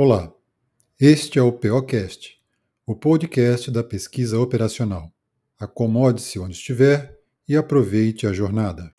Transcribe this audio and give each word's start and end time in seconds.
Olá, 0.00 0.32
este 1.00 1.40
é 1.40 1.42
o 1.42 1.50
POcast, 1.50 2.38
o 2.86 2.94
podcast 2.94 3.68
da 3.68 3.82
pesquisa 3.82 4.38
operacional. 4.38 5.10
Acomode-se 5.58 6.38
onde 6.38 6.54
estiver 6.54 7.18
e 7.48 7.56
aproveite 7.56 8.24
a 8.24 8.32
jornada. 8.32 8.92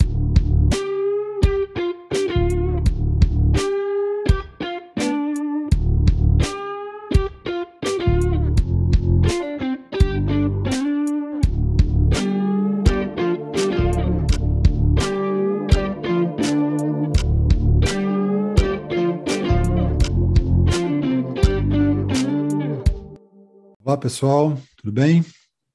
Pessoal, 24.00 24.56
tudo 24.78 24.90
bem? 24.90 25.22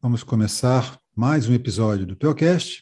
Vamos 0.02 0.24
começar 0.24 1.00
mais 1.16 1.48
um 1.48 1.54
episódio 1.54 2.08
do 2.08 2.16
Peocast. 2.16 2.82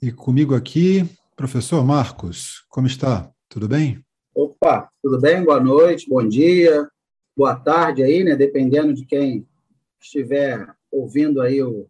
E 0.00 0.10
comigo 0.10 0.54
aqui, 0.54 1.04
professor 1.36 1.84
Marcos, 1.84 2.64
como 2.70 2.86
está? 2.86 3.30
Tudo 3.50 3.68
bem? 3.68 4.02
Opa, 4.34 4.90
tudo 5.02 5.20
bem? 5.20 5.44
Boa 5.44 5.60
noite, 5.60 6.08
bom 6.08 6.26
dia, 6.26 6.88
boa 7.36 7.54
tarde 7.54 8.02
aí, 8.02 8.24
né? 8.24 8.34
Dependendo 8.34 8.94
de 8.94 9.04
quem 9.04 9.46
estiver 10.00 10.66
ouvindo 10.90 11.42
aí 11.42 11.62
o 11.62 11.86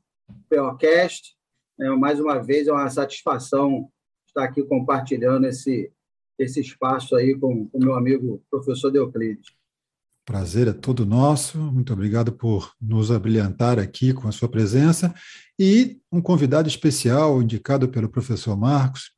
Peocast. 0.49 1.37
É, 1.79 1.89
mais 1.91 2.19
uma 2.19 2.43
vez 2.43 2.67
é 2.67 2.73
uma 2.73 2.91
satisfação 2.91 3.89
estar 4.27 4.43
aqui 4.43 4.65
compartilhando 4.65 5.47
esse, 5.47 5.93
esse 6.37 6.61
espaço 6.61 7.15
aí 7.15 7.39
com 7.39 7.71
o 7.73 7.79
meu 7.79 7.95
amigo 7.95 8.43
professor 8.51 8.93
Euclides. 8.93 9.55
Prazer 10.27 10.67
é 10.67 10.73
todo 10.73 11.07
nosso. 11.07 11.57
Muito 11.57 11.93
obrigado 11.93 12.33
por 12.33 12.73
nos 12.83 13.13
abrilhantar 13.13 13.79
aqui 13.79 14.13
com 14.13 14.27
a 14.27 14.33
sua 14.33 14.49
presença. 14.49 15.15
E 15.57 16.01
um 16.11 16.21
convidado 16.21 16.67
especial, 16.67 17.41
indicado 17.41 17.89
pelo 17.89 18.09
professor 18.09 18.57
Marcos, 18.57 19.13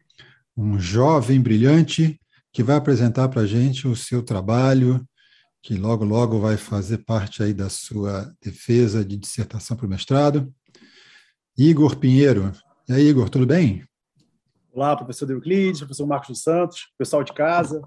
um 0.55 0.78
jovem 0.78 1.41
brilhante, 1.41 2.20
que 2.52 2.62
vai 2.62 2.77
apresentar 2.77 3.27
para 3.30 3.41
a 3.41 3.46
gente 3.46 3.88
o 3.88 3.96
seu 3.96 4.22
trabalho, 4.22 5.02
que 5.62 5.77
logo, 5.77 6.05
logo 6.05 6.41
vai 6.41 6.58
fazer 6.58 6.98
parte 6.98 7.42
aí 7.42 7.55
da 7.55 7.70
sua 7.70 8.30
defesa 8.42 9.02
de 9.02 9.16
dissertação 9.16 9.78
para 9.78 9.86
o 9.86 9.88
mestrado. 9.88 10.52
Igor 11.56 11.96
Pinheiro. 11.96 12.52
E 12.86 12.92
aí, 12.92 13.08
Igor, 13.08 13.30
tudo 13.30 13.46
bem? 13.46 13.83
Olá, 14.70 14.94
professor 14.94 15.30
Euclides, 15.30 15.78
professor 15.78 16.06
Marcos 16.06 16.28
dos 16.28 16.42
Santos, 16.42 16.92
pessoal 16.98 17.24
de 17.24 17.33
casa, 17.33 17.80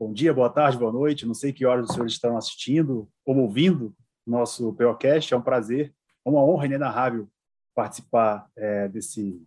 Bom 0.00 0.14
dia, 0.14 0.32
boa 0.32 0.48
tarde, 0.48 0.78
boa 0.78 0.90
noite. 0.90 1.26
Não 1.26 1.34
sei 1.34 1.52
que 1.52 1.66
horas 1.66 1.84
os 1.84 1.92
senhores 1.92 2.14
estão 2.14 2.34
assistindo 2.34 3.06
ou 3.22 3.36
ouvindo 3.36 3.94
nosso 4.26 4.72
POcast. 4.72 5.34
É 5.34 5.36
um 5.36 5.42
prazer, 5.42 5.94
é 6.24 6.30
uma 6.30 6.42
honra 6.42 6.64
inenarrável 6.64 7.28
participar 7.74 8.50
é, 8.56 8.88
desse, 8.88 9.46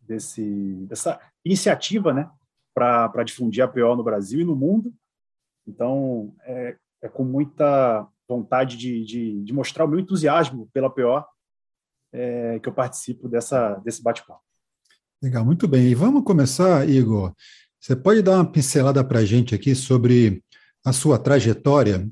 desse, 0.00 0.84
dessa 0.88 1.20
iniciativa 1.44 2.12
né, 2.12 2.28
para 2.74 3.22
difundir 3.22 3.62
a 3.62 3.68
PO 3.68 3.94
no 3.94 4.02
Brasil 4.02 4.40
e 4.40 4.44
no 4.44 4.56
mundo. 4.56 4.92
Então, 5.64 6.34
é, 6.40 6.76
é 7.00 7.08
com 7.08 7.22
muita 7.22 8.04
vontade 8.28 8.76
de, 8.76 9.04
de, 9.04 9.44
de, 9.44 9.52
mostrar 9.52 9.84
o 9.84 9.88
meu 9.88 10.00
entusiasmo 10.00 10.68
pela 10.72 10.90
PO 10.90 11.24
é, 12.12 12.58
que 12.58 12.68
eu 12.68 12.74
participo 12.74 13.28
dessa, 13.28 13.76
desse 13.76 14.02
bate-papo. 14.02 14.42
Legal, 15.22 15.44
muito 15.44 15.68
bem. 15.68 15.86
E 15.86 15.94
vamos 15.94 16.24
começar, 16.24 16.86
Igor, 16.88 17.32
você 17.84 17.94
pode 17.94 18.22
dar 18.22 18.36
uma 18.36 18.50
pincelada 18.50 19.04
para 19.04 19.18
a 19.18 19.24
gente 19.26 19.54
aqui 19.54 19.74
sobre 19.74 20.42
a 20.82 20.90
sua 20.90 21.18
trajetória, 21.18 22.08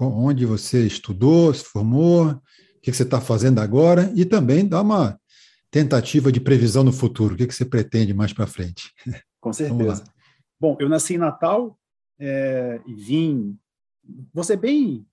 onde 0.00 0.46
você 0.46 0.86
estudou, 0.86 1.52
se 1.52 1.62
formou, 1.64 2.28
o 2.30 2.40
que 2.80 2.90
você 2.90 3.02
está 3.02 3.20
fazendo 3.20 3.58
agora, 3.58 4.10
e 4.16 4.24
também 4.24 4.66
dar 4.66 4.80
uma 4.80 5.20
tentativa 5.70 6.32
de 6.32 6.40
previsão 6.40 6.82
no 6.82 6.94
futuro, 6.94 7.34
o 7.34 7.36
que 7.36 7.44
você 7.52 7.66
pretende 7.66 8.14
mais 8.14 8.32
para 8.32 8.46
frente? 8.46 8.90
Com 9.38 9.52
certeza. 9.52 10.02
Bom, 10.58 10.78
eu 10.80 10.88
nasci 10.88 11.16
em 11.16 11.18
Natal 11.18 11.78
é, 12.18 12.80
e 12.86 12.94
vim. 12.94 13.58
Vou 14.32 14.44
ser 14.44 14.56
bem 14.56 15.06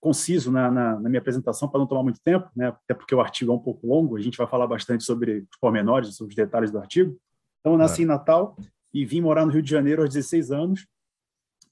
conciso 0.00 0.52
na, 0.52 0.70
na, 0.70 1.00
na 1.00 1.08
minha 1.08 1.20
apresentação 1.20 1.68
para 1.68 1.80
não 1.80 1.88
tomar 1.88 2.04
muito 2.04 2.20
tempo, 2.22 2.48
né? 2.54 2.68
até 2.68 2.94
porque 2.94 3.16
o 3.16 3.20
artigo 3.20 3.50
é 3.50 3.54
um 3.56 3.58
pouco 3.58 3.84
longo, 3.84 4.16
a 4.16 4.20
gente 4.20 4.38
vai 4.38 4.46
falar 4.46 4.68
bastante 4.68 5.02
sobre 5.02 5.38
os 5.50 5.58
pormenores, 5.60 6.14
sobre 6.14 6.30
os 6.30 6.36
detalhes 6.36 6.70
do 6.70 6.78
artigo. 6.78 7.18
Então, 7.58 7.72
eu 7.72 7.78
nasci 7.78 8.02
em 8.02 8.06
Natal 8.06 8.56
e 8.92 9.04
vim 9.04 9.20
morar 9.20 9.44
no 9.44 9.52
Rio 9.52 9.62
de 9.62 9.70
Janeiro 9.70 10.02
aos 10.02 10.12
16 10.12 10.50
anos 10.50 10.86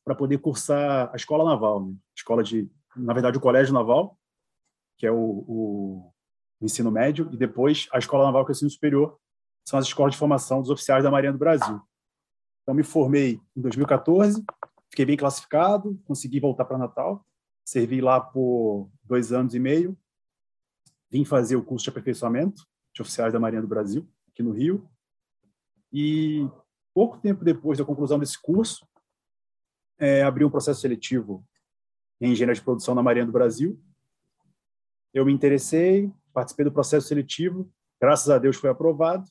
para 0.05 0.15
poder 0.15 0.39
cursar 0.39 1.11
a 1.13 1.17
escola 1.17 1.45
naval, 1.45 1.85
né? 1.85 1.95
escola 2.17 2.43
de, 2.43 2.71
na 2.95 3.13
verdade, 3.13 3.39
o 3.39 3.41
colégio 3.41 3.75
naval, 3.75 4.17
que 4.97 5.07
é 5.07 5.11
o, 5.11 5.17
o, 5.17 6.13
o, 6.61 6.65
ensino 6.65 6.91
médio, 6.91 7.29
e 7.33 7.37
depois 7.37 7.89
a 7.93 7.99
escola 7.99 8.25
naval, 8.25 8.45
que 8.45 8.51
é 8.51 8.53
o 8.53 8.57
ensino 8.57 8.71
superior, 8.71 9.19
são 9.67 9.79
as 9.79 9.87
escolas 9.87 10.13
de 10.13 10.19
formação 10.19 10.61
dos 10.61 10.71
oficiais 10.71 11.03
da 11.03 11.11
Marinha 11.11 11.33
do 11.33 11.39
Brasil. 11.39 11.81
Então, 12.63 12.75
me 12.75 12.85
formei 12.85 13.41
em 13.57 13.61
2014, 13.61 14.45
fiquei 14.91 15.05
bem 15.05 15.17
classificado, 15.17 16.01
consegui 16.05 16.39
voltar 16.39 16.65
para 16.65 16.79
Natal, 16.79 17.27
servi 17.65 18.01
lá 18.01 18.21
por 18.21 18.89
dois 19.03 19.33
anos 19.33 19.55
e 19.55 19.59
meio, 19.59 19.99
vim 21.11 21.25
fazer 21.25 21.57
o 21.57 21.65
curso 21.65 21.85
de 21.85 21.91
aperfeiçoamento 21.91 22.63
de 22.95 23.03
oficiais 23.03 23.33
da 23.33 23.41
Marinha 23.41 23.63
do 23.63 23.69
Brasil, 23.69 24.09
aqui 24.29 24.43
no 24.43 24.53
Rio, 24.53 24.89
e 25.93 26.49
pouco 26.97 27.19
tempo 27.19 27.45
depois 27.45 27.77
da 27.77 27.85
conclusão 27.85 28.19
desse 28.19 28.41
curso, 28.41 28.89
é, 29.99 30.23
abri 30.23 30.47
um 30.47 30.51
processo 30.51 30.81
seletivo 30.81 31.47
em 32.19 32.33
engenharia 32.33 32.55
de 32.55 32.63
produção 32.63 32.95
na 32.95 33.03
Marinha 33.03 33.27
do 33.27 33.33
Brasil. 33.33 33.79
Eu 35.13 35.27
me 35.27 35.31
interessei, 35.31 36.11
participei 36.33 36.65
do 36.65 36.73
processo 36.73 37.07
seletivo, 37.07 37.71
graças 38.01 38.31
a 38.31 38.39
Deus 38.39 38.57
foi 38.57 38.71
aprovado. 38.71 39.31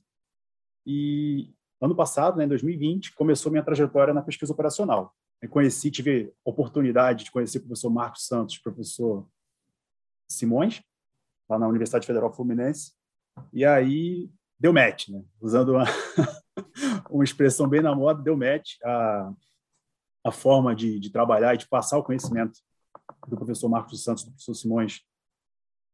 E 0.86 1.56
ano 1.82 1.96
passado, 1.96 2.38
né, 2.38 2.46
em 2.46 2.48
2020, 2.48 3.16
começou 3.16 3.52
minha 3.52 3.64
trajetória 3.64 4.14
na 4.14 4.22
pesquisa 4.22 4.54
operacional. 4.54 5.16
Eu 5.42 5.50
conheci, 5.50 5.90
tive 5.90 6.32
oportunidade 6.44 7.24
de 7.24 7.32
conhecer 7.32 7.58
o 7.58 7.62
professor 7.62 7.90
Marcos 7.90 8.28
Santos, 8.28 8.60
professor 8.60 9.28
Simões, 10.30 10.84
lá 11.50 11.58
na 11.58 11.68
Universidade 11.68 12.06
Federal 12.06 12.32
Fluminense. 12.32 12.94
E 13.52 13.66
aí 13.66 14.30
deu 14.60 14.72
match, 14.72 15.10
né? 15.10 15.26
Usando 15.42 15.70
uma, 15.70 15.86
uma 17.10 17.24
expressão 17.24 17.68
bem 17.68 17.82
na 17.82 17.96
moda, 17.96 18.22
deu 18.22 18.38
match 18.38 18.76
a, 18.84 19.34
a 20.26 20.32
forma 20.32 20.76
de, 20.76 21.00
de 21.00 21.10
trabalhar 21.10 21.54
e 21.54 21.58
de 21.58 21.68
passar 21.68 21.98
o 21.98 22.04
conhecimento 22.04 22.60
do 23.28 23.36
professor 23.36 23.70
Marcos 23.70 24.04
Santos 24.04 24.24
do 24.24 24.32
professor 24.32 24.54
Simões 24.56 25.02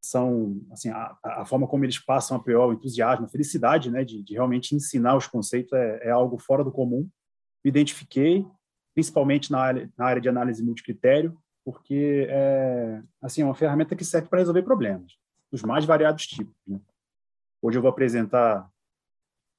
são 0.04 0.60
assim 0.72 0.90
a, 0.90 1.16
a, 1.24 1.46
forma 1.46 1.68
como 1.68 1.86
eles 1.86 2.00
passam 2.00 2.36
a 2.36 2.40
PO, 2.40 2.52
o 2.52 2.74
entusiasmo, 2.74 3.26
a 3.26 3.30
felicidade, 3.30 3.92
né, 3.92 4.04
de, 4.04 4.24
de 4.24 4.34
realmente 4.34 4.76
ensinar 4.76 5.16
os 5.16 5.28
conceitos 5.28 5.72
é, 5.74 6.08
é, 6.08 6.10
algo 6.10 6.40
fora 6.40 6.64
do 6.64 6.72
comum. 6.72 7.08
Me 7.64 7.70
identifiquei, 7.70 8.46
principalmente 8.96 9.52
na 9.52 9.60
área, 9.60 9.94
na 9.96 10.06
área 10.06 10.22
de 10.22 10.28
análise 10.28 10.64
multicritério, 10.64 11.38
porque 11.64 12.28
é 12.30 13.04
assim 13.22 13.44
é 13.44 13.46
uma 13.46 13.54
ferramenta 13.54 13.96
que 13.96 14.04
serve 14.04 14.28
para 14.28 14.40
resolver 14.40 14.64
problemas 14.64 15.14
dos 15.52 15.62
mais 15.62 15.86
variados 15.86 16.26
tipos. 16.26 16.56
Né? 16.66 16.80
Hoje 17.62 17.78
eu 17.78 17.82
vou 17.82 17.92
apresentar 17.92 18.68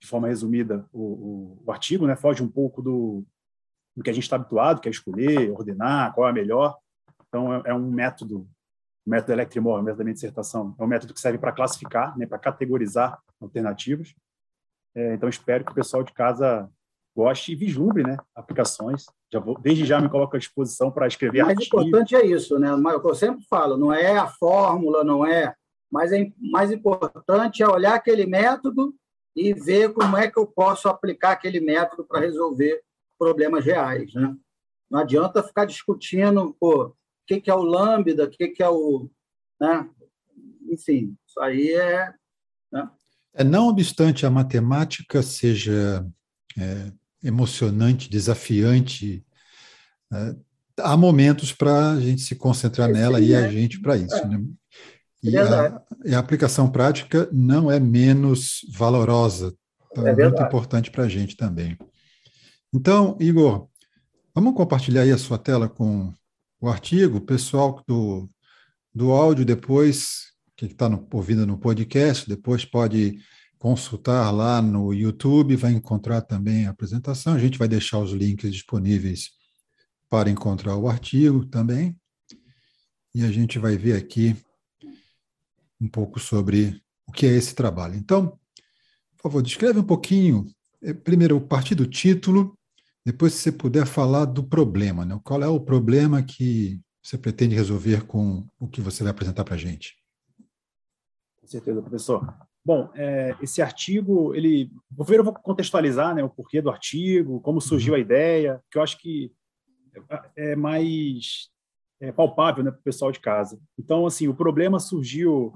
de 0.02 0.08
forma 0.08 0.26
resumida, 0.26 0.84
o, 0.92 1.00
o, 1.00 1.62
o 1.64 1.72
artigo, 1.72 2.08
né? 2.08 2.16
foge 2.16 2.42
um 2.42 2.48
pouco 2.48 2.82
do, 2.82 3.24
do 3.96 4.02
que 4.02 4.10
a 4.10 4.12
gente 4.12 4.24
está 4.24 4.34
habituado, 4.34 4.80
que 4.80 4.88
é 4.88 4.90
escolher, 4.90 5.52
ordenar, 5.52 6.12
qual 6.12 6.26
é 6.26 6.30
a 6.30 6.34
melhor. 6.34 6.76
Então, 7.28 7.54
é, 7.54 7.62
é 7.66 7.74
um 7.74 7.88
método, 7.88 8.40
o 9.06 9.10
método 9.10 9.32
Electrimor, 9.32 9.78
o 9.78 9.82
método 9.82 9.98
da 9.98 10.04
minha 10.04 10.14
dissertação, 10.14 10.74
é 10.76 10.82
um 10.82 10.88
método 10.88 11.14
que 11.14 11.20
serve 11.20 11.38
para 11.38 11.52
classificar, 11.52 12.18
né? 12.18 12.26
para 12.26 12.36
categorizar 12.36 13.16
alternativas. 13.40 14.12
É, 14.92 15.14
então, 15.14 15.28
espero 15.28 15.64
que 15.64 15.70
o 15.70 15.74
pessoal 15.74 16.02
de 16.02 16.12
casa 16.12 16.68
goste 17.16 17.52
e 17.52 17.54
vislumbre 17.54 18.02
né? 18.02 18.16
aplicações. 18.34 19.06
Já 19.32 19.38
vou, 19.38 19.56
desde 19.56 19.84
já 19.84 20.00
me 20.00 20.08
coloco 20.08 20.34
à 20.34 20.38
disposição 20.38 20.90
para 20.90 21.06
escrever 21.06 21.44
O 21.44 21.46
mais 21.46 21.64
importante 21.64 22.16
é 22.16 22.26
isso, 22.26 22.58
né? 22.58 22.70
Eu 22.70 23.14
sempre 23.14 23.44
falo, 23.48 23.76
não 23.76 23.92
é 23.92 24.18
a 24.18 24.26
fórmula, 24.26 25.04
não 25.04 25.24
é... 25.24 25.54
Mas 25.88 26.10
é 26.12 26.26
mais 26.38 26.72
importante 26.72 27.62
é 27.62 27.68
olhar 27.68 27.94
aquele 27.94 28.26
método 28.26 28.92
e 29.34 29.54
ver 29.54 29.92
como 29.92 30.16
é 30.16 30.30
que 30.30 30.38
eu 30.38 30.46
posso 30.46 30.88
aplicar 30.88 31.32
aquele 31.32 31.60
método 31.60 32.04
para 32.04 32.20
resolver 32.20 32.82
problemas 33.18 33.64
reais. 33.64 34.12
Né? 34.14 34.34
Não 34.90 35.00
adianta 35.00 35.42
ficar 35.42 35.64
discutindo 35.64 36.54
pô, 36.58 36.86
o 36.86 36.94
que, 37.26 37.40
que 37.40 37.50
é 37.50 37.54
o 37.54 37.62
lambda, 37.62 38.24
o 38.24 38.30
que, 38.30 38.48
que 38.48 38.62
é 38.62 38.68
o. 38.68 39.08
Né? 39.60 39.88
Enfim, 40.70 41.16
isso 41.26 41.40
aí 41.40 41.72
é, 41.72 42.12
né? 42.70 42.90
é. 43.34 43.44
Não 43.44 43.68
obstante 43.68 44.26
a 44.26 44.30
matemática 44.30 45.22
seja 45.22 46.06
é, 46.58 46.92
emocionante, 47.22 48.10
desafiante, 48.10 49.24
é, 50.12 50.36
há 50.80 50.96
momentos 50.96 51.52
para 51.52 51.92
a 51.92 52.00
gente 52.00 52.22
se 52.22 52.34
concentrar 52.34 52.90
Esse 52.90 52.98
nela 52.98 53.20
e 53.20 53.34
a 53.34 53.48
gente 53.48 53.80
para 53.80 53.96
isso. 53.96 54.14
É. 54.14 54.26
Né? 54.26 54.44
E 55.22 55.38
a, 55.38 55.82
e 56.04 56.14
a, 56.14 56.18
aplicação 56.18 56.68
prática 56.68 57.28
não 57.32 57.70
é 57.70 57.78
menos 57.78 58.66
valorosa, 58.72 59.54
então 59.90 60.06
é, 60.06 60.10
é 60.10 60.14
muito 60.16 60.42
importante 60.42 60.90
para 60.90 61.04
a 61.04 61.08
gente 61.08 61.36
também. 61.36 61.78
Então, 62.74 63.16
Igor, 63.20 63.68
vamos 64.34 64.54
compartilhar 64.54 65.02
aí 65.02 65.12
a 65.12 65.18
sua 65.18 65.38
tela 65.38 65.68
com 65.68 66.12
o 66.60 66.68
artigo, 66.68 67.18
o 67.18 67.20
pessoal 67.20 67.82
do, 67.86 68.28
do 68.94 69.12
áudio 69.12 69.44
depois, 69.44 70.32
que 70.56 70.66
está 70.66 70.88
ouvindo 71.12 71.46
no 71.46 71.58
podcast, 71.58 72.28
depois 72.28 72.64
pode 72.64 73.18
consultar 73.58 74.28
lá 74.32 74.60
no 74.60 74.92
YouTube, 74.92 75.54
vai 75.54 75.70
encontrar 75.70 76.22
também 76.22 76.66
a 76.66 76.70
apresentação. 76.70 77.34
A 77.34 77.38
gente 77.38 77.58
vai 77.58 77.68
deixar 77.68 77.98
os 77.98 78.10
links 78.10 78.52
disponíveis 78.52 79.30
para 80.10 80.28
encontrar 80.28 80.76
o 80.76 80.88
artigo 80.88 81.46
também. 81.46 81.96
E 83.14 83.24
a 83.24 83.30
gente 83.30 83.58
vai 83.58 83.76
ver 83.76 83.96
aqui 83.96 84.36
um 85.82 85.88
pouco 85.88 86.20
sobre 86.20 86.80
o 87.06 87.12
que 87.12 87.26
é 87.26 87.30
esse 87.30 87.54
trabalho. 87.54 87.96
Então, 87.96 88.38
por 89.16 89.24
favor, 89.24 89.42
descreve 89.42 89.80
um 89.80 89.84
pouquinho, 89.84 90.46
eh, 90.80 90.94
primeiro, 90.94 91.40
partir 91.40 91.74
do 91.74 91.86
título, 91.86 92.56
depois, 93.04 93.34
se 93.34 93.40
você 93.40 93.52
puder 93.52 93.84
falar 93.84 94.26
do 94.26 94.44
problema, 94.44 95.04
né? 95.04 95.18
qual 95.24 95.42
é 95.42 95.48
o 95.48 95.60
problema 95.60 96.22
que 96.22 96.80
você 97.02 97.18
pretende 97.18 97.56
resolver 97.56 98.06
com 98.06 98.46
o 98.60 98.68
que 98.68 98.80
você 98.80 99.02
vai 99.02 99.10
apresentar 99.10 99.42
para 99.42 99.56
a 99.56 99.58
gente? 99.58 99.96
Com 101.40 101.48
certeza, 101.48 101.82
professor. 101.82 102.32
Bom, 102.64 102.88
é, 102.94 103.36
esse 103.42 103.60
artigo, 103.60 104.32
ele, 104.36 104.70
primeiro 104.96 105.22
eu 105.22 105.24
vou 105.24 105.34
contextualizar 105.34 106.14
né, 106.14 106.22
o 106.22 106.30
porquê 106.30 106.62
do 106.62 106.70
artigo, 106.70 107.40
como 107.40 107.60
surgiu 107.60 107.94
a 107.94 107.96
uhum. 107.96 108.02
ideia, 108.02 108.62
que 108.70 108.78
eu 108.78 108.82
acho 108.82 108.96
que 108.98 109.32
é, 110.36 110.52
é 110.52 110.56
mais 110.56 111.50
é, 112.02 112.10
palpável 112.10 112.64
né, 112.64 112.70
para 112.72 112.80
o 112.80 112.82
pessoal 112.82 113.12
de 113.12 113.20
casa. 113.20 113.60
Então, 113.78 114.04
assim, 114.04 114.26
o 114.26 114.34
problema 114.34 114.80
surgiu 114.80 115.52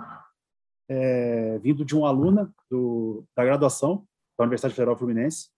é, 0.88 1.58
vindo 1.58 1.84
de 1.84 1.96
uma 1.96 2.08
aluna 2.08 2.54
do, 2.70 3.25
da 3.37 3.44
graduação 3.44 4.06
da 4.38 4.44
Universidade 4.44 4.75
Federal 4.75 4.96
Fluminense, 4.96 5.50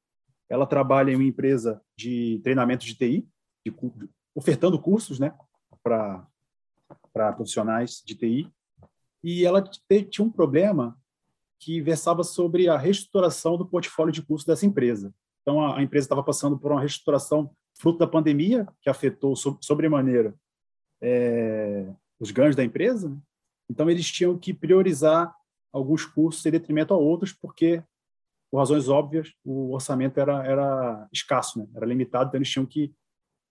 ela 0.49 0.67
trabalha 0.67 1.11
em 1.11 1.15
uma 1.15 1.25
empresa 1.25 1.83
de 1.95 2.41
treinamento 2.43 2.87
de 2.87 2.95
TI, 2.95 3.29
de, 3.67 3.75
ofertando 4.35 4.81
cursos 4.81 5.19
né, 5.19 5.37
para 5.83 6.27
profissionais 7.35 8.03
de 8.03 8.15
TI. 8.15 8.51
E 9.23 9.45
ela 9.45 9.63
tinha 9.63 10.27
um 10.27 10.31
problema 10.31 10.99
que 11.61 11.83
versava 11.83 12.25
sobre 12.25 12.67
a 12.67 12.79
reestruturação 12.79 13.59
do 13.59 13.67
portfólio 13.67 14.13
de 14.13 14.23
cursos 14.23 14.47
dessa 14.47 14.65
empresa. 14.65 15.13
Então, 15.43 15.61
a, 15.61 15.79
a 15.79 15.83
empresa 15.83 16.07
estava 16.07 16.23
passando 16.23 16.59
por 16.59 16.73
uma 16.73 16.81
reestruturação 16.81 17.51
fruto 17.79 17.99
da 17.99 18.07
pandemia, 18.07 18.67
que 18.81 18.89
afetou 18.89 19.37
so, 19.37 19.59
sobremaneira 19.61 20.35
é, 21.03 21.93
os 22.19 22.31
ganhos 22.31 22.57
da 22.57 22.65
empresa. 22.65 23.09
Né? 23.09 23.19
Então, 23.71 23.89
eles 23.91 24.11
tinham 24.11 24.39
que 24.39 24.53
priorizar 24.53 25.35
alguns 25.73 26.05
cursos 26.05 26.45
em 26.45 26.51
detrimento 26.51 26.95
a 26.95 26.97
outros, 26.97 27.33
porque 27.33 27.83
por 28.51 28.59
razões 28.59 28.89
óbvias, 28.89 29.33
o 29.45 29.75
orçamento 29.75 30.19
era, 30.19 30.45
era 30.47 31.09
escasso, 31.13 31.59
né? 31.59 31.67
era 31.75 31.87
limitado, 31.87 32.29
então 32.29 32.39
eles 32.39 32.51
tinham 32.51 32.67
que 32.67 32.95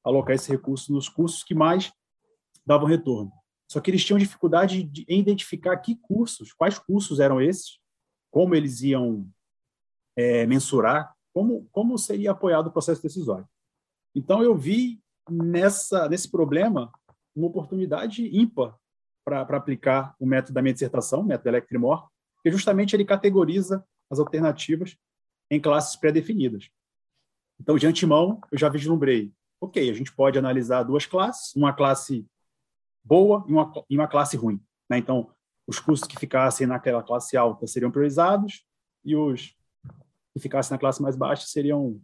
alocar 0.03 0.35
esse 0.35 0.49
recurso 0.49 0.91
nos 0.91 1.07
cursos 1.07 1.43
que 1.43 1.53
mais 1.53 1.91
davam 2.65 2.87
retorno. 2.87 3.31
Só 3.69 3.79
que 3.79 3.91
eles 3.91 4.03
tinham 4.03 4.17
dificuldade 4.17 4.83
de, 4.83 5.05
em 5.07 5.19
identificar 5.19 5.77
que 5.77 5.95
cursos, 5.95 6.53
quais 6.53 6.79
cursos 6.79 7.19
eram 7.19 7.41
esses, 7.41 7.79
como 8.31 8.55
eles 8.55 8.81
iam 8.81 9.29
é, 10.15 10.45
mensurar, 10.47 11.13
como, 11.33 11.67
como 11.71 11.97
seria 11.97 12.31
apoiado 12.31 12.67
o 12.67 12.71
processo 12.71 13.01
decisório. 13.01 13.47
Então, 14.15 14.41
eu 14.41 14.55
vi 14.55 14.99
nessa, 15.29 16.09
nesse 16.09 16.31
problema 16.31 16.91
uma 17.37 17.47
oportunidade 17.47 18.27
ímpar 18.35 18.77
para 19.23 19.41
aplicar 19.41 20.15
o 20.19 20.25
método 20.25 20.53
da 20.53 20.61
minha 20.61 20.73
dissertação, 20.73 21.21
o 21.21 21.25
método 21.25 21.49
Electrimor, 21.49 22.09
que 22.41 22.49
justamente 22.49 22.95
ele 22.95 23.05
categoriza 23.05 23.85
as 24.09 24.19
alternativas 24.19 24.97
em 25.51 25.59
classes 25.59 25.95
pré-definidas. 25.95 26.69
Então, 27.59 27.77
de 27.77 27.85
antemão, 27.85 28.39
eu 28.51 28.57
já 28.57 28.69
vislumbrei, 28.69 29.33
ok, 29.61 29.89
a 29.89 29.93
gente 29.93 30.13
pode 30.13 30.39
analisar 30.39 30.83
duas 30.83 31.05
classes, 31.05 31.55
uma 31.55 31.73
classe 31.73 32.25
boa 33.03 33.43
e 33.47 33.51
uma, 33.51 33.73
e 33.89 33.97
uma 33.97 34.07
classe 34.07 34.37
ruim. 34.37 34.61
Né? 34.89 34.97
Então, 34.97 35.29
os 35.67 35.79
cursos 35.79 36.07
que 36.07 36.17
ficassem 36.17 36.65
naquela 36.65 37.03
classe 37.03 37.35
alta 37.35 37.67
seriam 37.67 37.91
priorizados 37.91 38.63
e 39.03 39.15
os 39.15 39.53
que 40.33 40.39
ficassem 40.39 40.73
na 40.73 40.79
classe 40.79 41.01
mais 41.01 41.15
baixa 41.15 41.45
seriam 41.47 42.01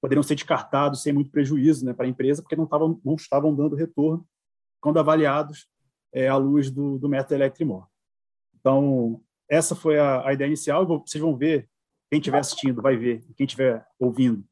poderiam 0.00 0.22
ser 0.22 0.34
descartados 0.34 1.02
sem 1.02 1.12
muito 1.12 1.30
prejuízo 1.30 1.84
né, 1.84 1.92
para 1.92 2.06
a 2.06 2.08
empresa, 2.08 2.42
porque 2.42 2.56
não, 2.56 2.66
tavam, 2.66 3.00
não 3.04 3.14
estavam 3.14 3.54
dando 3.54 3.76
retorno 3.76 4.26
quando 4.82 4.98
avaliados 4.98 5.66
é, 6.12 6.28
à 6.28 6.36
luz 6.36 6.70
do, 6.70 6.98
do 6.98 7.08
método 7.08 7.34
Electrimor. 7.34 7.86
Então, 8.58 9.22
essa 9.48 9.74
foi 9.74 9.98
a, 9.98 10.26
a 10.28 10.32
ideia 10.32 10.48
inicial. 10.48 10.86
Vocês 10.86 11.22
vão 11.22 11.36
ver, 11.36 11.68
quem 12.10 12.18
estiver 12.18 12.38
assistindo 12.38 12.82
vai 12.82 12.96
ver, 12.96 13.24
quem 13.36 13.46
estiver 13.46 13.86
ouvindo, 13.98 14.44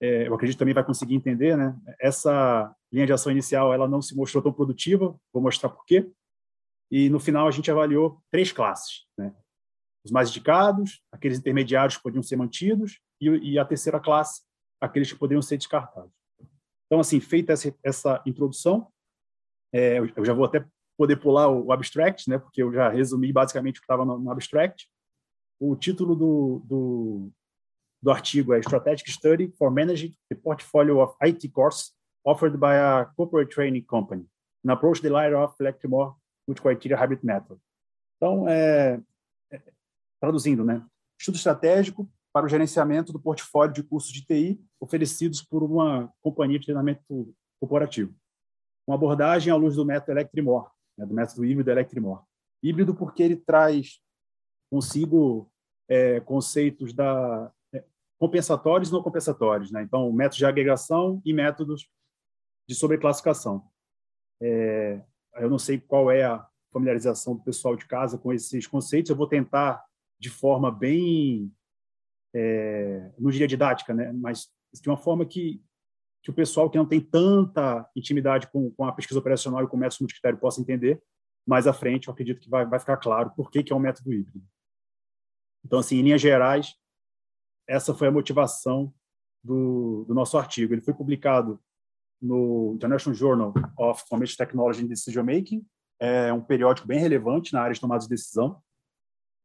é, 0.00 0.26
eu 0.26 0.34
acredito 0.34 0.58
também 0.58 0.72
vai 0.72 0.84
conseguir 0.84 1.14
entender, 1.14 1.56
né? 1.56 1.78
Essa 2.00 2.74
linha 2.90 3.06
de 3.06 3.12
ação 3.12 3.30
inicial, 3.30 3.72
ela 3.72 3.86
não 3.86 4.00
se 4.00 4.16
mostrou 4.16 4.42
tão 4.42 4.52
produtiva. 4.52 5.14
Vou 5.32 5.42
mostrar 5.42 5.68
por 5.68 5.84
quê. 5.84 6.10
E 6.90 7.10
no 7.10 7.20
final 7.20 7.46
a 7.46 7.50
gente 7.50 7.70
avaliou 7.70 8.20
três 8.30 8.50
classes, 8.50 9.06
né? 9.16 9.34
Os 10.02 10.10
mais 10.10 10.30
indicados, 10.30 11.02
aqueles 11.12 11.38
intermediários 11.38 11.98
que 11.98 12.02
podiam 12.02 12.22
ser 12.22 12.36
mantidos 12.36 12.98
e, 13.20 13.28
e 13.28 13.58
a 13.58 13.64
terceira 13.66 14.00
classe, 14.00 14.42
aqueles 14.80 15.12
que 15.12 15.18
poderiam 15.18 15.42
ser 15.42 15.58
descartados. 15.58 16.10
Então, 16.86 16.98
assim, 16.98 17.20
feita 17.20 17.52
essa, 17.52 17.74
essa 17.84 18.22
introdução, 18.24 18.90
é, 19.72 19.98
eu 19.98 20.24
já 20.24 20.32
vou 20.32 20.44
até 20.44 20.64
poder 20.96 21.16
pular 21.16 21.48
o 21.48 21.72
abstract, 21.72 22.28
né, 22.28 22.38
porque 22.38 22.62
eu 22.62 22.72
já 22.72 22.90
resumi 22.90 23.32
basicamente 23.32 23.78
o 23.78 23.80
que 23.80 23.84
estava 23.84 24.04
no, 24.04 24.30
abstract. 24.30 24.86
O 25.58 25.74
título 25.74 26.14
do, 26.14 26.62
do, 26.66 27.30
do, 28.02 28.10
artigo 28.10 28.52
é 28.52 28.60
Strategic 28.60 29.10
Study 29.10 29.50
for 29.56 29.70
Managing 29.70 30.14
the 30.28 30.34
Portfolio 30.34 31.00
of 31.00 31.14
IT 31.22 31.48
Courses 31.50 31.92
Offered 32.22 32.58
by 32.58 32.74
a 32.76 33.06
Corporate 33.16 33.50
Training 33.50 33.82
Company, 33.82 34.26
an 34.62 34.72
approach 34.72 35.00
the 35.00 35.08
light 35.08 35.34
of 35.34 35.54
Electromore 35.58 36.12
with 36.46 36.56
Criteria 36.60 36.98
Hybrid 36.98 37.24
Method. 37.24 37.58
Então, 38.16 38.46
é, 38.46 39.00
é, 39.50 39.62
traduzindo, 40.20 40.62
né, 40.64 40.84
estudo 41.18 41.36
estratégico 41.36 42.06
para 42.30 42.44
o 42.44 42.48
gerenciamento 42.48 43.10
do 43.10 43.18
portfólio 43.18 43.72
de 43.72 43.82
cursos 43.82 44.12
de 44.12 44.24
TI 44.24 44.60
oferecidos 44.78 45.42
por 45.42 45.62
uma 45.62 46.12
companhia 46.20 46.58
de 46.58 46.66
treinamento 46.66 47.34
corporativo. 47.58 48.14
Uma 48.90 48.96
abordagem 48.96 49.52
à 49.52 49.56
luz 49.56 49.76
do 49.76 49.84
método 49.84 50.10
Electrimore, 50.10 50.66
né, 50.98 51.06
do 51.06 51.14
método 51.14 51.44
híbrido 51.44 51.70
Electrimor. 51.70 52.24
Híbrido 52.60 52.92
porque 52.92 53.22
ele 53.22 53.36
traz 53.36 54.00
consigo 54.68 55.48
é, 55.88 56.18
conceitos 56.18 56.92
da 56.92 57.52
é, 57.72 57.84
compensatórios 58.18 58.88
e 58.88 58.92
não 58.92 59.00
compensatórios, 59.00 59.70
né? 59.70 59.84
Então, 59.84 60.12
métodos 60.12 60.38
de 60.38 60.44
agregação 60.44 61.22
e 61.24 61.32
métodos 61.32 61.88
de 62.68 62.74
sobreclassificação. 62.74 63.64
É, 64.42 65.00
eu 65.36 65.48
não 65.48 65.58
sei 65.58 65.78
qual 65.78 66.10
é 66.10 66.24
a 66.24 66.44
familiarização 66.72 67.36
do 67.36 67.44
pessoal 67.44 67.76
de 67.76 67.86
casa 67.86 68.18
com 68.18 68.32
esses 68.32 68.66
conceitos. 68.66 69.08
Eu 69.08 69.16
vou 69.16 69.28
tentar 69.28 69.84
de 70.18 70.30
forma 70.30 70.68
bem, 70.68 71.54
é, 72.34 73.12
não 73.16 73.30
diria 73.30 73.46
didática, 73.46 73.94
né? 73.94 74.10
Mas 74.10 74.50
de 74.74 74.88
uma 74.88 74.96
forma 74.96 75.24
que 75.24 75.62
que 76.22 76.30
o 76.30 76.34
pessoal 76.34 76.68
que 76.68 76.76
não 76.76 76.86
tem 76.86 77.00
tanta 77.00 77.88
intimidade 77.96 78.46
com, 78.48 78.70
com 78.72 78.84
a 78.84 78.92
pesquisa 78.92 79.18
operacional 79.18 79.62
e 79.62 79.64
o 79.64 79.76
método 79.76 80.02
multicritério 80.02 80.38
possa 80.38 80.60
entender. 80.60 81.02
Mais 81.46 81.66
à 81.66 81.72
frente, 81.72 82.08
eu 82.08 82.12
acredito 82.12 82.40
que 82.40 82.50
vai, 82.50 82.66
vai 82.66 82.78
ficar 82.78 82.98
claro 82.98 83.30
por 83.34 83.50
que, 83.50 83.62
que 83.62 83.72
é 83.72 83.76
um 83.76 83.80
método 83.80 84.12
híbrido. 84.12 84.44
Então, 85.64 85.78
assim, 85.78 85.96
em 85.96 86.02
linhas 86.02 86.20
gerais, 86.20 86.74
essa 87.66 87.94
foi 87.94 88.08
a 88.08 88.12
motivação 88.12 88.92
do, 89.42 90.04
do 90.06 90.14
nosso 90.14 90.36
artigo. 90.36 90.74
Ele 90.74 90.82
foi 90.82 90.92
publicado 90.92 91.60
no 92.20 92.72
International 92.74 93.14
Journal 93.14 93.54
of 93.78 94.02
Information 94.02 94.36
Technology 94.36 94.84
and 94.84 94.88
Decision 94.88 95.24
Making, 95.24 95.66
é 95.98 96.32
um 96.32 96.42
periódico 96.42 96.86
bem 96.86 96.98
relevante 96.98 97.52
na 97.52 97.62
área 97.62 97.74
de 97.74 97.80
tomada 97.80 98.02
de 98.02 98.08
decisão, 98.08 98.62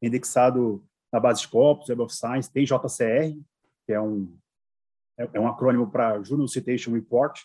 indexado 0.02 0.86
na 1.12 1.20
base 1.20 1.42
Scopus, 1.42 1.90
Web 1.90 2.02
of 2.02 2.14
Science, 2.14 2.52
tem 2.52 2.66
JCR, 2.66 3.38
que 3.86 3.94
é 3.94 4.02
um 4.02 4.38
é, 5.18 5.30
é 5.34 5.40
um 5.40 5.48
acrônimo 5.48 5.90
para 5.90 6.22
Journal 6.24 6.48
Citation 6.48 6.92
Report, 6.92 7.40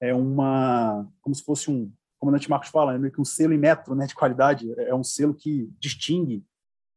é 0.00 0.14
uma, 0.14 1.08
como 1.20 1.34
se 1.34 1.44
fosse 1.44 1.70
um, 1.70 1.84
como 2.18 2.30
o 2.30 2.32
comandante 2.32 2.50
Marcos 2.50 2.70
fala, 2.70 2.94
é 2.94 2.98
meio 2.98 3.12
que 3.12 3.20
um 3.20 3.24
selo 3.24 3.52
em 3.52 3.58
metro 3.58 3.94
né, 3.94 4.06
de 4.06 4.14
qualidade, 4.14 4.70
é, 4.80 4.88
é 4.88 4.94
um 4.94 5.04
selo 5.04 5.34
que 5.34 5.70
distingue 5.78 6.44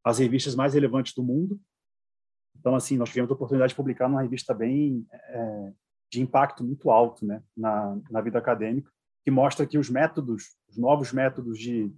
as 0.04 0.20
revistas 0.20 0.56
mais 0.56 0.74
relevantes 0.74 1.14
do 1.14 1.24
mundo. 1.24 1.60
Então, 2.58 2.76
assim, 2.76 2.98
nós 2.98 3.10
tivemos 3.10 3.30
a 3.30 3.34
oportunidade 3.34 3.72
de 3.72 3.76
publicar 3.76 4.08
numa 4.08 4.22
revista 4.22 4.54
bem 4.54 5.06
é, 5.12 5.74
de 6.10 6.22
impacto 6.22 6.64
muito 6.64 6.90
alto 6.90 7.26
né, 7.26 7.44
na, 7.56 8.00
na 8.10 8.22
vida 8.22 8.40
acadêmica, 8.40 8.92
que 9.24 9.32
mostra 9.32 9.66
que 9.66 9.78
os 9.78 9.90
métodos, 9.90 10.56
os 10.70 10.78
novos 10.78 11.12
métodos 11.12 11.60
de, 11.60 11.94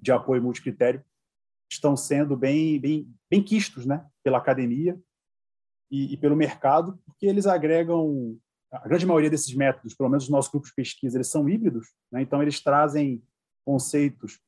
de 0.00 0.12
apoio 0.12 0.42
multicritério 0.42 1.04
estão 1.70 1.96
sendo 1.96 2.36
bem, 2.36 2.80
bem, 2.80 3.14
bem 3.30 3.42
quistos 3.42 3.84
né, 3.84 4.06
pela 4.24 4.38
academia 4.38 4.98
e, 5.90 6.14
e, 6.14 6.16
pelo 6.16 6.36
mercado, 6.36 6.98
porque 7.04 7.26
eles 7.26 7.46
agregam 7.46 8.36
a 8.72 8.88
grande 8.88 9.06
maioria 9.06 9.30
desses 9.30 9.54
métodos, 9.54 9.94
pelo 9.94 10.08
menos 10.08 10.24
os 10.24 10.30
nossos 10.30 10.50
grupos 10.50 10.70
de 10.70 10.74
pesquisa, 10.74 11.16
eles 11.16 11.30
são 11.30 11.48
híbridos, 11.48 11.94
né? 12.10 12.20
então 12.22 12.42
eles 12.42 12.60
trazem 12.60 13.22
conceitos 13.64 14.40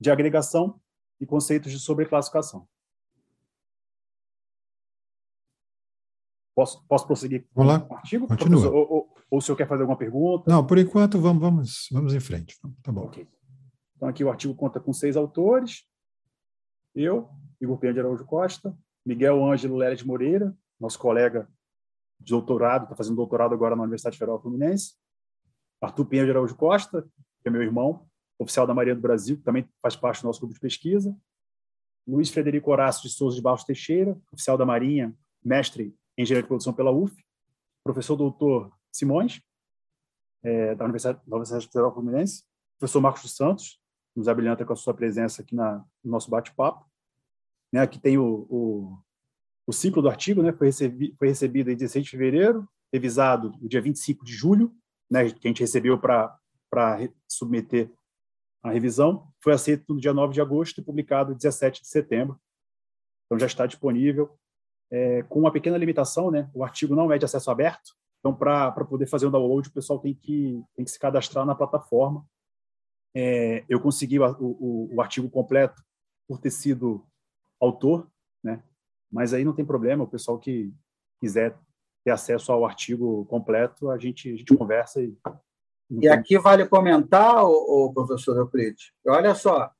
de 0.00 0.10
agregação 0.10 0.80
e 1.20 1.26
conceitos 1.26 1.72
de 1.72 1.78
sobreclassificação. 1.78 2.68
Posso, 6.54 6.84
posso 6.88 7.06
prosseguir 7.06 7.46
com 7.54 7.64
o 7.64 7.70
artigo? 7.70 8.26
Continua. 8.26 8.68
O, 8.68 8.98
o, 8.98 9.08
ou 9.30 9.38
o 9.38 9.40
senhor 9.40 9.56
quer 9.56 9.68
fazer 9.68 9.82
alguma 9.82 9.98
pergunta? 9.98 10.50
Não, 10.50 10.66
por 10.66 10.78
enquanto 10.78 11.20
vamos, 11.20 11.40
vamos, 11.40 11.88
vamos 11.92 12.14
em 12.14 12.20
frente. 12.20 12.56
Tá 12.82 12.90
bom. 12.90 13.04
Okay. 13.04 13.28
Então, 13.96 14.08
aqui 14.08 14.24
o 14.24 14.30
artigo 14.30 14.54
conta 14.54 14.80
com 14.80 14.92
seis 14.92 15.16
autores. 15.16 15.84
Eu, 16.94 17.28
Igor 17.60 17.78
de 17.78 18.00
Araújo 18.00 18.24
Costa, 18.24 18.76
Miguel 19.08 19.42
Ângelo 19.42 19.78
Leles 19.78 20.02
Moreira, 20.02 20.54
nosso 20.78 20.98
colega 20.98 21.48
de 22.20 22.30
doutorado, 22.30 22.82
está 22.82 22.94
fazendo 22.94 23.16
doutorado 23.16 23.54
agora 23.54 23.74
na 23.74 23.82
Universidade 23.82 24.18
Federal 24.18 24.38
Fluminense. 24.38 24.96
Arthur 25.80 26.04
Penha 26.04 26.24
de 26.26 26.30
Araújo 26.30 26.54
Costa, 26.54 27.08
que 27.40 27.48
é 27.48 27.50
meu 27.50 27.62
irmão, 27.62 28.06
oficial 28.38 28.66
da 28.66 28.74
Marinha 28.74 28.94
do 28.94 29.00
Brasil, 29.00 29.38
que 29.38 29.42
também 29.42 29.66
faz 29.80 29.96
parte 29.96 30.20
do 30.20 30.26
nosso 30.26 30.40
grupo 30.40 30.52
de 30.52 30.60
pesquisa. 30.60 31.16
Luiz 32.06 32.28
Frederico 32.28 32.70
Horácio 32.70 33.08
de 33.08 33.14
Souza 33.14 33.36
de 33.36 33.40
Barros 33.40 33.64
Teixeira, 33.64 34.14
oficial 34.30 34.58
da 34.58 34.66
Marinha, 34.66 35.16
mestre 35.42 35.96
em 36.14 36.22
Engenharia 36.22 36.42
de 36.42 36.48
Produção 36.48 36.74
pela 36.74 36.90
UF. 36.90 37.16
Professor 37.82 38.14
doutor 38.14 38.70
Simões, 38.92 39.40
é, 40.42 40.74
da, 40.74 40.84
Universidade, 40.84 41.18
da 41.26 41.36
Universidade 41.36 41.66
Federal 41.66 41.94
Fluminense. 41.94 42.44
Professor 42.78 43.00
Marcos 43.00 43.22
dos 43.22 43.34
Santos, 43.34 43.80
nos 44.14 44.28
habilita 44.28 44.66
com 44.66 44.72
a 44.74 44.76
sua 44.76 44.92
presença 44.92 45.40
aqui 45.40 45.54
na, 45.54 45.78
no 46.04 46.10
nosso 46.10 46.30
bate-papo. 46.30 46.86
Né, 47.72 47.80
aqui 47.80 47.98
tem 47.98 48.16
o, 48.16 48.46
o, 48.48 48.98
o, 49.66 49.72
ciclo 49.72 50.00
do 50.00 50.08
artigo, 50.08 50.42
né, 50.42 50.52
foi, 50.52 50.68
recebi, 50.68 51.14
foi 51.18 51.28
recebido 51.28 51.70
em 51.70 51.76
16 51.76 52.04
de 52.04 52.10
fevereiro, 52.10 52.68
revisado 52.92 53.52
no 53.60 53.68
dia 53.68 53.82
25 53.82 54.24
de 54.24 54.32
julho, 54.32 54.74
né, 55.10 55.30
que 55.30 55.46
a 55.46 55.50
gente 55.50 55.60
recebeu 55.60 55.98
para 55.98 56.38
submeter 57.28 57.90
a 58.62 58.70
revisão, 58.70 59.30
foi 59.42 59.52
aceito 59.52 59.94
no 59.94 60.00
dia 60.00 60.14
9 60.14 60.32
de 60.32 60.40
agosto 60.40 60.80
e 60.80 60.84
publicado 60.84 61.34
17 61.34 61.82
de 61.82 61.88
setembro. 61.88 62.40
Então 63.26 63.38
já 63.38 63.46
está 63.46 63.66
disponível, 63.66 64.38
é, 64.90 65.22
com 65.24 65.40
uma 65.40 65.52
pequena 65.52 65.76
limitação, 65.76 66.30
né, 66.30 66.50
o 66.54 66.64
artigo 66.64 66.94
não 66.94 67.12
é 67.12 67.18
de 67.18 67.24
acesso 67.26 67.50
aberto, 67.50 67.94
então 68.18 68.34
para 68.34 68.72
poder 68.84 69.06
fazer 69.06 69.26
o 69.26 69.30
download 69.30 69.68
o 69.68 69.72
pessoal 69.72 69.98
tem 69.98 70.14
que, 70.14 70.62
tem 70.74 70.84
que 70.84 70.90
se 70.90 70.98
cadastrar 70.98 71.44
na 71.44 71.54
plataforma. 71.54 72.26
É, 73.14 73.64
eu 73.68 73.80
consegui 73.80 74.18
o, 74.18 74.24
o, 74.38 74.96
o 74.96 75.00
artigo 75.00 75.30
completo 75.30 75.82
por 76.26 76.38
ter 76.38 76.50
sido 76.50 77.06
autor, 77.60 78.10
né? 78.42 78.62
Mas 79.10 79.32
aí 79.32 79.44
não 79.44 79.54
tem 79.54 79.64
problema, 79.64 80.04
o 80.04 80.08
pessoal 80.08 80.38
que 80.38 80.72
quiser 81.20 81.56
ter 82.04 82.10
acesso 82.10 82.52
ao 82.52 82.64
artigo 82.64 83.24
completo, 83.26 83.90
a 83.90 83.98
gente, 83.98 84.32
a 84.32 84.36
gente 84.36 84.54
conversa 84.54 85.02
e. 85.02 85.16
E 85.90 86.06
aqui 86.06 86.38
vale 86.38 86.66
comentar, 86.66 87.44
o, 87.46 87.86
o 87.86 87.92
professor 87.94 88.36
Euclides, 88.36 88.92
olha 89.06 89.34
só, 89.34 89.70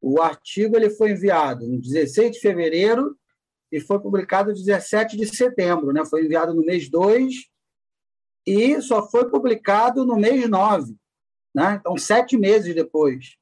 o 0.00 0.20
artigo 0.20 0.76
ele 0.76 0.90
foi 0.90 1.10
enviado 1.10 1.66
no 1.66 1.80
16 1.80 2.32
de 2.32 2.40
fevereiro 2.40 3.18
e 3.72 3.80
foi 3.80 3.98
publicado 3.98 4.52
17 4.52 5.16
de 5.16 5.26
setembro, 5.34 5.92
né? 5.92 6.04
Foi 6.04 6.24
enviado 6.24 6.54
no 6.54 6.60
mês 6.60 6.88
2 6.88 7.34
e 8.46 8.80
só 8.82 9.08
foi 9.10 9.28
publicado 9.28 10.04
no 10.04 10.16
mês 10.16 10.48
9, 10.48 10.94
né? 11.54 11.78
Então, 11.80 11.96
sete 11.96 12.36
meses 12.36 12.74
depois. 12.74 13.36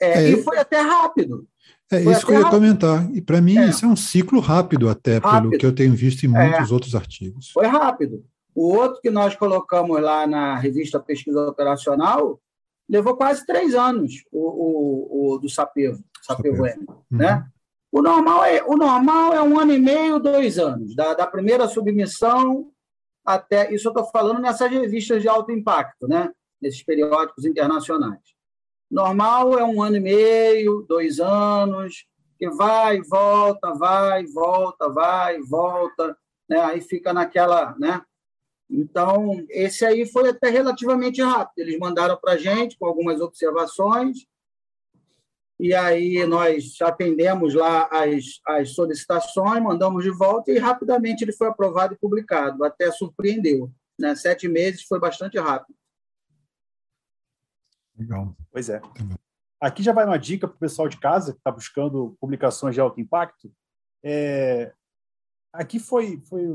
É, 0.00 0.24
é, 0.24 0.30
e 0.30 0.42
foi 0.42 0.58
até 0.58 0.80
rápido. 0.80 1.46
É 1.92 2.00
isso 2.02 2.26
que 2.26 2.32
eu 2.32 2.40
ia 2.40 2.50
comentar. 2.50 3.08
E 3.14 3.20
para 3.20 3.40
mim, 3.40 3.58
é. 3.58 3.68
isso 3.68 3.84
é 3.84 3.88
um 3.88 3.96
ciclo 3.96 4.40
rápido, 4.40 4.88
até, 4.88 5.18
rápido. 5.18 5.50
pelo 5.50 5.60
que 5.60 5.66
eu 5.66 5.74
tenho 5.74 5.94
visto 5.94 6.24
em 6.24 6.28
muitos 6.28 6.70
é. 6.70 6.74
outros 6.74 6.94
artigos. 6.94 7.50
Foi 7.50 7.66
rápido. 7.66 8.24
O 8.54 8.74
outro 8.74 9.00
que 9.00 9.10
nós 9.10 9.36
colocamos 9.36 10.00
lá 10.00 10.26
na 10.26 10.56
revista 10.56 10.98
Pesquisa 10.98 11.48
Operacional 11.48 12.40
levou 12.88 13.16
quase 13.16 13.44
três 13.44 13.74
anos, 13.74 14.24
o, 14.32 14.40
o, 14.40 15.34
o 15.34 15.38
do 15.38 15.48
Sapevo, 15.48 16.02
Sapevo, 16.22 16.64
Sapevo. 16.64 17.04
Uhum. 17.10 17.18
né? 17.18 17.46
O 17.92 18.02
normal, 18.02 18.44
é, 18.44 18.62
o 18.64 18.76
normal 18.76 19.32
é 19.34 19.42
um 19.42 19.58
ano 19.58 19.72
e 19.72 19.78
meio, 19.78 20.18
dois 20.18 20.58
anos, 20.58 20.94
da, 20.94 21.14
da 21.14 21.26
primeira 21.26 21.68
submissão 21.68 22.70
até. 23.24 23.72
Isso 23.72 23.88
eu 23.88 23.92
estou 23.92 24.04
falando 24.10 24.40
nessas 24.40 24.70
revistas 24.70 25.22
de 25.22 25.28
alto 25.28 25.52
impacto, 25.52 26.06
né? 26.08 26.30
nesses 26.60 26.82
periódicos 26.82 27.44
internacionais. 27.44 28.35
Normal 28.90 29.58
é 29.58 29.64
um 29.64 29.82
ano 29.82 29.96
e 29.96 30.00
meio, 30.00 30.84
dois 30.88 31.18
anos, 31.18 32.06
que 32.38 32.48
vai, 32.50 33.00
volta, 33.02 33.72
vai, 33.74 34.24
volta, 34.26 34.88
vai, 34.88 35.40
volta, 35.40 36.16
né? 36.48 36.60
aí 36.60 36.80
fica 36.80 37.12
naquela. 37.12 37.74
Né? 37.78 38.00
Então, 38.70 39.44
esse 39.48 39.84
aí 39.84 40.06
foi 40.06 40.28
até 40.28 40.50
relativamente 40.50 41.22
rápido. 41.22 41.58
Eles 41.58 41.78
mandaram 41.78 42.16
para 42.16 42.34
a 42.34 42.36
gente 42.36 42.78
com 42.78 42.86
algumas 42.86 43.20
observações, 43.20 44.26
e 45.58 45.74
aí 45.74 46.24
nós 46.26 46.74
atendemos 46.82 47.54
lá 47.54 47.88
as, 47.90 48.40
as 48.46 48.74
solicitações, 48.74 49.62
mandamos 49.62 50.04
de 50.04 50.10
volta, 50.10 50.52
e 50.52 50.58
rapidamente 50.58 51.24
ele 51.24 51.32
foi 51.32 51.48
aprovado 51.48 51.94
e 51.94 51.98
publicado. 51.98 52.62
Até 52.62 52.90
surpreendeu. 52.92 53.70
Né? 53.98 54.14
Sete 54.14 54.46
meses 54.48 54.82
foi 54.82 55.00
bastante 55.00 55.38
rápido. 55.38 55.74
Legal. 57.98 58.36
Pois 58.50 58.68
é. 58.68 58.80
Aqui 59.60 59.82
já 59.82 59.92
vai 59.92 60.04
uma 60.04 60.18
dica 60.18 60.46
para 60.46 60.56
o 60.56 60.60
pessoal 60.60 60.88
de 60.88 60.98
casa 60.98 61.32
que 61.32 61.38
está 61.38 61.50
buscando 61.50 62.16
publicações 62.20 62.74
de 62.74 62.80
alto 62.80 63.00
impacto. 63.00 63.52
É... 64.04 64.74
Aqui 65.52 65.78
foi, 65.78 66.20
foi 66.28 66.46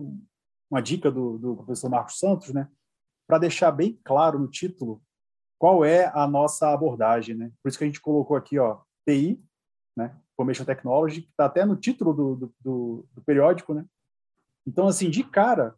uma 0.69 0.81
dica 0.81 1.11
do, 1.11 1.37
do 1.37 1.55
professor 1.57 1.89
Marcos 1.89 2.19
Santos, 2.19 2.53
né? 2.53 2.69
Para 3.27 3.39
deixar 3.39 3.71
bem 3.71 3.99
claro 4.03 4.37
no 4.37 4.47
título 4.47 5.01
qual 5.57 5.85
é 5.85 6.11
a 6.15 6.27
nossa 6.27 6.73
abordagem, 6.73 7.35
né? 7.35 7.51
Por 7.61 7.69
isso 7.69 7.77
que 7.77 7.83
a 7.83 7.87
gente 7.87 8.01
colocou 8.01 8.35
aqui, 8.35 8.57
ó, 8.57 8.81
TI, 9.07 9.43
né? 9.95 10.19
Information 10.33 10.65
Technology, 10.65 11.21
que 11.21 11.29
está 11.29 11.45
até 11.45 11.65
no 11.65 11.75
título 11.75 12.13
do, 12.13 12.35
do, 12.35 12.55
do, 12.59 13.07
do, 13.13 13.21
periódico, 13.21 13.73
né? 13.73 13.85
Então, 14.65 14.87
assim, 14.87 15.09
de 15.09 15.23
cara, 15.23 15.75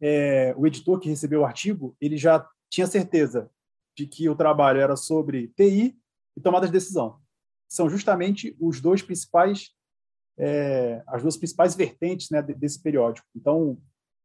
é, 0.00 0.54
o 0.56 0.66
editor 0.66 0.98
que 0.98 1.08
recebeu 1.08 1.42
o 1.42 1.44
artigo, 1.44 1.96
ele 2.00 2.16
já 2.16 2.48
tinha 2.68 2.86
certeza 2.86 3.50
de 3.96 4.06
que 4.06 4.28
o 4.28 4.36
trabalho 4.36 4.80
era 4.80 4.96
sobre 4.96 5.48
TI 5.48 5.98
e 6.36 6.40
tomada 6.40 6.66
de 6.66 6.72
decisão. 6.72 7.18
São 7.68 7.88
justamente 7.88 8.56
os 8.60 8.80
dois 8.80 9.02
principais, 9.02 9.70
é, 10.38 11.02
as 11.06 11.22
duas 11.22 11.36
principais 11.36 11.74
vertentes 11.74 12.30
né, 12.30 12.42
desse 12.42 12.82
periódico. 12.82 13.26
Então, 13.34 13.78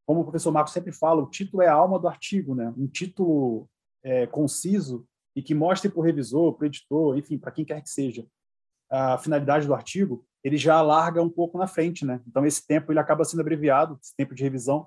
como 0.06 0.20
o 0.20 0.24
professor 0.24 0.52
Marcos 0.52 0.72
sempre 0.72 0.92
fala, 0.92 1.22
o 1.22 1.30
título 1.30 1.62
é 1.62 1.68
a 1.68 1.74
alma 1.74 1.98
do 1.98 2.08
artigo, 2.08 2.54
né? 2.54 2.72
Um 2.76 2.86
título 2.86 3.68
é, 4.04 4.26
conciso 4.26 5.06
e 5.34 5.42
que 5.42 5.54
mostre 5.54 5.90
para 5.90 5.98
o 5.98 6.02
revisor, 6.02 6.54
para 6.54 6.64
o 6.64 6.66
editor, 6.66 7.18
enfim, 7.18 7.38
para 7.38 7.50
quem 7.50 7.64
quer 7.64 7.82
que 7.82 7.90
seja, 7.90 8.26
a 8.88 9.18
finalidade 9.18 9.66
do 9.66 9.74
artigo, 9.74 10.24
ele 10.42 10.56
já 10.56 10.76
alarga 10.76 11.20
um 11.20 11.28
pouco 11.28 11.58
na 11.58 11.66
frente, 11.66 12.04
né? 12.04 12.22
Então 12.26 12.46
esse 12.46 12.64
tempo 12.64 12.92
ele 12.92 13.00
acaba 13.00 13.24
sendo 13.24 13.40
abreviado, 13.40 13.98
esse 14.00 14.14
tempo 14.16 14.34
de 14.34 14.44
revisão, 14.44 14.86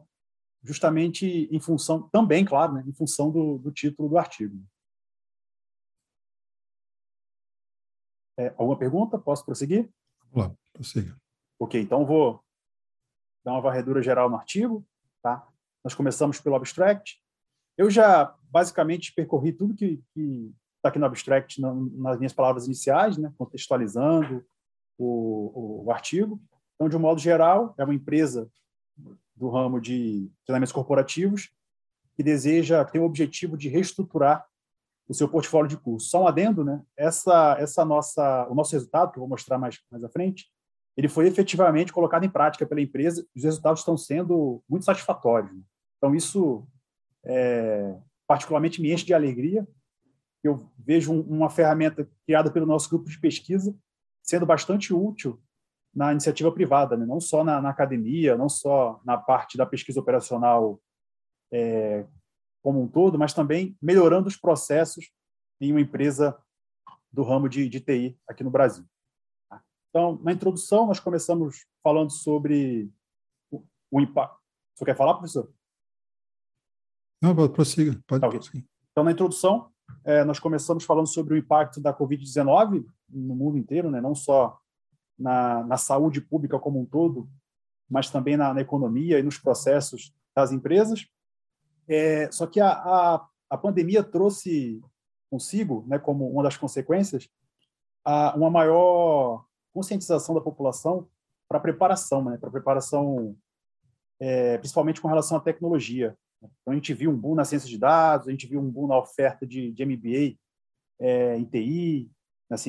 justamente 0.63 1.47
em 1.51 1.59
função, 1.59 2.09
também, 2.09 2.43
claro, 2.45 2.73
né, 2.73 2.83
em 2.85 2.93
função 2.93 3.31
do, 3.31 3.57
do 3.57 3.71
título 3.71 4.09
do 4.09 4.17
artigo. 4.17 4.61
É, 8.37 8.49
alguma 8.57 8.77
pergunta? 8.77 9.19
Posso 9.19 9.45
prosseguir? 9.45 9.89
Vamos 10.31 10.49
lá, 10.49 10.55
prossiga. 10.73 11.17
Ok, 11.59 11.81
então 11.81 12.05
vou 12.05 12.41
dar 13.43 13.51
uma 13.51 13.61
varredura 13.61 14.01
geral 14.01 14.29
no 14.29 14.37
artigo. 14.37 14.85
Tá? 15.21 15.45
Nós 15.83 15.93
começamos 15.93 16.39
pelo 16.39 16.55
abstract. 16.55 17.21
Eu 17.77 17.89
já 17.89 18.33
basicamente 18.43 19.13
percorri 19.13 19.51
tudo 19.51 19.75
que 19.75 20.01
está 20.77 20.89
aqui 20.89 20.99
no 20.99 21.05
abstract 21.05 21.59
na, 21.59 21.73
nas 21.73 22.17
minhas 22.17 22.33
palavras 22.33 22.65
iniciais, 22.65 23.17
né, 23.17 23.33
contextualizando 23.37 24.45
o, 24.97 25.81
o, 25.83 25.85
o 25.85 25.91
artigo. 25.91 26.41
Então, 26.75 26.87
de 26.87 26.95
um 26.95 26.99
modo 26.99 27.19
geral, 27.19 27.75
é 27.77 27.83
uma 27.83 27.93
empresa 27.93 28.49
do 29.39 29.49
ramo 29.49 29.79
de 29.79 30.29
treinamentos 30.45 30.73
corporativos, 30.73 31.49
que 32.15 32.21
deseja 32.21 32.83
ter 32.83 32.99
o 32.99 33.05
objetivo 33.05 33.57
de 33.57 33.69
reestruturar 33.69 34.45
o 35.07 35.13
seu 35.13 35.27
portfólio 35.29 35.69
de 35.69 35.77
cursos. 35.77 36.09
Só 36.09 36.23
um 36.23 36.27
adendo, 36.27 36.63
né? 36.63 36.83
Essa, 36.95 37.55
essa 37.57 37.85
nossa, 37.85 38.47
o 38.49 38.53
nosso 38.53 38.73
resultado, 38.73 39.11
que 39.11 39.17
eu 39.17 39.21
vou 39.21 39.29
mostrar 39.29 39.57
mais, 39.57 39.79
mais 39.89 40.03
à 40.03 40.09
frente, 40.09 40.47
ele 40.97 41.07
foi 41.07 41.27
efetivamente 41.27 41.93
colocado 41.93 42.25
em 42.25 42.29
prática 42.29 42.65
pela 42.65 42.81
empresa 42.81 43.25
e 43.33 43.39
os 43.39 43.45
resultados 43.45 43.79
estão 43.79 43.97
sendo 43.97 44.61
muito 44.69 44.83
satisfatórios. 44.83 45.51
Né? 45.51 45.61
Então, 45.97 46.13
isso 46.13 46.67
é, 47.23 47.97
particularmente 48.27 48.81
me 48.81 48.91
enche 48.91 49.05
de 49.05 49.13
alegria. 49.13 49.65
Eu 50.43 50.69
vejo 50.77 51.13
um, 51.13 51.21
uma 51.21 51.49
ferramenta 51.49 52.07
criada 52.25 52.51
pelo 52.51 52.65
nosso 52.65 52.89
grupo 52.89 53.09
de 53.09 53.19
pesquisa 53.19 53.73
sendo 54.21 54.45
bastante 54.45 54.93
útil 54.93 55.41
na 55.93 56.11
iniciativa 56.11 56.51
privada, 56.51 56.95
né? 56.95 57.05
não 57.05 57.19
só 57.19 57.43
na, 57.43 57.61
na, 57.61 57.69
academia, 57.69 58.37
não 58.37 58.47
só 58.47 59.01
na 59.03 59.17
parte 59.17 59.57
da 59.57 59.65
pesquisa 59.65 59.99
operacional 59.99 60.79
é, 61.51 62.05
como 62.61 62.81
um 62.81 62.87
todo, 62.87 63.17
mas 63.17 63.33
também 63.33 63.77
melhorando 63.81 64.27
os 64.27 64.37
processos 64.37 65.11
em 65.59 65.71
uma 65.71 65.81
empresa 65.81 66.37
do 67.11 67.23
ramo 67.23 67.49
de, 67.49 67.67
de 67.67 67.79
TI 67.79 68.17
aqui 68.27 68.43
no 68.43 68.51
Brasil. 68.51 68.85
Então, 69.89 70.19
na 70.23 70.31
introdução, 70.31 70.85
nós 70.85 70.99
começamos 70.99 71.65
falando 71.83 72.11
sobre 72.11 72.91
o, 73.51 73.63
o 73.89 73.99
impacto. 73.99 74.37
Você 74.75 74.85
quer 74.85 74.95
falar, 74.95 75.15
professor? 75.15 75.51
Não, 77.21 77.35
prossiga. 77.49 77.99
Pode 78.07 78.21
tá, 78.21 78.29
prosseguir. 78.29 78.65
Então, 78.91 79.03
na 79.03 79.11
introdução, 79.11 79.71
é, 80.03 80.23
nós 80.23 80.39
começamos 80.39 80.83
falando 80.83 81.07
sobre 81.07 81.33
o 81.33 81.37
impacto 81.37 81.81
da 81.81 81.93
Covid-19 81.93 82.85
no 83.09 83.35
mundo 83.35 83.57
inteiro, 83.57 83.89
né? 83.89 83.99
não 83.99 84.13
só 84.13 84.59
na, 85.19 85.63
na 85.63 85.77
saúde 85.77 86.21
pública 86.21 86.57
como 86.57 86.79
um 86.79 86.85
todo, 86.85 87.29
mas 87.89 88.09
também 88.09 88.37
na, 88.37 88.53
na 88.53 88.61
economia 88.61 89.19
e 89.19 89.23
nos 89.23 89.37
processos 89.37 90.13
das 90.35 90.51
empresas. 90.51 91.07
É, 91.87 92.31
só 92.31 92.47
que 92.47 92.61
a, 92.61 92.69
a, 92.69 93.27
a, 93.49 93.57
pandemia 93.57 94.03
trouxe 94.03 94.81
consigo, 95.29 95.83
né, 95.87 95.97
como 95.99 96.29
uma 96.29 96.43
das 96.43 96.55
consequências, 96.55 97.27
a, 98.05 98.35
uma 98.35 98.49
maior 98.49 99.43
conscientização 99.73 100.35
da 100.35 100.41
população 100.41 101.07
para 101.47 101.59
preparação, 101.59 102.23
né, 102.23 102.37
para 102.37 102.51
preparação, 102.51 103.35
é, 104.19 104.57
principalmente 104.59 105.01
com 105.01 105.07
relação 105.07 105.37
à 105.37 105.41
tecnologia. 105.41 106.15
Então, 106.37 106.71
a 106.71 106.75
gente 106.75 106.93
viu 106.93 107.11
um 107.11 107.17
boom 107.17 107.35
na 107.35 107.43
ciência 107.43 107.67
de 107.67 107.77
dados, 107.77 108.27
a 108.27 108.31
gente 108.31 108.47
viu 108.47 108.61
um 108.61 108.69
boom 108.69 108.87
na 108.87 108.97
oferta 108.97 109.45
de, 109.45 109.71
de 109.71 109.85
MBA 109.85 110.37
é, 110.99 111.37
em 111.37 111.43
TI, 111.43 112.11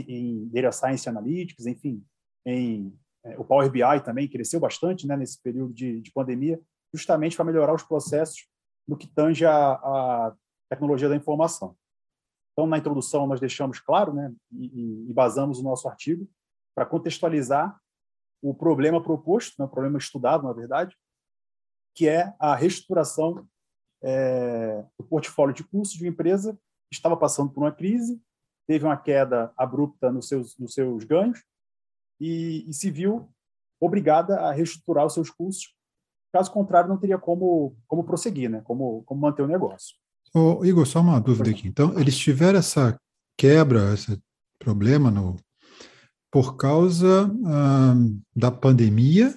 em 0.08 0.48
Data 0.48 0.72
Science 0.72 1.08
Analytics, 1.08 1.66
enfim, 1.66 2.04
em 2.46 2.98
é, 3.24 3.38
o 3.38 3.44
Power 3.44 3.70
BI 3.70 4.00
também 4.04 4.28
cresceu 4.28 4.58
bastante 4.58 5.06
né, 5.06 5.16
nesse 5.16 5.40
período 5.42 5.74
de, 5.74 6.00
de 6.00 6.10
pandemia, 6.12 6.60
justamente 6.94 7.36
para 7.36 7.44
melhorar 7.44 7.74
os 7.74 7.82
processos 7.82 8.48
no 8.88 8.96
que 8.96 9.06
tange 9.06 9.44
a, 9.44 9.72
a, 9.72 10.36
tecnologia 10.70 11.08
da 11.08 11.16
informação. 11.16 11.76
Então, 12.52 12.66
na 12.66 12.78
introdução, 12.78 13.26
nós 13.26 13.40
deixamos 13.40 13.80
claro 13.80 14.12
né, 14.12 14.32
e, 14.52 15.06
e 15.08 15.12
basamos 15.12 15.58
o 15.58 15.62
nosso 15.62 15.88
artigo 15.88 16.28
para 16.74 16.86
contextualizar 16.86 17.78
o 18.42 18.54
problema 18.54 19.02
proposto, 19.02 19.54
né, 19.58 19.64
o 19.64 19.68
problema 19.68 19.98
estudado, 19.98 20.44
na 20.44 20.52
verdade, 20.52 20.96
que 21.94 22.08
é 22.08 22.34
a 22.38 22.54
reestruturação 22.54 23.46
é, 24.02 24.84
do 24.98 25.04
portfólio 25.04 25.54
de 25.54 25.64
custos 25.64 25.98
de 25.98 26.04
uma 26.04 26.10
empresa 26.10 26.54
que 26.90 26.96
estava 26.96 27.16
passando 27.16 27.50
por 27.50 27.62
uma 27.62 27.72
crise, 27.72 28.20
teve 28.66 28.84
uma 28.84 28.96
queda 28.96 29.52
abrupta 29.56 30.10
nos 30.10 30.28
seus, 30.28 30.56
nos 30.58 30.72
seus 30.72 31.04
ganhos 31.04 31.44
e, 32.20 32.68
e 32.68 32.72
se 32.74 32.90
viu 32.90 33.28
obrigada 33.80 34.40
a 34.40 34.52
reestruturar 34.52 35.06
os 35.06 35.14
seus 35.14 35.30
custos. 35.30 35.74
Caso 36.32 36.52
contrário, 36.52 36.88
não 36.88 36.98
teria 36.98 37.18
como, 37.18 37.76
como 37.86 38.04
prosseguir, 38.04 38.50
né? 38.50 38.60
como, 38.62 39.02
como 39.04 39.20
manter 39.20 39.42
o 39.42 39.48
negócio. 39.48 39.96
Ô, 40.34 40.64
Igor, 40.64 40.86
só 40.86 41.00
uma 41.00 41.18
dúvida 41.20 41.50
aqui. 41.50 41.66
Então, 41.66 41.98
eles 41.98 42.16
tiveram 42.16 42.58
essa 42.58 42.96
quebra, 43.36 43.94
esse 43.94 44.20
problema 44.58 45.10
no, 45.10 45.36
por 46.30 46.56
causa 46.56 47.28
ah, 47.46 47.94
da 48.36 48.50
pandemia, 48.50 49.34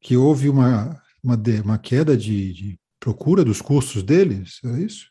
que 0.00 0.16
houve 0.16 0.48
uma, 0.48 1.00
uma, 1.22 1.36
uma 1.64 1.78
queda 1.78 2.16
de, 2.16 2.52
de 2.52 2.80
procura 2.98 3.44
dos 3.44 3.62
cursos 3.62 4.02
deles, 4.02 4.60
é 4.64 4.80
isso? 4.80 5.10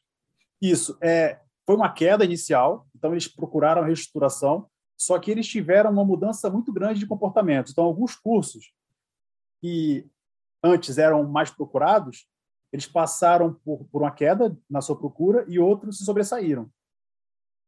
Isso. 0.61 0.97
É, 1.01 1.39
foi 1.65 1.75
uma 1.75 1.91
queda 1.91 2.23
inicial, 2.23 2.87
então 2.95 3.11
eles 3.11 3.27
procuraram 3.27 3.81
a 3.81 3.85
reestruturação, 3.85 4.67
só 4.99 5.17
que 5.17 5.31
eles 5.31 5.47
tiveram 5.47 5.91
uma 5.91 6.03
mudança 6.03 6.49
muito 6.49 6.73
grande 6.73 6.99
de 6.99 7.07
comportamento. 7.07 7.71
Então, 7.71 7.85
alguns 7.85 8.15
cursos 8.15 8.73
que 9.61 10.05
antes 10.61 10.97
eram 10.97 11.25
mais 11.27 11.49
procurados, 11.49 12.27
eles 12.71 12.85
passaram 12.85 13.53
por, 13.53 13.85
por 13.85 14.01
uma 14.01 14.11
queda 14.11 14.55
na 14.69 14.81
sua 14.81 14.97
procura 14.97 15.45
e 15.47 15.57
outros 15.57 15.97
se 15.97 16.05
sobressaíram. 16.05 16.69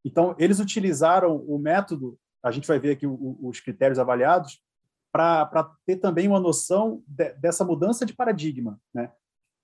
Então, 0.04 0.36
eles 0.38 0.60
utilizaram 0.60 1.38
o 1.38 1.58
método, 1.58 2.20
a 2.44 2.52
gente 2.52 2.68
vai 2.68 2.80
ver 2.80 2.92
aqui 2.92 3.08
o, 3.08 3.38
os 3.42 3.62
critérios 3.62 3.98
avaliados, 3.98 4.62
para 5.12 5.76
ter 5.86 5.98
também 5.98 6.28
uma 6.28 6.40
noção 6.40 7.04
de, 7.08 7.34
dessa 7.34 7.64
mudança 7.64 8.06
de 8.06 8.14
paradigma. 8.14 8.80
Né? 8.94 9.12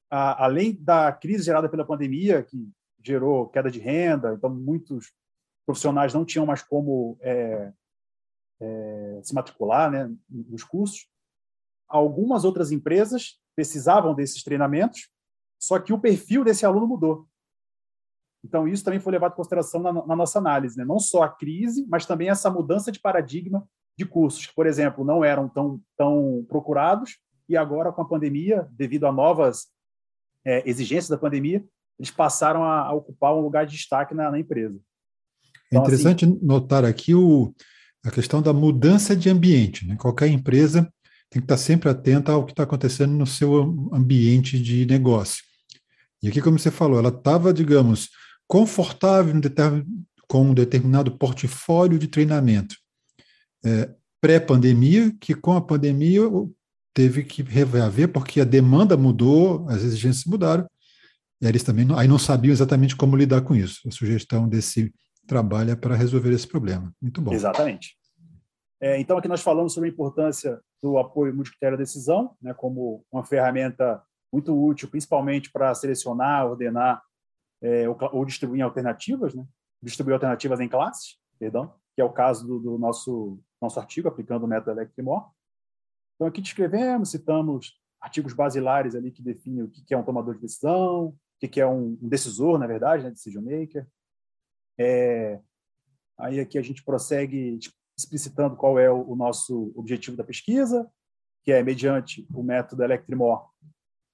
A, 0.09 0.45
além 0.45 0.73
da 0.73 1.11
crise 1.11 1.43
gerada 1.43 1.67
pela 1.67 1.85
pandemia, 1.85 2.43
que 2.43 2.69
gerou 3.03 3.47
queda 3.49 3.69
de 3.69 3.79
renda, 3.79 4.33
então 4.33 4.49
muitos 4.49 5.13
profissionais 5.67 6.13
não 6.13 6.25
tinham 6.25 6.45
mais 6.45 6.63
como 6.63 7.17
é, 7.21 7.73
é, 8.61 9.19
se 9.21 9.35
matricular 9.35 9.91
né, 9.91 10.09
nos 10.29 10.63
cursos, 10.63 11.07
algumas 11.87 12.45
outras 12.45 12.71
empresas 12.71 13.39
precisavam 13.53 14.15
desses 14.15 14.43
treinamentos, 14.43 15.09
só 15.59 15.77
que 15.77 15.91
o 15.91 15.99
perfil 15.99 16.43
desse 16.43 16.65
aluno 16.65 16.87
mudou. 16.87 17.27
Então, 18.43 18.67
isso 18.67 18.83
também 18.83 18.99
foi 18.99 19.11
levado 19.11 19.33
em 19.33 19.35
consideração 19.35 19.81
na, 19.81 19.91
na 19.91 20.15
nossa 20.15 20.39
análise, 20.39 20.77
né? 20.77 20.85
não 20.85 20.99
só 20.99 21.23
a 21.23 21.29
crise, 21.29 21.85
mas 21.89 22.05
também 22.05 22.29
essa 22.29 22.49
mudança 22.49 22.91
de 22.91 22.99
paradigma 22.99 23.67
de 23.97 24.05
cursos, 24.05 24.45
que, 24.45 24.55
por 24.55 24.65
exemplo, 24.67 25.03
não 25.03 25.25
eram 25.25 25.49
tão, 25.49 25.81
tão 25.97 26.45
procurados, 26.47 27.19
e 27.49 27.57
agora, 27.57 27.91
com 27.91 28.01
a 28.01 28.07
pandemia, 28.07 28.67
devido 28.71 29.05
a 29.05 29.11
novas 29.11 29.67
é, 30.45 30.67
exigências 30.69 31.09
da 31.09 31.17
pandemia, 31.17 31.65
eles 31.97 32.11
passaram 32.11 32.63
a, 32.63 32.81
a, 32.81 32.93
ocupar 32.93 33.33
um 33.33 33.41
lugar 33.41 33.65
de 33.65 33.75
destaque 33.75 34.13
na, 34.13 34.29
na 34.29 34.39
empresa. 34.39 34.79
É 35.71 35.77
interessante 35.77 36.25
assim, 36.25 36.39
notar 36.41 36.85
aqui 36.85 37.13
o, 37.13 37.53
a 38.03 38.11
questão 38.11 38.41
da 38.41 38.53
mudança 38.53 39.15
de 39.15 39.29
ambiente. 39.29 39.85
Né? 39.85 39.95
Qualquer 39.97 40.27
empresa 40.27 40.83
tem 41.29 41.41
que 41.41 41.45
estar 41.45 41.57
sempre 41.57 41.89
atenta 41.89 42.31
ao 42.31 42.45
que 42.45 42.53
está 42.53 42.63
acontecendo 42.63 43.13
no 43.13 43.27
seu 43.27 43.89
ambiente 43.93 44.59
de 44.59 44.85
negócio. 44.85 45.43
E 46.23 46.29
aqui, 46.29 46.41
como 46.41 46.57
você 46.57 46.71
falou, 46.71 46.97
ela 46.97 47.09
estava, 47.09 47.53
digamos, 47.53 48.09
confortável 48.47 49.33
com 50.27 50.49
um 50.49 50.53
determinado 50.53 51.11
portfólio 51.17 51.99
de 51.99 52.07
treinamento 52.07 52.75
é, 53.63 53.89
pré-pandemia, 54.21 55.13
que 55.19 55.33
com 55.33 55.53
a 55.53 55.61
pandemia 55.61 56.21
teve 56.93 57.23
que 57.23 57.43
reaver, 57.43 58.11
porque 58.11 58.41
a 58.41 58.45
demanda 58.45 58.97
mudou, 58.97 59.67
as 59.69 59.83
exigências 59.83 60.25
mudaram, 60.25 60.67
e 61.41 61.45
eles 61.45 61.61
também 61.63 61.87
aí 61.95 62.07
não 62.07 62.17
sabiam 62.17 62.51
exatamente 62.51 62.95
como 62.95 63.15
lidar 63.15 63.41
com 63.41 63.55
isso. 63.55 63.87
A 63.87 63.91
sugestão 63.91 64.47
desse 64.47 64.91
trabalho 65.27 65.71
é 65.71 65.75
para 65.75 65.95
resolver 65.95 66.31
esse 66.31 66.47
problema. 66.47 66.93
Muito 67.01 67.21
bom. 67.21 67.33
Exatamente. 67.33 67.97
É, 68.79 68.99
então, 68.99 69.17
aqui 69.17 69.27
nós 69.27 69.41
falamos 69.41 69.73
sobre 69.73 69.89
a 69.89 69.91
importância 69.91 70.61
do 70.81 70.97
apoio 70.97 71.35
multicritério 71.35 71.75
à 71.75 71.79
decisão, 71.79 72.35
né, 72.41 72.53
como 72.53 73.03
uma 73.11 73.23
ferramenta 73.23 74.01
muito 74.31 74.55
útil, 74.55 74.89
principalmente 74.89 75.51
para 75.51 75.73
selecionar, 75.73 76.45
ordenar 76.45 77.01
é, 77.61 77.89
ou, 77.89 77.97
ou, 78.13 78.25
distribuir 78.25 78.63
alternativas, 78.63 79.33
né, 79.33 79.45
distribuir 79.81 80.13
alternativas 80.13 80.59
em 80.59 80.69
classes, 80.69 81.17
perdão, 81.39 81.73
que 81.95 82.01
é 82.01 82.05
o 82.05 82.13
caso 82.13 82.45
do, 82.45 82.59
do 82.59 82.77
nosso 82.77 83.39
nosso 83.61 83.79
artigo 83.79 84.07
aplicando 84.07 84.43
o 84.43 84.47
método 84.47 84.71
Electrimor. 84.71 85.31
Então 86.15 86.27
aqui 86.27 86.41
descrevemos, 86.41 87.11
citamos 87.11 87.73
artigos 87.99 88.33
basilares 88.33 88.95
ali 88.95 89.11
que 89.11 89.23
definem 89.23 89.63
o 89.63 89.69
que 89.69 89.93
é 89.93 89.97
um 89.97 90.03
tomador 90.03 90.35
de 90.35 90.41
decisão, 90.41 91.07
o 91.07 91.15
que 91.39 91.59
é 91.59 91.67
um 91.67 91.95
decisor, 92.01 92.57
na 92.57 92.67
verdade, 92.67 93.03
né, 93.03 93.09
decision 93.09 93.43
maker. 93.43 93.87
É, 94.79 95.39
aí 96.17 96.39
aqui 96.39 96.57
a 96.57 96.61
gente 96.61 96.83
prossegue 96.83 97.59
explicitando 97.97 98.55
qual 98.55 98.77
é 98.77 98.91
o, 98.91 99.11
o, 99.11 99.15
nosso 99.15 99.71
objetivo 99.75 100.15
da 100.15 100.23
pesquisa, 100.23 100.87
que 101.43 101.51
é, 101.51 101.63
mediante 101.63 102.27
o 102.33 102.43
método 102.43 102.83
Electrimor, 102.83 103.49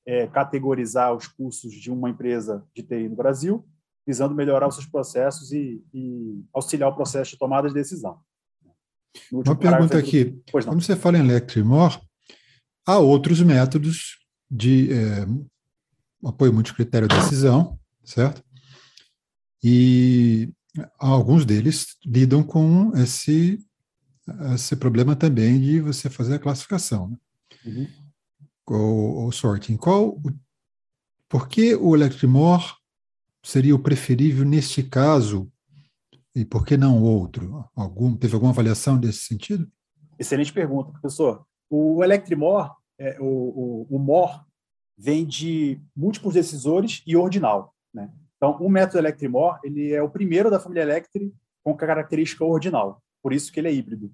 é, 0.05 0.27
categorizar 0.27 1.13
os 1.13 1.27
custos 1.27 1.73
de 1.73 1.91
uma 1.91 2.09
empresa 2.09 2.65
de 2.75 2.83
TI 2.83 3.09
no 3.09 3.15
Brasil, 3.15 3.67
visando 4.07 4.35
melhorar 4.35 4.67
os 4.67 4.75
seus 4.75 4.87
processos 4.87 5.51
e, 5.51 5.83
e 5.93 6.43
auxiliar 6.53 6.89
o 6.89 6.95
processo 6.95 7.31
de 7.31 7.37
tomada 7.37 7.67
de 7.67 7.73
decisão. 7.73 8.19
Uma 9.31 9.55
pergunta 9.55 9.97
aqui. 9.97 10.25
Do... 10.25 10.43
Quando 10.51 10.81
você 10.81 10.95
fala 10.95 11.17
em 11.17 11.21
Electrimor, 11.21 12.01
há 12.85 12.97
outros 12.99 13.41
métodos 13.41 14.19
de 14.49 14.91
é, 14.91 15.25
apoio 16.25 16.53
multicritério 16.53 17.07
de 17.07 17.15
decisão, 17.15 17.79
certo? 18.03 18.43
E 19.63 20.51
alguns 20.99 21.45
deles 21.45 21.97
lidam 22.05 22.43
com 22.43 22.91
esse 22.95 23.59
esse 24.53 24.75
problema 24.75 25.15
também 25.15 25.59
de 25.59 25.81
você 25.81 26.09
fazer 26.09 26.35
a 26.35 26.39
classificação, 26.39 27.09
né? 27.09 27.17
uhum. 27.65 27.87
ou, 28.65 29.15
ou 29.25 29.31
sorting. 29.31 29.75
Qual, 29.75 30.17
por 31.27 31.47
que 31.47 31.75
o 31.75 31.95
Electrimor 31.95 32.77
seria 33.43 33.75
o 33.75 33.79
preferível 33.79 34.45
neste 34.45 34.81
caso 34.81 35.51
e 36.33 36.45
por 36.45 36.65
que 36.65 36.77
não 36.77 37.03
outro? 37.03 37.65
Algum, 37.75 38.15
teve 38.15 38.33
alguma 38.33 38.51
avaliação 38.51 38.97
desse 38.97 39.19
sentido? 39.19 39.69
Excelente 40.17 40.53
pergunta, 40.53 40.91
professor. 40.91 41.45
O 41.69 42.03
Electrimor, 42.03 42.73
é, 42.97 43.19
o, 43.19 43.25
o, 43.25 43.87
o 43.89 43.99
MOR, 43.99 44.45
vem 44.97 45.25
de 45.25 45.81
múltiplos 45.95 46.35
decisores 46.35 47.03
e 47.05 47.15
ordinal. 47.17 47.75
Né? 47.93 48.11
Então, 48.43 48.57
o 48.59 48.69
método 48.69 48.97
Electrimor 48.97 49.57
ele 49.63 49.93
é 49.93 50.01
o 50.03 50.09
primeiro 50.09 50.51
da 50.51 50.59
família 50.59 50.81
Electri 50.81 51.33
com 51.63 51.73
característica 51.77 52.43
ordinal 52.43 53.01
por 53.23 53.31
isso 53.31 53.51
que 53.51 53.59
ele 53.59 53.69
é 53.69 53.73
híbrido. 53.73 54.13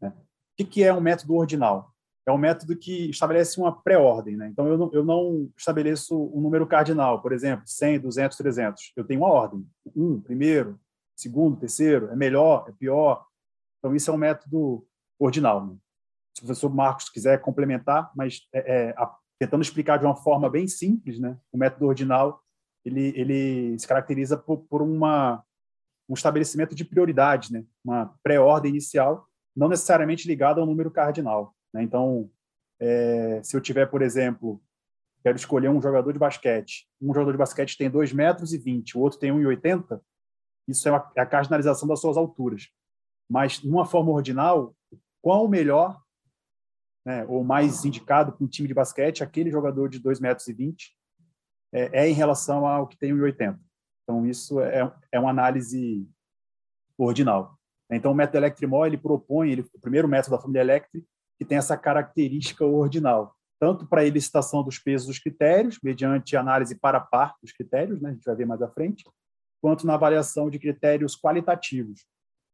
Né? 0.00 0.12
O 0.60 0.64
que 0.64 0.84
é 0.84 0.94
um 0.94 1.00
método 1.00 1.34
ordinal? 1.34 1.92
É 2.26 2.30
um 2.30 2.38
método 2.38 2.76
que 2.76 3.10
estabelece 3.10 3.60
uma 3.60 3.82
pré-ordem. 3.82 4.36
Né? 4.36 4.48
Então, 4.48 4.66
eu 4.68 4.78
não, 4.78 4.90
eu 4.94 5.04
não 5.04 5.50
estabeleço 5.58 6.16
um 6.32 6.40
número 6.40 6.66
cardinal, 6.66 7.20
por 7.20 7.32
exemplo, 7.32 7.66
100, 7.66 7.98
200, 7.98 8.38
300. 8.38 8.92
Eu 8.96 9.04
tenho 9.04 9.20
uma 9.20 9.28
ordem. 9.28 9.66
Um, 9.94 10.20
primeiro, 10.20 10.80
segundo, 11.16 11.58
terceiro, 11.58 12.08
é 12.10 12.16
melhor, 12.16 12.64
é 12.68 12.72
pior. 12.72 13.26
Então, 13.78 13.94
isso 13.94 14.10
é 14.10 14.14
um 14.14 14.18
método 14.18 14.86
ordinal. 15.18 15.66
Né? 15.66 15.76
Se 16.34 16.42
o 16.42 16.46
professor 16.46 16.72
Marcos 16.72 17.10
quiser 17.10 17.40
complementar, 17.40 18.10
mas 18.16 18.46
é, 18.54 18.60
é, 18.60 18.90
a, 18.96 19.14
tentando 19.38 19.62
explicar 19.62 19.98
de 19.98 20.06
uma 20.06 20.16
forma 20.16 20.48
bem 20.48 20.66
simples, 20.66 21.18
né? 21.18 21.36
o 21.52 21.58
método 21.58 21.86
ordinal 21.86 22.43
ele, 22.84 23.12
ele 23.16 23.78
se 23.78 23.86
caracteriza 23.88 24.36
por, 24.36 24.58
por 24.58 24.82
uma 24.82 25.44
um 26.08 26.14
estabelecimento 26.14 26.74
de 26.74 26.84
prioridade, 26.84 27.52
né? 27.52 27.64
uma 27.82 28.14
pré-ordem 28.22 28.70
inicial, 28.70 29.26
não 29.56 29.68
necessariamente 29.68 30.28
ligada 30.28 30.60
ao 30.60 30.66
número 30.66 30.90
cardinal. 30.90 31.54
Né? 31.72 31.82
Então, 31.82 32.30
é, 32.78 33.40
se 33.42 33.56
eu 33.56 33.60
tiver, 33.60 33.86
por 33.86 34.02
exemplo, 34.02 34.62
quero 35.22 35.36
escolher 35.36 35.70
um 35.70 35.80
jogador 35.80 36.12
de 36.12 36.18
basquete. 36.18 36.86
Um 37.00 37.14
jogador 37.14 37.32
de 37.32 37.38
basquete 37.38 37.78
tem 37.78 37.88
2 37.88 38.12
metros 38.12 38.52
e 38.52 38.58
20, 38.58 38.98
o 38.98 39.00
outro 39.00 39.18
tem 39.18 39.32
1,80. 39.32 39.98
Isso 40.68 40.86
é, 40.88 40.92
uma, 40.92 41.10
é 41.16 41.20
a 41.22 41.26
cardinalização 41.26 41.88
das 41.88 42.00
suas 42.00 42.16
alturas. 42.16 42.68
Mas, 43.26 43.62
numa 43.62 43.86
forma 43.86 44.12
ordinal, 44.12 44.76
qual 45.22 45.46
o 45.46 45.48
melhor 45.48 45.98
né, 47.06 47.24
ou 47.26 47.42
mais 47.42 47.84
indicado 47.84 48.32
para 48.32 48.44
um 48.44 48.48
time 48.48 48.68
de 48.68 48.74
basquete, 48.74 49.22
aquele 49.22 49.50
jogador 49.50 49.88
de 49.88 49.98
2 49.98 50.20
metros 50.20 50.48
e 50.48 50.52
20 50.52 50.94
é, 51.74 52.04
é 52.04 52.08
em 52.08 52.12
relação 52.12 52.66
ao 52.66 52.86
que 52.86 52.96
tem 52.96 53.12
1,80. 53.12 53.58
Então, 54.02 54.26
isso 54.26 54.60
é, 54.60 54.92
é 55.10 55.18
uma 55.18 55.30
análise 55.30 56.08
ordinal. 56.96 57.58
Então, 57.90 58.12
o 58.12 58.14
método 58.14 58.38
Electrimol, 58.38 58.86
ele 58.86 58.96
propõe, 58.96 59.50
ele, 59.50 59.62
o 59.74 59.80
primeiro 59.80 60.08
método 60.08 60.36
da 60.36 60.42
família 60.42 60.60
Electri, 60.60 61.04
que 61.38 61.44
tem 61.44 61.58
essa 61.58 61.76
característica 61.76 62.64
ordinal, 62.64 63.34
tanto 63.60 63.86
para 63.86 64.02
a 64.02 64.04
elicitação 64.04 64.62
dos 64.62 64.78
pesos 64.78 65.06
dos 65.08 65.18
critérios, 65.18 65.78
mediante 65.82 66.36
análise 66.36 66.78
para 66.78 67.00
par 67.00 67.34
dos 67.42 67.52
critérios, 67.52 68.00
né, 68.00 68.10
a 68.10 68.12
gente 68.12 68.24
vai 68.24 68.36
ver 68.36 68.46
mais 68.46 68.62
à 68.62 68.68
frente, 68.68 69.04
quanto 69.60 69.86
na 69.86 69.94
avaliação 69.94 70.48
de 70.48 70.58
critérios 70.58 71.16
qualitativos, 71.16 72.06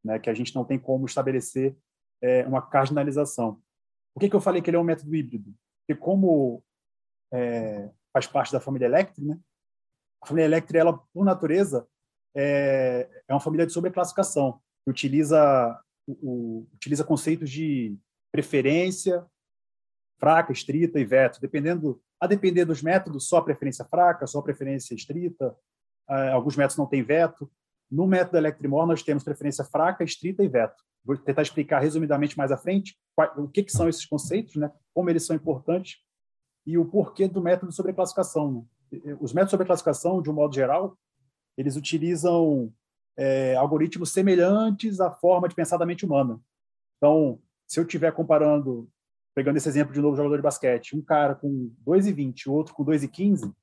né, 0.03 0.17
que 0.17 0.29
a 0.29 0.33
gente 0.33 0.55
não 0.55 0.65
tem 0.65 0.79
como 0.79 1.05
estabelecer 1.05 1.77
é, 2.21 2.45
uma 2.45 2.61
cardinalização. 2.61 3.61
Por 4.13 4.21
que, 4.21 4.29
que 4.29 4.35
eu 4.35 4.41
falei 4.41 4.61
que 4.61 4.69
ele 4.69 4.77
é 4.77 4.79
um 4.79 4.83
método 4.83 5.15
híbrido? 5.15 5.53
Porque 5.79 5.99
como 5.99 6.63
é, 7.33 7.89
faz 8.13 8.27
parte 8.27 8.51
da 8.51 8.59
família 8.59 8.85
Electri, 8.85 9.25
né, 9.25 9.39
a 10.21 10.27
família 10.27 10.45
Electri, 10.45 10.77
ela, 10.77 10.97
por 11.13 11.25
natureza, 11.25 11.87
é, 12.35 13.09
é 13.27 13.33
uma 13.33 13.39
família 13.39 13.65
de 13.65 13.73
sobreclassificação, 13.73 14.61
que 14.83 14.91
utiliza, 14.91 15.79
o, 16.07 16.11
o, 16.11 16.67
utiliza 16.73 17.03
conceitos 17.03 17.49
de 17.49 17.97
preferência, 18.31 19.25
fraca, 20.19 20.51
estrita 20.51 20.99
e 20.99 21.05
veto, 21.05 21.41
dependendo, 21.41 22.01
a 22.19 22.27
depender 22.27 22.65
dos 22.65 22.83
métodos, 22.83 23.27
só 23.27 23.41
preferência 23.41 23.83
fraca, 23.83 24.27
só 24.27 24.41
preferência 24.41 24.93
estrita, 24.93 25.55
uh, 26.07 26.31
alguns 26.33 26.55
métodos 26.55 26.77
não 26.77 26.85
têm 26.85 27.01
veto. 27.01 27.51
No 27.89 28.05
método 28.05 28.37
Electrimor, 28.37 28.85
nós 28.85 29.01
temos 29.01 29.23
preferência 29.23 29.65
fraca, 29.65 30.03
estrita 30.03 30.43
e 30.43 30.47
veto. 30.47 30.81
Vou 31.03 31.17
tentar 31.17 31.41
explicar 31.41 31.79
resumidamente 31.79 32.37
mais 32.37 32.51
à 32.51 32.57
frente 32.57 32.95
o 33.35 33.47
que, 33.47 33.63
que, 33.63 33.71
são 33.71 33.89
esses 33.89 34.05
conceitos, 34.05 34.55
né? 34.55 34.71
como 34.93 35.09
eles 35.09 35.25
são 35.25 35.35
importantes 35.35 35.97
e 36.65 36.77
o 36.77 36.85
porquê 36.85 37.27
do 37.27 37.41
método 37.41 37.69
de 37.69 37.75
sobreclassificação. 37.75 38.67
Né? 38.91 39.17
Os 39.19 39.33
métodos 39.33 39.49
de 39.49 39.51
sobreclassificação, 39.51 40.21
de 40.21 40.29
um 40.29 40.33
modo 40.33 40.53
geral, 40.53 40.97
eles 41.57 41.75
utilizam 41.75 42.73
é, 43.17 43.55
algoritmos 43.55 44.11
semelhantes 44.11 44.99
à 44.99 45.11
forma 45.11 45.47
de 45.47 45.55
pensar 45.55 45.77
da 45.77 45.85
mente 45.85 46.05
humana. 46.05 46.39
Então, 46.97 47.39
se 47.67 47.79
eu 47.79 47.83
estiver 47.83 48.11
comparando, 48.11 48.89
pegando 49.33 49.57
esse 49.57 49.67
exemplo 49.67 49.93
de 49.93 50.01
novo 50.01 50.15
jogador 50.15 50.37
de 50.37 50.43
basquete, 50.43 50.95
um 50.95 51.01
cara 51.01 51.35
com 51.35 51.73
2,20 51.85 52.45
e 52.45 52.49
o 52.49 52.53
outro 52.53 52.73
com 52.73 52.85
2,15, 52.85 53.53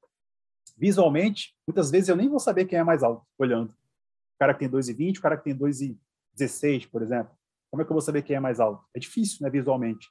visualmente, 0.76 1.54
muitas 1.66 1.90
vezes 1.90 2.08
eu 2.08 2.16
nem 2.16 2.28
vou 2.28 2.38
saber 2.38 2.64
quem 2.64 2.78
é 2.78 2.84
mais 2.84 3.02
alto 3.02 3.26
olhando. 3.38 3.70
O 3.70 4.38
cara 4.38 4.54
que 4.54 4.60
tem 4.60 4.70
2,20, 4.70 5.18
o 5.18 5.22
cara 5.22 5.36
que 5.36 5.44
tem 5.44 5.56
2,16, 5.56 6.88
por 6.88 7.02
exemplo. 7.02 7.36
Como 7.70 7.82
é 7.82 7.84
que 7.84 7.90
eu 7.90 7.94
vou 7.94 8.00
saber 8.00 8.22
quem 8.22 8.36
é 8.36 8.40
mais 8.40 8.60
alto? 8.60 8.84
É 8.94 8.98
difícil, 8.98 9.38
né, 9.42 9.50
visualmente. 9.50 10.08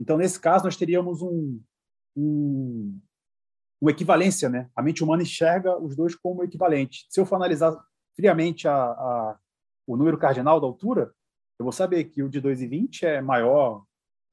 Então, 0.00 0.16
nesse 0.16 0.38
caso, 0.38 0.64
nós 0.64 0.76
teríamos 0.76 1.22
um, 1.22 1.60
um, 2.16 2.98
uma 3.80 3.90
equivalência, 3.90 4.48
né? 4.48 4.68
A 4.74 4.82
mente 4.82 5.02
humana 5.02 5.22
enxerga 5.22 5.78
os 5.78 5.94
dois 5.94 6.14
como 6.14 6.42
equivalentes. 6.42 7.06
Se 7.10 7.20
eu 7.20 7.26
for 7.26 7.36
analisar 7.36 7.76
friamente 8.16 8.66
a, 8.66 8.74
a, 8.74 9.38
o 9.86 9.96
número 9.96 10.18
cardinal 10.18 10.60
da 10.60 10.66
altura, 10.66 11.12
eu 11.58 11.64
vou 11.64 11.72
saber 11.72 12.04
que 12.04 12.22
o 12.22 12.28
de 12.28 12.40
2,20 12.40 13.02
é 13.02 13.20
maior 13.20 13.84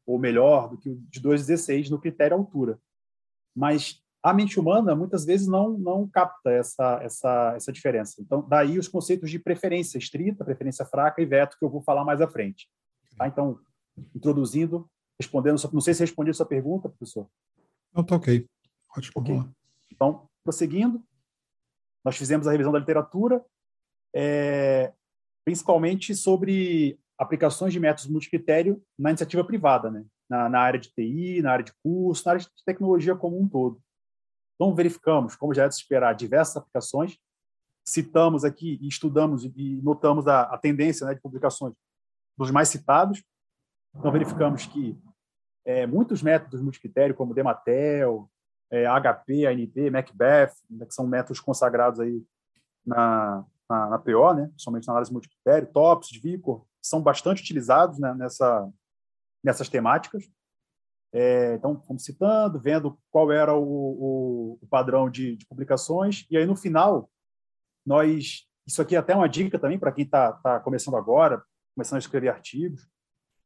ou 0.05 0.17
melhor 0.17 0.69
do 0.69 0.77
que 0.77 0.89
o 0.89 0.95
de 1.09 1.21
2,16 1.21 1.89
no 1.89 1.99
critério 1.99 2.37
altura. 2.37 2.79
Mas 3.55 4.01
a 4.23 4.33
mente 4.33 4.59
humana 4.59 4.95
muitas 4.95 5.25
vezes 5.25 5.47
não 5.47 5.77
não 5.77 6.07
capta 6.07 6.51
essa 6.51 6.99
essa 7.01 7.53
essa 7.55 7.71
diferença. 7.71 8.21
Então, 8.21 8.47
daí 8.47 8.77
os 8.77 8.87
conceitos 8.87 9.29
de 9.29 9.39
preferência 9.39 9.97
estrita, 9.97 10.45
preferência 10.45 10.85
fraca 10.85 11.21
e 11.21 11.25
veto 11.25 11.57
que 11.57 11.65
eu 11.65 11.69
vou 11.69 11.81
falar 11.81 12.05
mais 12.05 12.21
à 12.21 12.27
frente. 12.27 12.69
Tá? 13.17 13.27
Então, 13.27 13.59
introduzindo, 14.15 14.89
respondendo, 15.19 15.61
não 15.73 15.81
sei 15.81 15.93
se 15.93 16.01
respondi 16.01 16.31
a 16.31 16.33
sua 16.33 16.45
pergunta, 16.45 16.89
professor. 16.89 17.27
Não, 17.93 18.03
tá 18.03 18.15
ok. 18.15 18.47
Ótimo. 18.97 19.21
Okay. 19.21 19.41
Então, 19.91 20.27
prosseguindo, 20.43 21.03
nós 22.03 22.17
fizemos 22.17 22.47
a 22.47 22.51
revisão 22.51 22.71
da 22.71 22.79
literatura, 22.79 23.43
é, 24.15 24.93
principalmente 25.45 26.15
sobre 26.15 26.99
aplicações 27.17 27.71
de 27.71 27.79
métodos 27.79 28.07
multicritério 28.07 28.81
na 28.97 29.09
iniciativa 29.09 29.43
privada, 29.43 29.91
né? 29.91 30.05
Na, 30.29 30.49
na, 30.49 30.59
área 30.59 30.79
de 30.79 30.89
TI, 30.89 31.41
na 31.41 31.51
área 31.51 31.65
de 31.65 31.73
curso, 31.83 32.23
na 32.25 32.31
área 32.31 32.41
de 32.41 32.49
tecnologia 32.65 33.15
como 33.15 33.39
um 33.39 33.47
todo. 33.47 33.81
Então, 34.55 34.73
verificamos, 34.73 35.35
como 35.35 35.53
já 35.53 35.65
é 35.65 35.67
de 35.67 35.75
se 35.75 35.81
esperar, 35.81 36.13
diversas 36.15 36.57
aplicações, 36.57 37.17
citamos 37.85 38.45
aqui 38.45 38.79
e 38.81 38.87
estudamos 38.87 39.43
e 39.43 39.81
notamos 39.83 40.27
a, 40.27 40.43
a 40.43 40.57
tendência 40.57 41.05
né, 41.05 41.13
de 41.13 41.21
publicações 41.21 41.73
dos 42.37 42.49
mais 42.49 42.69
citados. 42.69 43.23
Então, 43.93 44.11
verificamos 44.11 44.65
que 44.65 44.97
é, 45.65 45.85
muitos 45.85 46.21
métodos 46.21 46.61
multicritério, 46.61 47.15
como 47.15 47.33
Dematel, 47.33 48.29
é, 48.71 48.85
HP, 48.85 49.45
ANP, 49.45 49.89
Macbeth, 49.89 50.53
né, 50.69 50.85
que 50.85 50.93
são 50.93 51.05
métodos 51.05 51.39
consagrados 51.39 51.99
aí 51.99 52.23
na, 52.85 53.45
na, 53.69 53.89
na 53.89 53.99
PO, 53.99 54.33
né, 54.33 54.47
principalmente 54.47 54.87
na 54.87 54.93
análise 54.93 55.11
multicritério, 55.11 55.71
TOPS, 55.71 56.11
Vicor, 56.21 56.65
são 56.81 57.01
bastante 57.01 57.41
utilizados 57.41 57.99
né, 57.99 58.13
nessa, 58.13 58.69
nessas 59.43 59.69
temáticas. 59.69 60.23
É, 61.13 61.55
então, 61.55 61.81
fomos 61.81 62.05
citando, 62.05 62.59
vendo 62.59 62.97
qual 63.09 63.31
era 63.31 63.53
o, 63.53 63.61
o, 63.61 64.59
o 64.61 64.67
padrão 64.67 65.09
de, 65.09 65.35
de, 65.35 65.45
publicações, 65.45 66.25
e 66.29 66.37
aí 66.37 66.45
no 66.45 66.55
final, 66.55 67.09
nós. 67.85 68.47
Isso 68.65 68.81
aqui 68.81 68.95
é 68.95 68.99
até 68.99 69.13
uma 69.13 69.27
dica 69.27 69.59
também 69.59 69.77
para 69.77 69.91
quem 69.91 70.05
está 70.05 70.31
tá 70.33 70.59
começando 70.59 70.95
agora, 70.95 71.43
começando 71.75 71.97
a 71.97 71.99
escrever 71.99 72.29
artigos. 72.29 72.87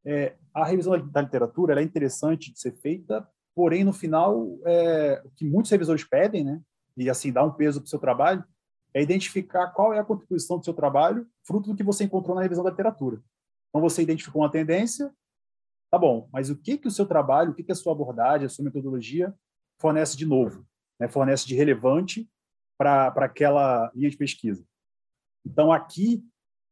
É, 0.06 0.36
a 0.54 0.64
revisão 0.64 0.96
da 1.10 1.20
literatura 1.20 1.80
é 1.80 1.84
interessante 1.84 2.52
de 2.52 2.60
ser 2.60 2.72
feita, 2.72 3.28
porém, 3.54 3.82
no 3.82 3.92
final, 3.92 4.46
é, 4.64 5.20
o 5.24 5.30
que 5.30 5.44
muitos 5.44 5.70
revisores 5.70 6.04
pedem, 6.04 6.44
né, 6.44 6.60
e 6.96 7.10
assim 7.10 7.32
dá 7.32 7.42
um 7.42 7.52
peso 7.52 7.80
para 7.80 7.86
o 7.86 7.90
seu 7.90 7.98
trabalho, 7.98 8.44
é 8.94 9.02
identificar 9.02 9.68
qual 9.72 9.92
é 9.92 9.98
a 9.98 10.04
contribuição 10.04 10.58
do 10.58 10.64
seu 10.64 10.72
trabalho, 10.72 11.26
fruto 11.46 11.70
do 11.70 11.76
que 11.76 11.82
você 11.82 12.04
encontrou 12.04 12.34
na 12.34 12.42
revisão 12.42 12.64
da 12.64 12.70
literatura. 12.70 13.20
Então, 13.68 13.80
você 13.80 14.00
identificou 14.00 14.42
uma 14.42 14.50
tendência, 14.50 15.12
tá 15.90 15.98
bom, 15.98 16.28
mas 16.32 16.50
o 16.50 16.56
que, 16.56 16.78
que 16.78 16.88
o 16.88 16.90
seu 16.90 17.04
trabalho, 17.04 17.50
o 17.50 17.54
que, 17.54 17.62
que 17.62 17.72
a 17.72 17.74
sua 17.74 17.92
abordagem, 17.92 18.46
a 18.46 18.48
sua 18.48 18.64
metodologia 18.64 19.34
fornece 19.78 20.16
de 20.16 20.24
novo, 20.24 20.64
né? 20.98 21.08
fornece 21.08 21.46
de 21.46 21.54
relevante 21.54 22.30
para 22.78 23.08
aquela 23.08 23.90
linha 23.94 24.08
de 24.08 24.16
pesquisa. 24.16 24.64
Então, 25.44 25.72
aqui, 25.72 26.24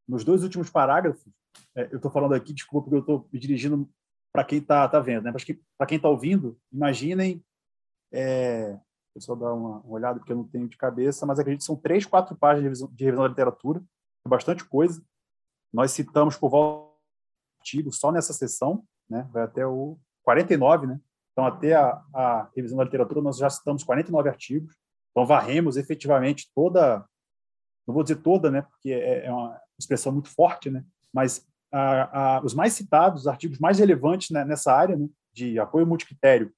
nos 0.08 0.24
dois 0.24 0.42
últimos 0.42 0.70
parágrafos, 0.70 1.30
é, 1.76 1.88
eu 1.90 1.96
estou 1.96 2.10
falando 2.10 2.34
aqui, 2.34 2.52
desculpa, 2.52 2.84
porque 2.84 2.96
eu 2.96 3.00
estou 3.00 3.28
me 3.32 3.38
dirigindo 3.38 3.88
para 4.32 4.44
quem 4.44 4.58
está 4.58 4.88
tá 4.88 4.98
vendo, 5.00 5.24
né? 5.24 5.32
para 5.32 5.86
quem 5.86 5.96
está 5.96 6.08
ouvindo, 6.08 6.58
imaginem 6.72 7.44
é, 8.12 8.78
só 9.18 9.34
dar 9.34 9.52
uma, 9.52 9.78
uma, 9.80 9.94
olhada, 9.94 10.18
porque 10.18 10.32
eu 10.32 10.36
não 10.36 10.48
tenho 10.48 10.68
de 10.68 10.76
cabeça, 10.76 11.24
mas 11.24 11.38
acredito 11.38 11.60
que 11.60 11.66
são 11.66 11.76
três, 11.76 12.04
quatro 12.04 12.36
páginas 12.36 12.62
de 12.62 12.64
revisão, 12.64 12.88
de 12.92 13.04
revisão 13.04 13.24
da 13.24 13.28
literatura, 13.28 13.82
é 14.26 14.28
bastante 14.28 14.64
coisa. 14.64 15.02
Nós 15.72 15.92
citamos 15.92 16.36
por 16.36 16.50
volta 16.50 16.94
artigo 17.64 17.90
só 17.90 18.12
nessa 18.12 18.32
sessão, 18.32 18.84
né? 19.08 19.28
vai 19.32 19.42
até 19.42 19.66
o 19.66 19.98
49, 20.22 20.86
né? 20.86 21.00
Então, 21.32 21.46
até 21.46 21.74
a, 21.74 22.02
a 22.14 22.50
revisão 22.54 22.78
da 22.78 22.84
literatura, 22.84 23.20
nós 23.20 23.38
já 23.38 23.50
citamos 23.50 23.82
49 23.82 24.28
artigos. 24.28 24.76
Então, 25.10 25.26
varremos 25.26 25.76
efetivamente 25.76 26.50
toda, 26.54 27.04
não 27.86 27.94
vou 27.94 28.02
dizer 28.02 28.16
toda, 28.16 28.50
né? 28.50 28.62
porque 28.62 28.92
é, 28.92 29.26
é 29.26 29.32
uma 29.32 29.60
expressão 29.78 30.12
muito 30.12 30.28
forte, 30.28 30.70
né? 30.70 30.84
Mas 31.14 31.46
a, 31.72 32.36
a, 32.36 32.44
os 32.44 32.52
mais 32.52 32.72
citados, 32.72 33.22
os 33.22 33.26
artigos 33.28 33.58
mais 33.58 33.78
relevantes 33.78 34.30
né, 34.30 34.44
nessa 34.44 34.72
área 34.72 34.96
né, 34.96 35.08
de 35.32 35.58
apoio 35.58 35.86
multicritério 35.86 36.52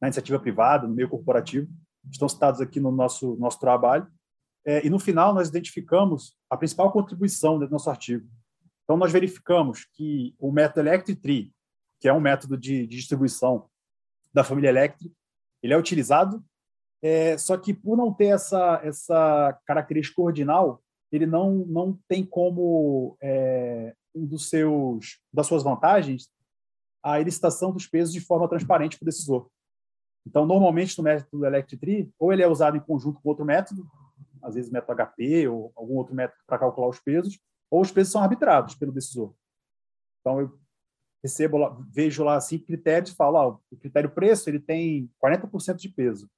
na 0.00 0.08
iniciativa 0.08 0.38
privada, 0.38 0.88
no 0.88 0.94
meio 0.94 1.08
corporativo, 1.08 1.68
estão 2.10 2.28
citados 2.28 2.60
aqui 2.60 2.80
no 2.80 2.90
nosso, 2.90 3.36
nosso 3.36 3.60
trabalho. 3.60 4.06
É, 4.66 4.84
e 4.84 4.90
no 4.90 4.98
final, 4.98 5.34
nós 5.34 5.48
identificamos 5.48 6.36
a 6.48 6.56
principal 6.56 6.90
contribuição 6.90 7.58
do 7.58 7.68
nosso 7.68 7.90
artigo. 7.90 8.26
Então, 8.84 8.96
nós 8.96 9.12
verificamos 9.12 9.86
que 9.92 10.34
o 10.38 10.52
método 10.52 10.80
Electric 10.80 11.20
Tree, 11.20 11.52
que 12.00 12.08
é 12.08 12.12
um 12.12 12.20
método 12.20 12.56
de, 12.56 12.86
de 12.86 12.96
distribuição 12.96 13.68
da 14.32 14.44
família 14.44 14.68
Electric, 14.68 15.14
ele 15.62 15.72
é 15.72 15.78
utilizado, 15.78 16.44
é, 17.02 17.38
só 17.38 17.56
que 17.56 17.72
por 17.72 17.96
não 17.96 18.12
ter 18.12 18.26
essa, 18.26 18.80
essa 18.82 19.58
característica 19.66 20.20
ordinal, 20.20 20.82
ele 21.16 21.26
não, 21.26 21.54
não 21.66 21.98
tem 22.08 22.24
como 22.24 23.16
é, 23.22 23.94
um 24.14 24.24
dos 24.26 24.48
seus 24.48 25.20
das 25.32 25.46
suas 25.46 25.62
vantagens 25.62 26.28
a 27.02 27.20
elicitação 27.20 27.70
dos 27.70 27.86
pesos 27.86 28.14
de 28.14 28.20
forma 28.20 28.48
transparente 28.48 28.96
para 28.98 29.04
o 29.04 29.06
decisor. 29.06 29.48
Então, 30.26 30.46
normalmente, 30.46 30.96
no 30.96 31.04
método 31.04 31.44
Electric 31.44 31.78
Tree, 31.78 32.10
ou 32.18 32.32
ele 32.32 32.42
é 32.42 32.48
usado 32.48 32.78
em 32.78 32.80
conjunto 32.80 33.20
com 33.20 33.28
outro 33.28 33.44
método, 33.44 33.86
às 34.42 34.54
vezes 34.54 34.70
método 34.70 35.02
HP 35.02 35.46
ou 35.48 35.70
algum 35.76 35.96
outro 35.96 36.14
método 36.14 36.40
para 36.46 36.58
calcular 36.58 36.88
os 36.88 36.98
pesos, 36.98 37.38
ou 37.70 37.82
os 37.82 37.90
pesos 37.90 38.10
são 38.10 38.22
arbitrados 38.22 38.74
pelo 38.74 38.90
decisor. 38.90 39.34
Então, 40.20 40.40
eu 40.40 40.58
recebo 41.22 41.58
lá, 41.58 41.76
vejo 41.90 42.24
lá 42.24 42.40
cinco 42.40 42.66
critérios 42.66 43.10
e 43.10 43.14
falo, 43.14 43.36
ah, 43.36 43.58
o 43.70 43.76
critério 43.76 44.10
preço 44.10 44.48
ele 44.48 44.60
tem 44.60 45.10
40% 45.22 45.76
de 45.76 45.88
peso. 45.90 46.30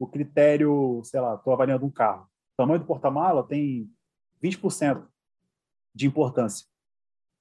o 0.00 0.06
critério, 0.06 1.00
sei 1.04 1.20
lá, 1.20 1.36
estou 1.36 1.52
avaliando 1.52 1.86
um 1.86 1.90
carro. 1.90 2.24
O 2.24 2.56
tamanho 2.56 2.80
do 2.80 2.86
porta-mala 2.86 3.46
tem 3.46 3.88
20% 4.42 5.06
de 5.94 6.06
importância. 6.06 6.66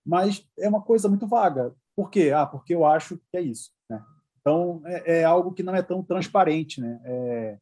Mas 0.05 0.47
é 0.57 0.67
uma 0.67 0.81
coisa 0.81 1.07
muito 1.07 1.27
vaga. 1.27 1.73
Por 1.95 2.09
quê? 2.09 2.31
Ah, 2.35 2.45
porque 2.45 2.73
eu 2.73 2.85
acho 2.85 3.17
que 3.17 3.37
é 3.37 3.41
isso. 3.41 3.71
Né? 3.89 4.03
Então, 4.39 4.81
é, 4.85 5.19
é, 5.19 5.23
algo 5.23 5.53
que 5.53 5.63
não 5.63 5.75
é 5.75 5.81
tão 5.81 6.03
transparente. 6.03 6.81
Né? 6.81 6.99
É, 7.03 7.57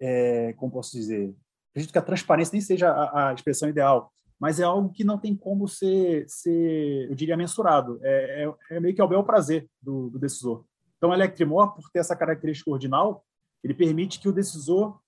é, 0.00 0.52
como 0.54 0.72
posso 0.72 0.92
dizer? 0.92 1.34
Acredito 1.70 1.92
que 1.92 1.98
a 1.98 2.02
transparência 2.02 2.52
nem 2.52 2.60
seja 2.60 2.90
a, 2.90 3.30
a, 3.30 3.34
expressão 3.34 3.68
ideal, 3.68 4.10
mas 4.38 4.60
é 4.60 4.64
algo 4.64 4.90
que 4.92 5.04
não 5.04 5.18
tem 5.18 5.36
como 5.36 5.68
ser, 5.68 6.24
ser 6.28 7.10
eu 7.10 7.14
diria, 7.14 7.36
mensurado. 7.36 7.98
É, 8.02 8.44
é, 8.44 8.76
é 8.76 8.80
meio 8.80 8.94
que 8.94 9.00
ao 9.00 9.08
bel 9.08 9.24
prazer 9.24 9.68
do, 9.82 10.08
do 10.10 10.18
decisor. 10.18 10.64
Então, 10.96 11.10
o 11.10 11.14
Electrimor, 11.14 11.74
por 11.74 11.90
ter 11.90 11.98
essa 11.98 12.16
característica 12.16 12.70
ordinal, 12.70 13.24
ele 13.62 13.74
permite 13.74 14.20
que 14.20 14.28
o 14.28 14.32
decisor 14.32 14.98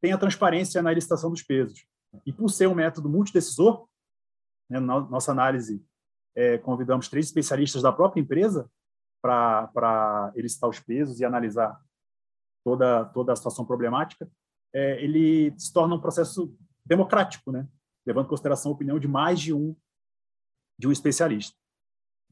tenha 0.00 0.18
transparência 0.18 0.82
na 0.82 0.92
licitação 0.92 1.30
dos 1.30 1.42
pesos. 1.42 1.84
E 2.24 2.32
por 2.32 2.48
ser 2.48 2.66
um 2.68 2.74
método 2.74 3.08
multidecisor, 3.08 3.86
né, 4.68 4.80
na 4.80 5.00
nossa 5.00 5.32
análise, 5.32 5.84
é, 6.34 6.58
convidamos 6.58 7.08
três 7.08 7.26
especialistas 7.26 7.82
da 7.82 7.92
própria 7.92 8.20
empresa 8.20 8.70
para 9.22 10.32
elicitar 10.36 10.70
os 10.70 10.78
pesos 10.78 11.20
e 11.20 11.24
analisar 11.24 11.80
toda, 12.64 13.04
toda 13.06 13.32
a 13.32 13.36
situação 13.36 13.64
problemática, 13.64 14.30
é, 14.72 15.02
ele 15.02 15.52
se 15.58 15.72
torna 15.72 15.94
um 15.94 16.00
processo 16.00 16.54
democrático, 16.84 17.50
né? 17.50 17.66
levando 18.06 18.26
em 18.26 18.28
consideração 18.28 18.70
a 18.70 18.74
opinião 18.74 18.98
de 18.98 19.08
mais 19.08 19.40
de 19.40 19.52
um, 19.52 19.76
de 20.78 20.86
um 20.86 20.92
especialista. 20.92 21.56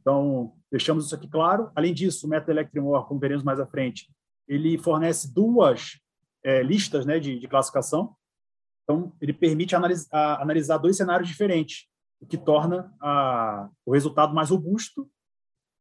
Então, 0.01 0.57
deixamos 0.71 1.07
isso 1.07 1.15
aqui 1.15 1.29
claro. 1.29 1.71
Além 1.75 1.93
disso, 1.93 2.27
o 2.27 2.31
método 2.31 2.53
Electrimor, 2.53 3.07
como 3.07 3.21
veremos 3.21 3.43
mais 3.43 3.59
à 3.59 3.67
frente, 3.67 4.09
ele 4.47 4.79
fornece 4.79 5.33
duas 5.33 6.01
é, 6.45 6.63
listas 6.63 7.05
né, 7.05 7.19
de, 7.19 7.39
de, 7.39 7.49
classificação. 7.49 8.15
Então, 8.87 9.13
ele 9.21 9.33
permite 9.33 9.75
analisar, 9.75 10.41
analisar 10.41 10.79
dois 10.79 10.97
cenários 10.97 11.29
diferentes, 11.29 11.89
o 12.21 12.27
que 12.27 12.39
torna 12.39 12.95
a, 13.01 13.69
o 13.85 13.93
resultado 13.93 14.33
mais 14.33 14.51
robusto, 14.51 15.11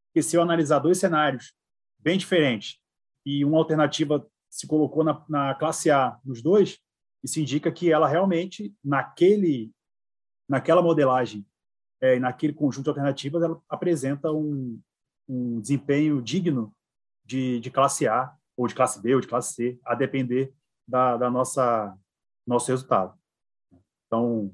porque 0.08 0.24
se 0.24 0.36
eu 0.36 0.42
analisar 0.42 0.80
dois 0.80 0.98
cenários 0.98 1.54
bem 2.00 2.18
diferentes 2.18 2.80
e 3.26 3.46
uma 3.46 3.60
alternativa 3.60 4.26
se 4.50 4.66
colocou 4.66 5.04
na, 5.04 5.24
na 5.30 5.56
classe 5.56 5.92
A 5.92 6.18
nos 6.26 6.42
dois, 6.42 6.80
isso 7.24 7.40
indica 7.40 7.72
que 7.72 7.92
ela 7.92 8.08
realmente, 8.08 8.74
naquele, 8.84 9.72
naquela 10.50 10.82
modelagem 10.82 11.46
é, 12.02 12.20
naquele 12.20 12.54
conjunto 12.54 12.86
de 12.86 12.90
alternativas, 12.90 13.44
ela 13.44 13.62
apresenta 13.70 14.32
um, 14.32 14.80
um 15.28 15.60
desempenho 15.60 16.22
digno 16.22 16.74
de, 17.24 17.60
de 17.60 17.72
classe 17.72 18.08
A, 18.08 18.34
ou 18.56 18.68
de 18.68 18.76
classe 18.76 19.02
B, 19.02 19.16
ou 19.16 19.22
de 19.22 19.28
classe 19.28 19.54
C, 19.54 19.80
a 19.84 19.96
depender 19.96 20.54
da, 20.88 21.18
da 21.18 21.30
nossa 21.30 21.98
nosso 22.46 22.72
resultado. 22.72 23.18
Então, 24.08 24.54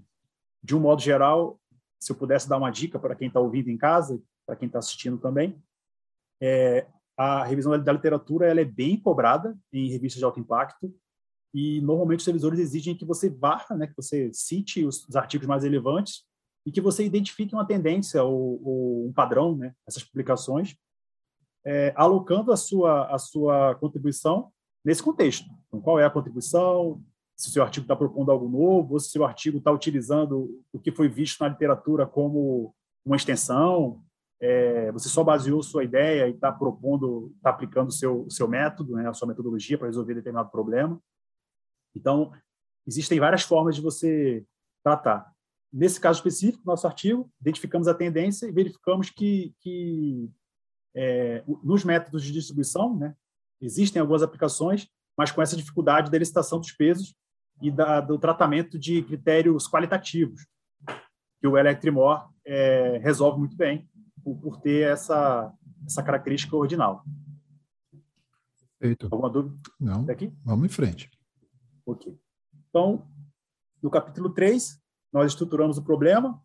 de 0.63 0.75
um 0.75 0.79
modo 0.79 1.01
geral, 1.01 1.59
se 1.99 2.11
eu 2.11 2.15
pudesse 2.15 2.47
dar 2.47 2.57
uma 2.57 2.71
dica 2.71 2.99
para 2.99 3.15
quem 3.15 3.27
está 3.27 3.39
ouvindo 3.39 3.69
em 3.69 3.77
casa, 3.77 4.21
para 4.45 4.55
quem 4.55 4.67
está 4.67 4.79
assistindo 4.79 5.17
também, 5.17 5.61
é, 6.41 6.87
a 7.17 7.43
revisão 7.43 7.77
da 7.79 7.93
literatura 7.93 8.47
ela 8.47 8.61
é 8.61 8.65
bem 8.65 8.99
cobrada 8.99 9.57
em 9.71 9.89
revistas 9.89 10.19
de 10.19 10.25
alto 10.25 10.39
impacto 10.39 10.93
e 11.53 11.81
normalmente 11.81 12.21
os 12.21 12.25
revisores 12.25 12.59
exigem 12.59 12.95
que 12.95 13.05
você 13.05 13.29
varra, 13.29 13.75
né, 13.75 13.87
que 13.87 13.95
você 13.95 14.31
cite 14.33 14.85
os, 14.85 15.07
os 15.07 15.15
artigos 15.15 15.47
mais 15.47 15.63
relevantes 15.63 16.23
e 16.65 16.71
que 16.71 16.81
você 16.81 17.03
identifique 17.05 17.53
uma 17.53 17.67
tendência 17.67 18.23
ou, 18.23 18.61
ou 18.63 19.07
um 19.07 19.13
padrão, 19.13 19.55
né, 19.55 19.73
essas 19.87 20.03
publicações, 20.03 20.75
é, 21.65 21.93
alocando 21.95 22.51
a 22.51 22.57
sua 22.57 23.13
a 23.13 23.19
sua 23.19 23.75
contribuição 23.75 24.51
nesse 24.83 25.03
contexto. 25.03 25.47
Então, 25.67 25.81
qual 25.81 25.99
é 25.99 26.05
a 26.05 26.09
contribuição? 26.09 27.03
Se 27.37 27.49
o 27.49 27.51
seu 27.51 27.63
artigo 27.63 27.85
está 27.85 27.95
propondo 27.95 28.31
algo 28.31 28.47
novo, 28.47 28.93
ou 28.93 28.99
se 28.99 29.07
o 29.07 29.11
seu 29.11 29.25
artigo 29.25 29.57
está 29.57 29.71
utilizando 29.71 30.61
o 30.71 30.79
que 30.79 30.91
foi 30.91 31.09
visto 31.09 31.39
na 31.41 31.49
literatura 31.49 32.05
como 32.05 32.73
uma 33.05 33.15
extensão, 33.15 34.03
é, 34.41 34.91
você 34.91 35.07
só 35.07 35.23
baseou 35.23 35.61
sua 35.61 35.83
ideia 35.83 36.27
e 36.27 36.31
está 36.31 36.51
propondo, 36.51 37.31
está 37.37 37.51
aplicando 37.51 37.89
o 37.89 37.93
seu, 37.93 38.27
seu 38.29 38.47
método, 38.47 38.95
né, 38.95 39.07
a 39.07 39.13
sua 39.13 39.27
metodologia 39.27 39.77
para 39.77 39.87
resolver 39.87 40.15
determinado 40.15 40.49
problema. 40.49 40.99
Então, 41.95 42.31
existem 42.87 43.19
várias 43.19 43.43
formas 43.43 43.75
de 43.75 43.81
você 43.81 44.43
tratar. 44.83 45.31
Nesse 45.71 45.99
caso 45.99 46.17
específico, 46.17 46.63
nosso 46.65 46.87
artigo, 46.87 47.31
identificamos 47.39 47.87
a 47.87 47.93
tendência 47.93 48.47
e 48.47 48.51
verificamos 48.51 49.11
que, 49.11 49.53
que 49.59 50.27
é, 50.95 51.43
nos 51.63 51.83
métodos 51.83 52.23
de 52.23 52.31
distribuição, 52.31 52.97
né, 52.97 53.15
existem 53.61 53.99
algumas 53.99 54.23
aplicações, 54.23 54.87
mas 55.15 55.31
com 55.31 55.41
essa 55.41 55.55
dificuldade 55.55 56.09
da 56.09 56.17
licitação 56.17 56.59
dos 56.59 56.71
pesos 56.71 57.13
e 57.61 57.69
da, 57.71 58.01
do 58.01 58.17
tratamento 58.17 58.77
de 58.77 59.01
critérios 59.03 59.67
qualitativos, 59.67 60.45
que 61.39 61.47
o 61.47 61.57
Electrimor 61.57 62.29
é, 62.45 62.99
resolve 63.03 63.39
muito 63.39 63.55
bem 63.55 63.89
por, 64.23 64.35
por 64.37 64.61
ter 64.61 64.91
essa, 64.91 65.53
essa 65.85 66.03
característica 66.03 66.55
ordinal. 66.55 67.03
Perfeito. 68.79 69.07
Alguma 69.11 69.29
dúvida? 69.29 69.55
Não. 69.79 70.09
Aqui? 70.09 70.33
Vamos 70.43 70.65
em 70.65 70.69
frente. 70.69 71.09
Ok. 71.85 72.17
Então, 72.69 73.07
no 73.81 73.89
capítulo 73.89 74.29
3, 74.33 74.81
nós 75.13 75.31
estruturamos 75.31 75.77
o 75.77 75.83
problema. 75.83 76.41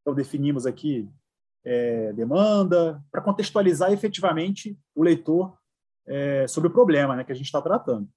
Então, 0.00 0.14
definimos 0.14 0.64
aqui 0.64 1.10
é, 1.66 2.12
demanda, 2.12 3.04
para 3.10 3.20
contextualizar 3.20 3.92
efetivamente 3.92 4.78
o 4.94 5.02
leitor 5.02 5.58
é, 6.06 6.46
sobre 6.46 6.68
o 6.68 6.72
problema 6.72 7.16
né, 7.16 7.24
que 7.24 7.32
a 7.32 7.34
gente 7.34 7.46
está 7.46 7.60
tratando. 7.60 8.08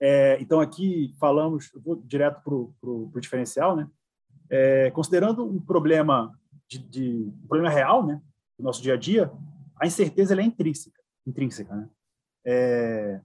É, 0.00 0.40
então, 0.40 0.60
aqui 0.60 1.14
falamos, 1.20 1.70
vou 1.74 1.96
direto 1.96 2.42
para 2.42 2.54
o 2.54 3.20
diferencial, 3.20 3.76
né? 3.76 3.88
É, 4.48 4.90
considerando 4.90 5.44
um 5.44 5.60
problema 5.60 6.34
de, 6.66 6.78
de 6.78 7.32
um 7.44 7.46
problema 7.46 7.68
real, 7.68 8.06
né, 8.06 8.20
do 8.58 8.64
nosso 8.64 8.82
dia 8.82 8.94
a 8.94 8.96
dia, 8.96 9.30
a 9.76 9.86
incerteza 9.86 10.34
é 10.34 10.42
intrínseca, 10.42 11.00
intrínseca, 11.26 11.74
né? 11.74 11.88
É, 12.44 13.20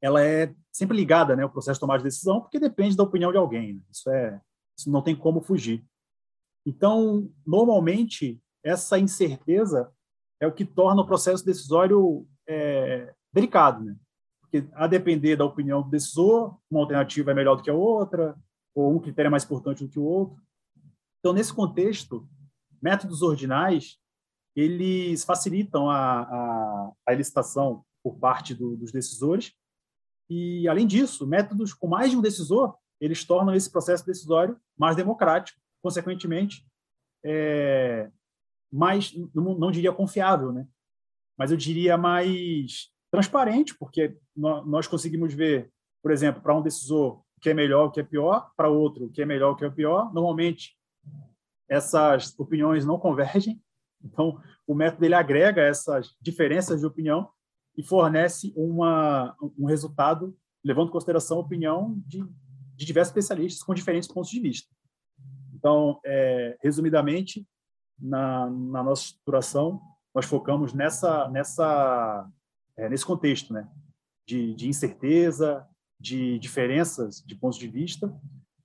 ela 0.00 0.22
é 0.22 0.54
sempre 0.70 0.96
ligada, 0.96 1.34
né, 1.34 1.42
ao 1.42 1.50
processo 1.50 1.78
de 1.78 1.80
tomar 1.80 1.96
de 1.98 2.04
decisão, 2.04 2.40
porque 2.40 2.60
depende 2.60 2.96
da 2.96 3.02
opinião 3.02 3.32
de 3.32 3.38
alguém. 3.38 3.74
Né? 3.74 3.80
Isso 3.90 4.10
é, 4.10 4.40
isso 4.78 4.90
não 4.90 5.00
tem 5.00 5.16
como 5.16 5.40
fugir. 5.40 5.84
Então, 6.66 7.32
normalmente, 7.46 8.38
essa 8.62 8.98
incerteza 8.98 9.90
é 10.40 10.46
o 10.46 10.52
que 10.52 10.64
torna 10.64 11.00
o 11.00 11.06
processo 11.06 11.44
decisório 11.44 12.26
é, 12.46 13.14
delicado, 13.32 13.82
né? 13.82 13.96
Porque 14.62 14.74
a 14.74 14.86
depender 14.86 15.36
da 15.36 15.44
opinião 15.44 15.82
do 15.82 15.90
decisor, 15.90 16.58
uma 16.70 16.80
alternativa 16.80 17.30
é 17.30 17.34
melhor 17.34 17.56
do 17.56 17.62
que 17.62 17.70
a 17.70 17.74
outra, 17.74 18.36
ou 18.74 18.94
um 18.94 19.00
critério 19.00 19.28
é 19.28 19.30
mais 19.30 19.44
importante 19.44 19.84
do 19.84 19.90
que 19.90 19.98
o 19.98 20.04
outro. 20.04 20.40
Então, 21.20 21.32
nesse 21.32 21.52
contexto, 21.52 22.28
métodos 22.80 23.22
ordinais 23.22 23.98
eles 24.54 25.22
facilitam 25.22 25.90
a, 25.90 26.20
a, 26.22 26.92
a 27.06 27.12
licitação 27.12 27.84
por 28.02 28.18
parte 28.18 28.54
do, 28.54 28.74
dos 28.74 28.90
decisores 28.90 29.52
e, 30.30 30.66
além 30.66 30.86
disso, 30.86 31.26
métodos 31.26 31.74
com 31.74 31.86
mais 31.86 32.10
de 32.10 32.16
um 32.16 32.22
decisor 32.22 32.74
eles 32.98 33.22
tornam 33.22 33.54
esse 33.54 33.70
processo 33.70 34.06
decisório 34.06 34.58
mais 34.78 34.96
democrático, 34.96 35.60
consequentemente, 35.82 36.66
é, 37.22 38.10
mais, 38.72 39.12
não, 39.34 39.58
não, 39.58 39.70
diria 39.70 39.92
confiável, 39.92 40.50
né? 40.50 40.66
mas 41.36 41.50
eu 41.50 41.56
diria 41.58 41.98
mais 41.98 42.90
transparente, 43.16 43.74
porque 43.78 44.16
nós 44.36 44.86
conseguimos 44.86 45.32
ver, 45.32 45.70
por 46.02 46.10
exemplo, 46.10 46.42
para 46.42 46.54
um 46.54 46.62
decisor 46.62 47.22
o 47.36 47.40
que 47.40 47.50
é 47.50 47.54
melhor, 47.54 47.86
o 47.86 47.90
que 47.90 48.00
é 48.00 48.02
pior, 48.02 48.50
para 48.54 48.68
outro 48.68 49.06
o 49.06 49.10
que 49.10 49.22
é 49.22 49.26
melhor, 49.26 49.52
o 49.52 49.56
que 49.56 49.64
é 49.64 49.70
pior. 49.70 50.12
Normalmente, 50.12 50.76
essas 51.68 52.38
opiniões 52.38 52.84
não 52.84 52.98
convergem. 52.98 53.62
Então, 54.04 54.38
o 54.66 54.74
método 54.74 55.04
ele 55.04 55.14
agrega 55.14 55.62
essas 55.62 56.14
diferenças 56.20 56.80
de 56.80 56.86
opinião 56.86 57.30
e 57.76 57.82
fornece 57.82 58.52
uma, 58.54 59.34
um 59.58 59.64
resultado 59.64 60.36
levando 60.62 60.88
em 60.88 60.92
consideração 60.92 61.38
a 61.38 61.40
opinião 61.40 61.94
de, 62.06 62.22
de 62.74 62.84
diversos 62.84 63.10
especialistas 63.10 63.62
com 63.62 63.74
diferentes 63.74 64.08
pontos 64.08 64.30
de 64.30 64.40
vista. 64.40 64.68
Então, 65.54 65.98
é, 66.04 66.58
resumidamente, 66.62 67.46
na, 67.98 68.50
na, 68.50 68.82
nossa 68.82 69.04
estruturação, 69.04 69.80
nós 70.14 70.26
focamos 70.26 70.72
nessa, 70.74 71.28
nessa, 71.28 72.28
é, 72.76 72.88
nesse 72.88 73.04
contexto 73.04 73.52
né? 73.52 73.66
de, 74.26 74.54
de 74.54 74.68
incerteza, 74.68 75.64
de 75.98 76.38
diferenças 76.38 77.22
de 77.26 77.34
pontos 77.34 77.58
de 77.58 77.68
vista 77.68 78.12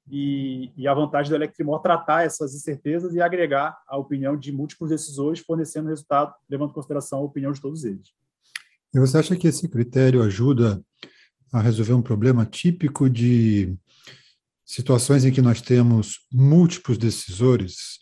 e, 0.10 0.72
e, 0.76 0.88
a 0.88 0.94
vantagem 0.94 1.30
do 1.30 1.36
Electrimor 1.36 1.82
tratar 1.82 2.26
essas 2.26 2.54
incertezas 2.54 3.14
e 3.14 3.22
agregar 3.22 3.78
a 3.88 3.98
opinião 3.98 4.36
de 4.36 4.52
múltiplos 4.52 4.90
decisores, 4.90 5.40
fornecendo 5.40 5.88
resultado, 5.88 6.34
levando 6.50 6.72
em 6.72 6.74
consideração 6.74 7.20
a 7.20 7.24
opinião 7.24 7.54
de 7.54 7.62
todos 7.62 7.86
eles. 7.86 8.10
E 8.94 9.00
você 9.00 9.18
acha 9.18 9.38
que 9.38 9.48
esse 9.48 9.70
critério 9.70 10.22
ajuda 10.22 10.84
a 11.54 11.62
resolver 11.62 11.94
um 11.94 12.02
problema 12.02 12.46
típico 12.46 13.10
de 13.10 13.78
situações 14.66 15.24
em 15.24 15.32
que 15.32 15.42
nós 15.42 15.62
temos 15.62 16.28
múltiplos 16.32 16.98
decisores, 16.98 18.00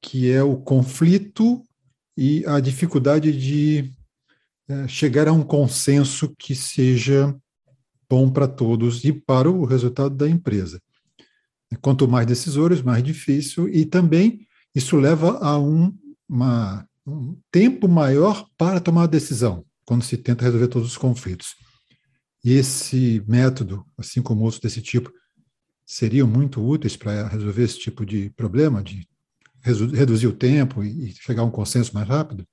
que 0.00 0.30
é 0.30 0.42
o 0.42 0.58
conflito 0.58 1.62
e 2.16 2.44
a 2.46 2.60
dificuldade 2.60 3.32
de 3.32 3.92
é, 4.68 4.88
chegar 4.88 5.28
a 5.28 5.32
um 5.32 5.42
consenso 5.42 6.34
que 6.38 6.54
seja 6.54 7.34
bom 8.08 8.30
para 8.30 8.48
todos 8.48 9.04
e 9.04 9.12
para 9.12 9.50
o 9.50 9.64
resultado 9.64 10.14
da 10.14 10.28
empresa. 10.28 10.80
Quanto 11.80 12.06
mais 12.08 12.26
decisores, 12.26 12.82
mais 12.82 13.02
difícil, 13.02 13.68
e 13.68 13.84
também 13.84 14.46
isso 14.74 14.96
leva 14.96 15.38
a 15.38 15.58
um, 15.58 15.96
uma, 16.28 16.86
um 17.06 17.36
tempo 17.50 17.88
maior 17.88 18.46
para 18.56 18.80
tomar 18.80 19.04
a 19.04 19.08
decisão, 19.08 19.64
quando 19.84 20.04
se 20.04 20.16
tenta 20.16 20.44
resolver 20.44 20.68
todos 20.68 20.88
os 20.88 20.96
conflitos. 20.96 21.54
E 22.44 22.52
esse 22.52 23.22
método, 23.26 23.84
assim 23.98 24.22
como 24.22 24.42
outros 24.42 24.60
desse 24.60 24.80
tipo, 24.80 25.12
seriam 25.84 26.28
muito 26.28 26.64
úteis 26.64 26.96
para 26.96 27.26
resolver 27.28 27.62
esse 27.62 27.78
tipo 27.78 28.06
de 28.06 28.30
problema, 28.30 28.82
de 28.82 29.08
reduzir 29.62 30.26
o 30.26 30.32
tempo 30.32 30.84
e 30.84 31.12
chegar 31.12 31.42
a 31.42 31.44
um 31.44 31.50
consenso 31.50 31.94
mais 31.94 32.06
rápido? 32.06 32.46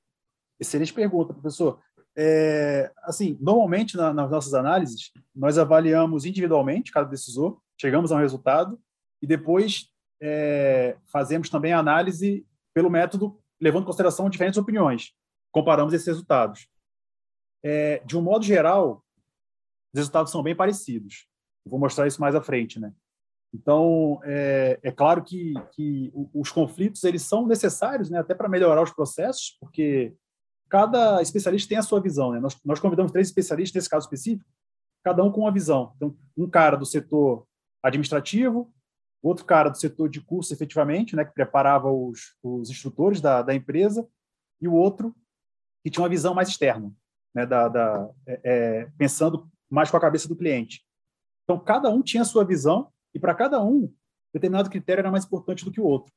Excelente 0.59 0.93
pergunta, 0.93 1.33
professor. 1.33 1.79
É, 2.15 2.91
assim, 3.03 3.37
normalmente 3.41 3.97
na, 3.97 4.13
nas 4.13 4.29
nossas 4.29 4.53
análises, 4.53 5.11
nós 5.35 5.57
avaliamos 5.57 6.25
individualmente 6.25 6.91
cada 6.91 7.09
decisor, 7.09 7.59
chegamos 7.79 8.11
a 8.11 8.15
um 8.15 8.19
resultado 8.19 8.79
e 9.21 9.27
depois 9.27 9.89
é, 10.21 10.97
fazemos 11.11 11.49
também 11.49 11.73
a 11.73 11.79
análise 11.79 12.45
pelo 12.73 12.89
método 12.89 13.39
levando 13.59 13.83
em 13.83 13.85
consideração 13.85 14.29
diferentes 14.29 14.57
opiniões. 14.57 15.13
Comparamos 15.51 15.93
esses 15.93 16.07
resultados. 16.07 16.67
É, 17.63 17.99
de 18.05 18.17
um 18.17 18.21
modo 18.21 18.43
geral, 18.43 19.03
os 19.93 19.99
resultados 19.99 20.31
são 20.31 20.43
bem 20.43 20.55
parecidos. 20.55 21.27
vou 21.65 21.79
mostrar 21.79 22.05
isso 22.05 22.19
mais 22.19 22.35
à 22.35 22.41
frente, 22.41 22.79
né? 22.79 22.93
Então, 23.53 24.19
é, 24.23 24.79
é 24.81 24.91
claro 24.91 25.23
que, 25.23 25.53
que 25.73 26.11
os 26.33 26.51
conflitos 26.51 27.03
eles 27.03 27.21
são 27.21 27.45
necessários, 27.45 28.09
né, 28.09 28.17
até 28.17 28.33
para 28.33 28.49
melhorar 28.49 28.81
os 28.81 28.91
processos, 28.91 29.55
porque 29.59 30.13
cada 30.73 31.21
especialista 31.21 31.69
tem 31.69 31.77
a 31.77 31.83
sua 31.83 32.01
visão. 32.01 32.31
Né? 32.31 32.39
Nós, 32.39 32.59
nós 32.65 32.79
convidamos 32.79 33.11
três 33.11 33.27
especialistas 33.27 33.75
nesse 33.75 33.89
caso 33.89 34.07
específico, 34.07 34.49
cada 35.03 35.23
um 35.23 35.31
com 35.31 35.41
uma 35.41 35.51
visão. 35.51 35.93
Então, 35.95 36.17
um 36.35 36.49
cara 36.49 36.75
do 36.75 36.83
setor 36.83 37.45
administrativo, 37.83 38.73
outro 39.21 39.45
cara 39.45 39.69
do 39.69 39.77
setor 39.77 40.09
de 40.09 40.19
curso, 40.19 40.51
efetivamente, 40.51 41.15
né, 41.15 41.23
que 41.25 41.31
preparava 41.31 41.91
os, 41.91 42.35
os 42.41 42.71
instrutores 42.71 43.21
da, 43.21 43.43
da 43.43 43.53
empresa, 43.53 44.07
e 44.59 44.67
o 44.67 44.73
outro 44.73 45.15
que 45.83 45.91
tinha 45.91 46.01
uma 46.01 46.09
visão 46.09 46.33
mais 46.33 46.47
externa, 46.47 46.91
né, 47.35 47.45
da, 47.45 47.67
da 47.67 48.09
é, 48.25 48.41
é, 48.43 48.91
pensando 48.97 49.47
mais 49.69 49.91
com 49.91 49.97
a 49.97 50.01
cabeça 50.01 50.27
do 50.27 50.35
cliente. 50.35 50.83
Então, 51.43 51.63
cada 51.63 51.87
um 51.91 52.01
tinha 52.01 52.23
a 52.23 52.25
sua 52.25 52.43
visão, 52.43 52.91
e 53.13 53.19
para 53.19 53.35
cada 53.35 53.63
um, 53.63 53.93
determinado 54.33 54.71
critério 54.71 55.01
era 55.01 55.11
mais 55.11 55.23
importante 55.23 55.63
do 55.63 55.71
que 55.71 55.79
o 55.79 55.85
outro. 55.85 56.11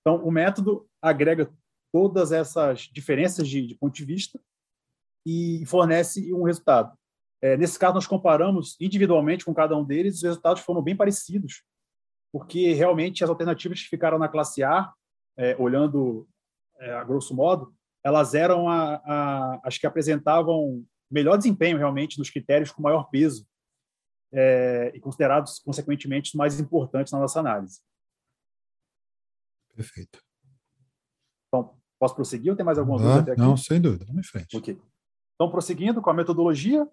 Então, 0.00 0.24
o 0.24 0.30
método 0.30 0.88
agrega 1.02 1.52
todas 1.92 2.32
essas 2.32 2.80
diferenças 2.80 3.48
de, 3.48 3.66
de 3.66 3.74
ponto 3.74 3.94
de 3.94 4.04
vista 4.04 4.40
e 5.26 5.64
fornece 5.66 6.32
um 6.32 6.42
resultado. 6.42 6.96
É, 7.40 7.56
nesse 7.56 7.78
caso, 7.78 7.94
nós 7.94 8.06
comparamos 8.06 8.76
individualmente 8.80 9.44
com 9.44 9.54
cada 9.54 9.76
um 9.76 9.84
deles, 9.84 10.16
os 10.16 10.22
resultados 10.22 10.62
foram 10.62 10.82
bem 10.82 10.96
parecidos, 10.96 11.62
porque 12.32 12.72
realmente 12.72 13.22
as 13.22 13.30
alternativas 13.30 13.82
que 13.82 13.88
ficaram 13.88 14.18
na 14.18 14.28
classe 14.28 14.62
A, 14.62 14.92
é, 15.36 15.56
olhando 15.58 16.28
é, 16.78 16.92
a 16.92 17.04
grosso 17.04 17.34
modo, 17.34 17.74
elas 18.04 18.34
eram 18.34 18.68
a, 18.68 18.96
a, 19.04 19.60
as 19.64 19.78
que 19.78 19.86
apresentavam 19.86 20.84
melhor 21.10 21.36
desempenho 21.36 21.78
realmente 21.78 22.18
nos 22.18 22.30
critérios 22.30 22.70
com 22.70 22.82
maior 22.82 23.08
peso 23.10 23.46
é, 24.32 24.92
e 24.94 25.00
considerados, 25.00 25.58
consequentemente, 25.60 26.30
os 26.30 26.34
mais 26.34 26.58
importantes 26.60 27.12
na 27.12 27.18
nossa 27.18 27.40
análise. 27.40 27.80
Perfeito. 29.74 30.27
Posso 31.98 32.14
prosseguir 32.14 32.50
ou 32.50 32.56
tem 32.56 32.64
mais 32.64 32.78
alguma 32.78 32.98
dúvida? 32.98 33.34
Não, 33.36 33.56
sem 33.56 33.80
dúvida, 33.80 34.04
vamos 34.04 34.26
em 34.26 34.30
frente. 34.30 34.56
Ok. 34.56 34.78
Então, 35.34 35.50
prosseguindo 35.50 36.00
com 36.00 36.10
a 36.10 36.14
metodologia, 36.14 36.86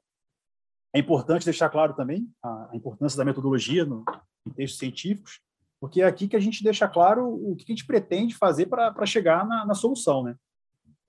é 0.94 1.00
importante 1.00 1.46
deixar 1.46 1.70
claro 1.70 1.94
também 1.94 2.28
a, 2.42 2.72
a 2.72 2.76
importância 2.76 3.18
da 3.18 3.26
metodologia 3.26 3.86
no, 3.86 4.04
em 4.48 4.52
textos 4.52 4.80
científicos, 4.80 5.42
porque 5.80 6.02
é 6.02 6.06
aqui 6.06 6.28
que 6.28 6.36
a 6.36 6.40
gente 6.40 6.64
deixa 6.64 6.88
claro 6.88 7.28
o 7.28 7.56
que 7.56 7.66
a 7.72 7.76
gente 7.76 7.86
pretende 7.86 8.36
fazer 8.36 8.68
para 8.68 9.06
chegar 9.06 9.46
na, 9.46 9.66
na, 9.66 9.74
solução. 9.74 10.24
Né? 10.24 10.36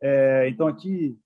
É, 0.01 0.49
então, 0.49 0.67
aqui, 0.67 1.19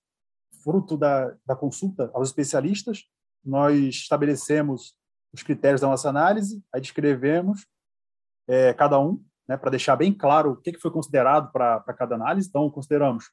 fruto 0.63 0.95
da, 0.95 1.35
da 1.45 1.55
consulta 1.55 2.11
aos 2.13 2.29
especialistas, 2.29 3.05
nós 3.43 3.95
estabelecemos 3.95 4.95
os 5.33 5.43
critérios 5.43 5.81
da 5.81 5.87
nossa 5.87 6.09
análise, 6.09 6.63
aí 6.73 6.79
descrevemos 6.79 7.65
é, 8.47 8.73
cada 8.73 8.99
um, 8.99 9.23
né, 9.47 9.57
para 9.57 9.71
deixar 9.71 9.95
bem 9.95 10.13
claro 10.13 10.51
o 10.51 10.57
que, 10.57 10.71
que 10.71 10.79
foi 10.79 10.91
considerado 10.91 11.51
para 11.51 11.81
cada 11.93 12.15
análise. 12.15 12.47
Então, 12.47 12.69
consideramos 12.69 13.31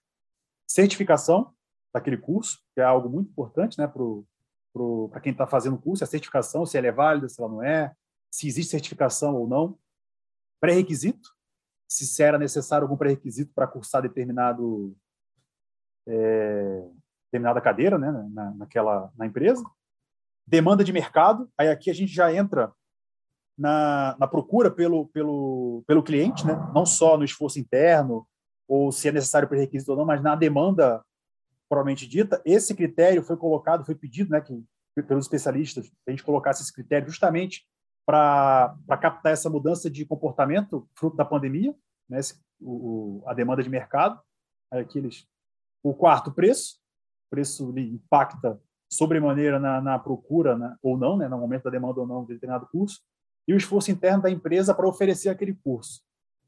certificação 0.66 1.54
daquele 1.92 2.16
curso, 2.16 2.60
que 2.74 2.80
é 2.80 2.84
algo 2.84 3.08
muito 3.08 3.30
importante 3.30 3.78
né, 3.78 3.86
para 3.86 5.20
quem 5.20 5.32
está 5.32 5.46
fazendo 5.46 5.76
o 5.76 5.80
curso, 5.80 6.04
a 6.04 6.06
certificação, 6.06 6.66
se 6.66 6.76
ela 6.76 6.86
é 6.86 6.92
válida, 6.92 7.28
se 7.28 7.40
ela 7.40 7.50
não 7.50 7.62
é, 7.62 7.94
se 8.30 8.46
existe 8.46 8.70
certificação 8.70 9.34
ou 9.34 9.48
não. 9.48 9.78
Pré-requisito, 10.60 11.30
se 11.88 12.22
era 12.22 12.38
necessário 12.38 12.84
algum 12.84 12.96
pré-requisito 12.96 13.52
para 13.54 13.66
cursar 13.66 14.02
determinado, 14.02 14.94
é, 16.06 16.88
determinada 17.26 17.60
cadeira 17.60 17.98
né, 17.98 18.10
na, 18.30 18.50
naquela, 18.54 19.10
na 19.16 19.26
empresa 19.26 19.64
demanda 20.48 20.82
de 20.82 20.92
mercado, 20.92 21.50
aí 21.58 21.68
aqui 21.68 21.90
a 21.90 21.94
gente 21.94 22.10
já 22.10 22.32
entra 22.32 22.72
na, 23.58 24.16
na 24.18 24.26
procura 24.26 24.70
pelo, 24.70 25.06
pelo, 25.08 25.82
pelo 25.86 26.02
cliente, 26.02 26.46
né? 26.46 26.54
não 26.72 26.86
só 26.86 27.18
no 27.18 27.24
esforço 27.24 27.58
interno, 27.58 28.26
ou 28.68 28.92
se 28.92 29.08
é 29.08 29.12
necessário 29.12 29.48
pré-requisito 29.48 29.90
ou 29.90 29.96
não, 29.96 30.04
mas 30.04 30.22
na 30.22 30.36
demanda 30.36 31.02
propriamente 31.68 32.06
dita. 32.06 32.40
Esse 32.44 32.74
critério 32.74 33.22
foi 33.22 33.36
colocado, 33.36 33.84
foi 33.84 33.94
pedido 33.94 34.30
né, 34.30 34.40
que, 34.40 34.62
pelos 35.02 35.24
especialistas, 35.24 35.90
a 36.06 36.10
gente 36.10 36.22
colocasse 36.22 36.62
esse 36.62 36.72
critério 36.72 37.08
justamente 37.08 37.66
para 38.06 38.74
captar 39.00 39.32
essa 39.32 39.50
mudança 39.50 39.90
de 39.90 40.04
comportamento 40.06 40.88
fruto 40.94 41.16
da 41.16 41.24
pandemia, 41.24 41.74
né, 42.08 42.20
esse, 42.20 42.40
o, 42.60 43.22
a 43.26 43.34
demanda 43.34 43.62
de 43.62 43.68
mercado. 43.68 44.20
Aí 44.70 44.80
aqui 44.80 44.98
eles, 44.98 45.26
o 45.82 45.94
quarto, 45.94 46.32
preço. 46.32 46.78
O 47.26 47.30
preço 47.30 47.78
impacta 47.78 48.60
sobremaneira 48.90 49.58
na, 49.58 49.80
na 49.82 49.98
procura 49.98 50.56
né, 50.56 50.74
ou 50.82 50.96
não, 50.96 51.16
né, 51.16 51.28
no 51.28 51.38
momento 51.38 51.64
da 51.64 51.70
demanda 51.70 52.00
ou 52.00 52.06
não 52.06 52.24
de 52.24 52.32
determinado 52.32 52.66
curso, 52.68 53.02
e 53.48 53.54
o 53.54 53.56
esforço 53.56 53.90
interno 53.90 54.22
da 54.22 54.30
empresa 54.30 54.74
para 54.74 54.86
oferecer 54.86 55.30
aquele 55.30 55.54
curso. 55.54 56.02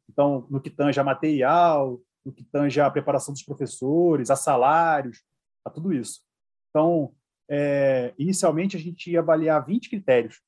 Então, 0.06 0.46
no 0.50 0.60
que 0.60 0.68
tange 0.68 1.00
a 1.00 1.04
material, 1.04 1.98
no 2.22 2.30
que 2.30 2.44
tange 2.44 2.78
a 2.78 2.90
preparação 2.90 3.32
dos 3.32 3.42
professores, 3.42 4.30
a 4.30 4.36
salários, 4.36 5.24
a 5.64 5.70
tudo 5.70 5.94
isso. 5.94 6.20
Então, 6.68 7.14
é, 7.48 8.12
inicialmente, 8.18 8.76
a 8.76 8.80
gente 8.80 9.10
ia 9.10 9.20
avaliar 9.20 9.64
20 9.64 9.88
critérios. 9.88 10.42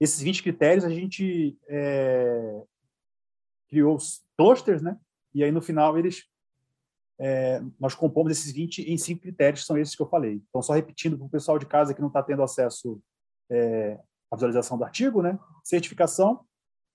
Esses 0.00 0.22
20 0.22 0.42
critérios, 0.42 0.84
a 0.86 0.90
gente 0.90 1.58
é, 1.68 2.62
criou 3.68 3.94
os 3.94 4.24
clusters, 4.38 4.80
né? 4.80 4.98
e 5.34 5.44
aí, 5.44 5.52
no 5.52 5.60
final, 5.60 5.98
eles 5.98 6.24
é, 7.18 7.62
nós 7.78 7.94
compomos 7.94 8.32
esses 8.32 8.50
20 8.50 8.90
em 8.90 8.96
cinco 8.96 9.20
critérios, 9.20 9.60
que 9.60 9.66
são 9.66 9.76
esses 9.76 9.94
que 9.94 10.02
eu 10.02 10.08
falei. 10.08 10.42
Então, 10.48 10.62
só 10.62 10.72
repetindo 10.72 11.18
para 11.18 11.26
o 11.26 11.30
pessoal 11.30 11.58
de 11.58 11.66
casa 11.66 11.92
que 11.92 12.00
não 12.00 12.08
está 12.08 12.22
tendo 12.22 12.42
acesso 12.42 13.00
à 14.32 14.36
visualização 14.36 14.78
do 14.78 14.84
artigo, 14.84 15.20
né? 15.22 15.38
certificação, 15.62 16.44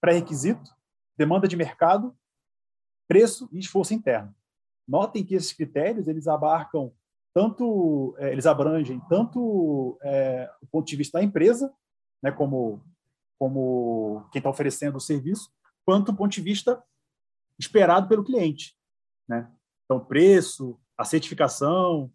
pré-requisito, 0.01 0.75
demanda 1.15 1.47
de 1.47 1.55
mercado, 1.55 2.17
preço 3.07 3.47
e 3.51 3.59
esforço 3.59 3.93
interno. 3.93 4.35
Notem 4.87 5.23
que 5.23 5.35
esses 5.35 5.53
critérios 5.53 6.07
eles 6.07 6.27
abarcam 6.27 6.91
tanto, 7.33 8.15
é, 8.17 8.31
eles 8.31 8.47
abrangem 8.47 8.99
tanto 9.07 9.99
é, 10.01 10.49
o 10.61 10.65
ponto 10.67 10.87
de 10.87 10.95
vista 10.95 11.19
da 11.19 11.23
empresa, 11.23 11.71
né, 12.21 12.31
como 12.31 12.83
como 13.39 14.27
quem 14.31 14.39
está 14.39 14.49
oferecendo 14.49 14.97
o 14.97 14.99
serviço, 14.99 15.51
quanto 15.85 16.09
o 16.09 16.15
ponto 16.15 16.31
de 16.31 16.41
vista 16.41 16.83
esperado 17.59 18.07
pelo 18.07 18.23
cliente, 18.23 18.75
né? 19.27 19.47
Então, 19.85 20.03
preço, 20.03 20.79
a 20.97 21.05
certificação. 21.05 22.11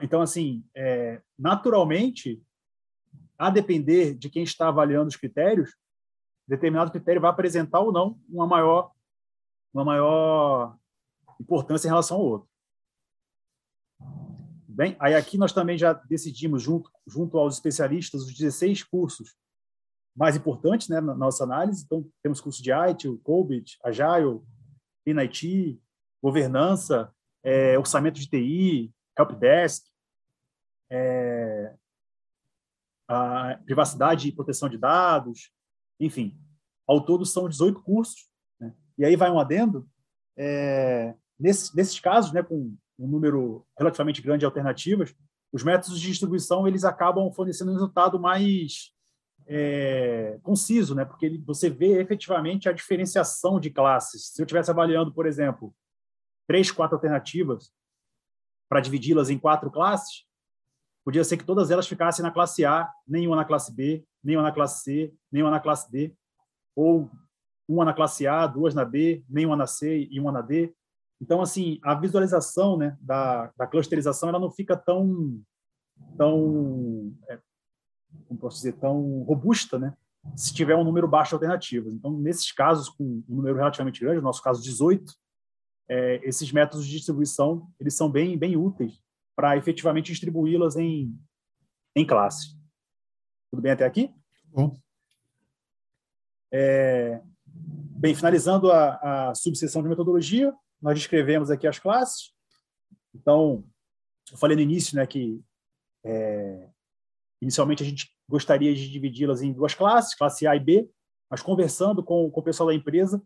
Então, 0.00 0.22
assim, 0.22 0.64
é, 0.74 1.20
naturalmente, 1.38 2.42
a 3.40 3.48
depender 3.48 4.14
de 4.14 4.28
quem 4.28 4.42
está 4.42 4.68
avaliando 4.68 5.08
os 5.08 5.16
critérios, 5.16 5.74
determinado 6.46 6.90
critério 6.90 7.22
vai 7.22 7.30
apresentar 7.30 7.80
ou 7.80 7.90
não 7.90 8.20
uma 8.28 8.46
maior, 8.46 8.92
uma 9.72 9.82
maior 9.82 10.76
importância 11.40 11.88
em 11.88 11.90
relação 11.90 12.18
ao 12.18 12.22
outro. 12.22 12.50
Bem, 14.68 14.94
aí 15.00 15.14
aqui 15.14 15.38
nós 15.38 15.54
também 15.54 15.78
já 15.78 15.94
decidimos, 15.94 16.62
junto, 16.62 16.90
junto 17.06 17.38
aos 17.38 17.54
especialistas, 17.54 18.24
os 18.24 18.34
16 18.34 18.82
cursos 18.82 19.34
mais 20.14 20.36
importantes 20.36 20.90
né, 20.90 21.00
na 21.00 21.14
nossa 21.14 21.42
análise. 21.42 21.82
Então, 21.82 22.06
temos 22.22 22.42
curso 22.42 22.62
de 22.62 22.70
IT, 22.70 23.08
COBIT, 23.22 23.78
Agile, 23.82 24.42
INIT, 25.06 25.80
governança, 26.22 27.10
é, 27.42 27.78
orçamento 27.78 28.20
de 28.20 28.28
TI, 28.28 28.92
helpdesk, 29.18 29.86
é, 30.90 31.74
privacidade 33.64 34.28
e 34.28 34.32
proteção 34.32 34.68
de 34.68 34.78
dados, 34.78 35.50
enfim. 35.98 36.38
Ao 36.86 37.04
todo 37.04 37.24
são 37.24 37.48
18 37.48 37.82
cursos. 37.82 38.28
Né? 38.58 38.74
E 38.98 39.04
aí 39.04 39.16
vai 39.16 39.30
um 39.30 39.38
adendo. 39.38 39.88
É, 40.36 41.14
nesses, 41.38 41.74
nesses 41.74 41.98
casos, 42.00 42.32
né, 42.32 42.42
com 42.42 42.76
um 42.98 43.06
número 43.06 43.66
relativamente 43.78 44.22
grande 44.22 44.40
de 44.40 44.44
alternativas, 44.44 45.14
os 45.52 45.64
métodos 45.64 46.00
de 46.00 46.06
distribuição 46.06 46.66
eles 46.66 46.84
acabam 46.84 47.30
fornecendo 47.32 47.70
um 47.70 47.74
resultado 47.74 48.20
mais 48.20 48.92
é, 49.46 50.38
conciso, 50.42 50.94
né? 50.94 51.04
porque 51.04 51.40
você 51.44 51.68
vê 51.68 52.00
efetivamente 52.00 52.68
a 52.68 52.72
diferenciação 52.72 53.58
de 53.58 53.68
classes. 53.68 54.28
Se 54.28 54.40
eu 54.40 54.44
estivesse 54.44 54.70
avaliando, 54.70 55.12
por 55.12 55.26
exemplo, 55.26 55.74
três, 56.46 56.70
quatro 56.70 56.96
alternativas 56.96 57.72
para 58.68 58.80
dividi-las 58.80 59.28
em 59.28 59.38
quatro 59.38 59.68
classes, 59.68 60.24
podia 61.04 61.24
ser 61.24 61.36
que 61.36 61.44
todas 61.44 61.70
elas 61.70 61.88
ficassem 61.88 62.22
na 62.22 62.30
classe 62.30 62.64
A, 62.64 62.90
nenhuma 63.06 63.36
na 63.36 63.44
classe 63.44 63.74
B, 63.74 64.04
nenhuma 64.22 64.42
na 64.42 64.52
classe 64.52 64.82
C, 64.82 65.14
nenhuma 65.30 65.50
na 65.50 65.60
classe 65.60 65.90
D, 65.90 66.14
ou 66.76 67.10
uma 67.68 67.84
na 67.84 67.94
classe 67.94 68.26
A, 68.26 68.46
duas 68.46 68.74
na 68.74 68.84
B, 68.84 69.24
nenhuma 69.28 69.56
na 69.56 69.66
C 69.66 70.08
e 70.10 70.20
uma 70.20 70.32
na 70.32 70.40
D. 70.40 70.74
Então, 71.20 71.40
assim, 71.40 71.78
a 71.82 71.94
visualização 71.94 72.76
né, 72.76 72.96
da, 73.00 73.52
da 73.56 73.66
clusterização 73.66 74.28
ela 74.28 74.38
não 74.38 74.50
fica 74.50 74.76
tão, 74.76 75.40
tão 76.16 77.14
é, 77.28 77.38
como 78.26 78.40
posso 78.40 78.56
dizer, 78.56 78.72
tão 78.74 79.22
robusta, 79.22 79.78
né? 79.78 79.94
se 80.36 80.52
tiver 80.52 80.76
um 80.76 80.84
número 80.84 81.08
baixo 81.08 81.30
de 81.30 81.34
alternativas. 81.36 81.94
Então, 81.94 82.12
nesses 82.12 82.52
casos, 82.52 82.88
com 82.88 83.04
um 83.04 83.36
número 83.36 83.56
relativamente 83.56 84.00
grande, 84.00 84.18
no 84.18 84.24
nosso 84.24 84.42
caso 84.42 84.62
18, 84.62 85.14
é, 85.88 86.20
esses 86.22 86.52
métodos 86.52 86.86
de 86.86 86.92
distribuição 86.92 87.68
eles 87.80 87.96
são 87.96 88.10
bem, 88.10 88.38
bem 88.38 88.56
úteis 88.56 89.00
para 89.40 89.56
efetivamente 89.56 90.12
distribuí-las 90.12 90.76
em, 90.76 91.18
em 91.96 92.06
classes. 92.06 92.54
Tudo 93.50 93.62
bem 93.62 93.72
até 93.72 93.86
aqui? 93.86 94.14
Bom. 94.44 94.76
É, 96.52 97.22
bem, 97.46 98.14
finalizando 98.14 98.70
a, 98.70 99.30
a 99.30 99.34
subseção 99.34 99.82
de 99.82 99.88
metodologia, 99.88 100.54
nós 100.78 100.98
descrevemos 100.98 101.50
aqui 101.50 101.66
as 101.66 101.78
classes. 101.78 102.34
Então, 103.14 103.64
eu 104.30 104.36
falei 104.36 104.54
no 104.54 104.62
início 104.62 104.94
né, 104.94 105.06
que 105.06 105.42
é, 106.04 106.68
inicialmente 107.40 107.82
a 107.82 107.86
gente 107.86 108.14
gostaria 108.28 108.74
de 108.74 108.90
dividi-las 108.90 109.40
em 109.40 109.54
duas 109.54 109.72
classes, 109.72 110.14
classe 110.14 110.46
A 110.46 110.54
e 110.54 110.60
B, 110.60 110.86
mas 111.30 111.40
conversando 111.40 112.04
com, 112.04 112.30
com 112.30 112.40
o 112.40 112.44
pessoal 112.44 112.68
da 112.68 112.74
empresa, 112.74 113.22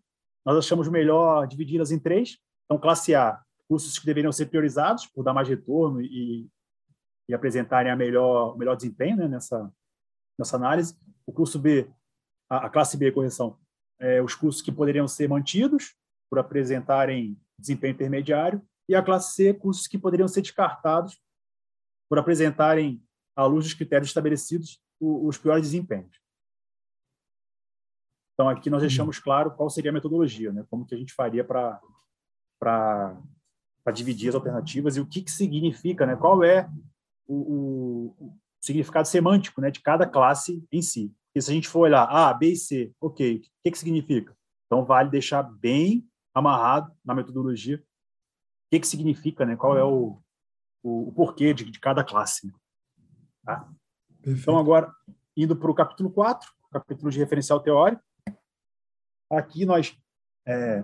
nós 0.47 0.57
achamos 0.59 0.87
melhor 0.87 1.49
dividi-las 1.49 1.91
em 1.91 1.99
três. 1.99 2.39
Então, 2.67 2.79
classe 2.79 3.17
A, 3.17 3.43
cursos 3.69 3.99
que 3.99 4.07
deveriam 4.07 4.33
ser 4.33 4.47
priorizados 4.47 5.07
por 5.07 5.23
dar 5.23 5.33
mais 5.33 5.49
retorno 5.49 6.01
e, 6.01 6.49
e 7.29 7.35
apresentarem 7.35 7.91
a 7.91 7.97
melhor, 7.97 8.57
melhor 8.57 8.77
desempenho 8.77 9.17
né, 9.17 9.29
nessa, 9.29 9.73
nessa 10.39 10.57
análise. 10.57 10.99
O 11.27 11.33
curso 11.33 11.59
B, 11.59 11.91
a, 12.49 12.67
a 12.67 12.71
classe 12.71 12.97
B, 12.97 13.11
correção, 13.13 13.59
é, 13.99 14.21
os 14.21 14.35
cursos 14.35 14.61
que 14.61 14.73
poderiam 14.73 15.09
ser 15.09 15.29
mantidos 15.29 15.95
por 16.29 16.39
apresentarem 16.39 17.39
desempenho 17.59 17.95
intermediário, 17.95 18.61
e 18.89 18.95
a 18.95 19.03
classe 19.03 19.35
C, 19.35 19.55
cursos 19.55 19.87
que 19.87 19.97
poderiam 19.97 20.29
ser 20.29 20.43
descartados 20.43 21.19
por 22.09 22.19
apresentarem, 22.19 23.03
à 23.37 23.47
luz 23.47 23.65
dos 23.65 23.75
critérios 23.75 24.09
estabelecidos, 24.09 24.81
os 25.01 25.39
piores 25.39 25.63
desempenhos. 25.65 26.21
Então, 28.35 28.49
aqui 28.49 28.69
nós 28.69 28.83
deixamos 28.83 29.19
claro 29.19 29.53
qual 29.53 29.71
seria 29.71 29.91
a 29.91 29.95
metodologia, 29.95 30.53
né? 30.53 30.65
como 30.69 30.87
que 30.87 30.95
a 30.95 30.99
gente 30.99 31.13
faria 31.13 31.45
para 31.45 31.81
dividir 33.93 34.29
as 34.29 34.35
alternativas 34.35 34.97
e 34.97 35.01
o 35.01 35.07
que, 35.07 35.23
que 35.23 35.31
significa, 35.31 36.07
né? 36.07 36.17
qual 36.17 36.43
é 36.43 36.69
o, 37.27 37.35
o, 37.35 38.27
o 38.27 38.39
significado 38.61 39.07
semântico 39.07 39.61
né? 39.61 39.71
de 39.71 39.81
cada 39.81 40.07
classe 40.07 40.67
em 40.73 40.81
si. 40.81 41.13
E 41.35 41.43
se 41.43 41.51
a 41.51 41.55
gente 41.55 41.69
for 41.69 41.81
olhar 41.81 42.05
A, 42.05 42.33
B 42.33 42.53
e 42.53 42.57
C, 42.57 42.93
ok, 43.01 43.37
o 43.37 43.41
que, 43.41 43.71
que 43.71 43.79
significa? 43.79 44.37
Então, 44.67 44.85
vale 44.85 45.11
deixar 45.11 45.43
bem 45.43 46.09
amarrado 46.33 46.93
na 47.05 47.15
metodologia 47.15 47.77
o 47.77 47.83
que, 48.71 48.81
que 48.81 48.89
significa, 48.89 49.45
né? 49.45 49.57
qual 49.57 49.77
é 49.77 49.85
o, 49.85 50.21
o, 50.83 51.09
o 51.09 51.13
porquê 51.13 51.53
de, 51.53 51.71
de, 51.71 51.79
cada 51.79 52.03
classe. 52.03 52.47
Né? 52.47 52.53
Tá? 53.45 53.69
Então, 54.27 54.59
agora, 54.59 54.93
indo 55.37 55.55
para 55.55 55.71
o 55.71 55.75
capítulo 55.75 56.11
4, 56.11 56.51
capítulo 56.73 57.11
de 57.11 57.19
referencial 57.19 57.61
teórico, 57.61 58.03
aqui 59.31 59.65
nós 59.65 59.97
é, 60.47 60.83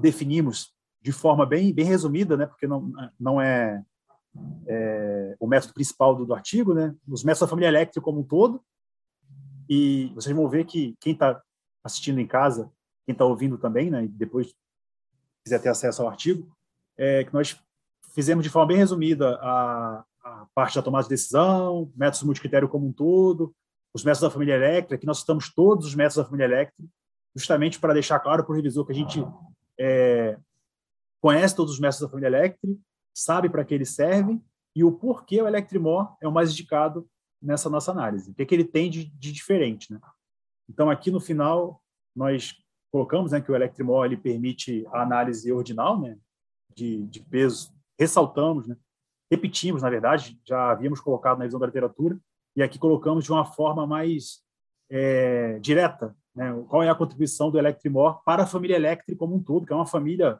definimos 0.00 0.74
de 1.02 1.12
forma 1.12 1.44
bem, 1.44 1.72
bem 1.72 1.84
resumida, 1.84 2.36
né, 2.36 2.46
porque 2.46 2.66
não, 2.66 2.92
não 3.18 3.40
é, 3.40 3.82
é 4.66 5.36
o 5.40 5.46
método 5.46 5.74
principal 5.74 6.14
do, 6.14 6.24
do, 6.24 6.34
artigo, 6.34 6.72
né, 6.72 6.94
os 7.08 7.24
métodos 7.24 7.40
da 7.40 7.48
família 7.48 7.68
elétrica 7.68 8.00
como 8.00 8.20
um 8.20 8.24
todo, 8.24 8.62
e 9.68 10.12
vocês 10.14 10.34
vão 10.34 10.48
ver 10.48 10.64
que 10.64 10.96
quem 11.00 11.12
está 11.12 11.42
assistindo 11.82 12.20
em 12.20 12.26
casa, 12.26 12.70
quem 13.04 13.12
está 13.12 13.24
ouvindo 13.24 13.58
também, 13.58 13.90
né, 13.90 14.04
e 14.04 14.08
depois 14.08 14.54
quiser 15.44 15.60
ter 15.60 15.68
acesso 15.68 16.02
ao 16.02 16.08
artigo, 16.08 16.56
é 16.96 17.24
que 17.24 17.34
nós 17.34 17.60
fizemos 18.14 18.44
de 18.44 18.50
forma 18.50 18.68
bem 18.68 18.76
resumida 18.76 19.38
a, 19.42 20.04
a 20.22 20.46
parte 20.54 20.76
da 20.76 20.82
tomada 20.82 21.04
de 21.04 21.10
decisão, 21.10 21.90
métodos 21.96 22.22
multicritério 22.22 22.68
como 22.68 22.86
um 22.86 22.92
todo, 22.92 23.52
os 23.92 24.04
métodos 24.04 24.22
da 24.22 24.30
família 24.30 24.54
Electra, 24.54 24.96
que 24.96 25.06
nós 25.06 25.18
citamos 25.18 25.52
todos 25.52 25.86
os 25.86 25.94
métodos 25.94 26.16
da 26.16 26.24
família 26.24 26.44
Electra, 26.44 26.84
justamente 27.34 27.80
para 27.80 27.94
deixar 27.94 28.20
claro 28.20 28.44
para 28.44 28.52
o 28.52 28.56
revisor 28.56 28.86
que 28.86 28.92
a 28.92 28.94
gente 28.94 29.24
é, 29.78 30.38
conhece 31.22 31.54
todos 31.54 31.74
os 31.74 31.78
métodos 31.78 32.00
da 32.00 32.08
família 32.08 32.26
Electra, 32.26 32.70
sabe 33.14 33.48
para 33.48 33.64
que 33.64 33.72
eles 33.72 33.90
servem 33.90 34.44
e 34.74 34.82
o 34.82 34.90
porquê 34.90 35.40
o 35.40 35.46
Electrimor 35.46 36.16
é 36.20 36.26
o 36.26 36.32
mais 36.32 36.50
indicado 36.50 37.08
nessa 37.40 37.70
nossa 37.70 37.92
análise. 37.92 38.30
O 38.30 38.34
que, 38.34 38.42
é 38.42 38.46
que 38.46 38.54
ele 38.54 38.64
tem 38.64 38.90
de, 38.90 39.04
de, 39.04 39.32
diferente. 39.32 39.92
Né? 39.92 40.00
Então, 40.68 40.90
aqui 40.90 41.10
no 41.10 41.20
final, 41.20 41.82
nós 42.14 42.54
colocamos 42.90 43.32
né, 43.32 43.40
que 43.40 43.52
o 43.52 43.54
Electrimor 43.54 44.06
ele 44.06 44.16
permite 44.16 44.84
a 44.88 45.02
análise 45.02 45.50
ordinal 45.52 46.00
né, 46.00 46.18
de, 46.74 47.06
de 47.06 47.20
peso, 47.20 47.72
ressaltamos 47.98 48.66
né, 48.66 48.76
repetimos, 49.32 49.80
na 49.80 49.88
verdade, 49.88 50.38
já 50.44 50.72
havíamos 50.72 51.00
colocado 51.00 51.38
na 51.38 51.46
visão 51.46 51.58
da 51.58 51.64
literatura, 51.64 52.18
e 52.54 52.62
aqui 52.62 52.78
colocamos 52.78 53.24
de 53.24 53.32
uma 53.32 53.46
forma 53.46 53.86
mais 53.86 54.42
é, 54.90 55.58
direta, 55.58 56.14
né? 56.34 56.52
qual 56.68 56.82
é 56.82 56.90
a 56.90 56.94
contribuição 56.94 57.50
do 57.50 57.58
Electrimor 57.58 58.22
para 58.24 58.42
a 58.42 58.46
família 58.46 58.76
Electri 58.76 59.16
como 59.16 59.34
um 59.34 59.42
todo, 59.42 59.64
que 59.64 59.72
é 59.72 59.76
uma 59.76 59.86
família 59.86 60.38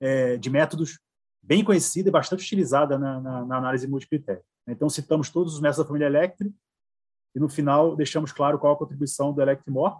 é, 0.00 0.36
de 0.36 0.50
métodos 0.50 0.98
bem 1.42 1.64
conhecida 1.64 2.08
e 2.08 2.12
bastante 2.12 2.44
utilizada 2.44 2.98
na, 2.98 3.20
na, 3.20 3.44
na 3.44 3.56
análise 3.56 3.86
multicritério. 3.86 4.42
Então, 4.68 4.88
citamos 4.88 5.30
todos 5.30 5.54
os 5.54 5.60
métodos 5.60 5.84
da 5.84 5.86
família 5.86 6.06
Electri, 6.06 6.52
e 7.34 7.38
no 7.38 7.48
final 7.48 7.94
deixamos 7.94 8.32
claro 8.32 8.58
qual 8.58 8.72
a 8.72 8.78
contribuição 8.78 9.32
do 9.32 9.42
Electrimor. 9.42 9.96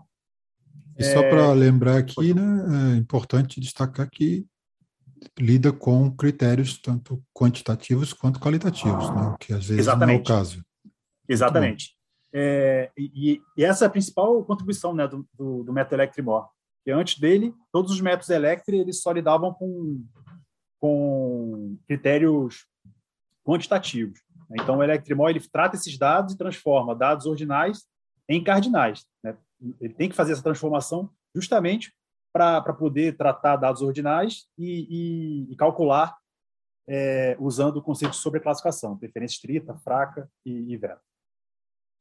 E 0.98 1.04
só 1.04 1.20
é... 1.20 1.30
para 1.30 1.52
lembrar 1.52 1.98
aqui, 1.98 2.32
né, 2.32 2.94
é 2.94 2.96
importante 2.96 3.60
destacar 3.60 4.08
que 4.10 4.46
lida 5.38 5.72
com 5.72 6.10
critérios 6.10 6.78
tanto 6.78 7.22
quantitativos 7.34 8.12
quanto 8.12 8.40
qualitativos, 8.40 9.10
né? 9.10 9.34
que 9.40 9.52
às 9.52 9.66
vezes 9.66 9.80
Exatamente. 9.80 10.08
não 10.08 10.18
é 10.18 10.22
o 10.22 10.24
caso. 10.24 10.64
Exatamente. 11.28 11.96
É, 12.32 12.90
e, 12.96 13.40
e, 13.56 13.64
essa 13.64 13.84
é 13.84 13.88
a 13.88 13.90
principal 13.90 14.42
contribuição 14.44 14.94
né, 14.94 15.06
do, 15.06 15.26
do, 15.34 15.64
do 15.64 15.72
método. 15.72 16.02
Que 16.86 16.92
antes 16.92 17.18
dele, 17.18 17.52
todos 17.72 17.90
os 17.90 18.00
métodos 18.00 18.30
Electri 18.30 18.78
eles 18.78 19.02
só 19.02 19.10
lidavam 19.10 19.52
com, 19.52 20.06
com 20.78 21.76
critérios 21.88 22.64
quantitativos. 23.44 24.22
Então, 24.52 24.78
o 24.78 24.82
Electrimor 24.84 25.30
ele 25.30 25.40
trata 25.40 25.74
esses 25.74 25.98
dados 25.98 26.34
e 26.34 26.38
transforma 26.38 26.94
dados 26.94 27.26
ordinais 27.26 27.84
em 28.28 28.42
cardinais. 28.42 29.04
Né? 29.20 29.36
Ele 29.80 29.94
tem 29.94 30.08
que 30.08 30.14
fazer 30.14 30.32
essa 30.32 30.42
transformação 30.44 31.10
justamente 31.34 31.92
para 32.32 32.72
poder 32.72 33.16
tratar 33.16 33.56
dados 33.56 33.82
ordinais 33.82 34.46
e, 34.56 34.86
e, 35.48 35.52
e 35.52 35.56
calcular 35.56 36.16
é, 36.88 37.36
usando 37.40 37.78
o 37.78 37.82
conceito 37.82 38.12
de 38.12 38.18
sobreclassificação, 38.18 38.96
preferência 38.96 39.34
estrita, 39.34 39.76
fraca 39.78 40.30
e, 40.44 40.74
e. 40.74 40.78
Tudo 40.78 40.98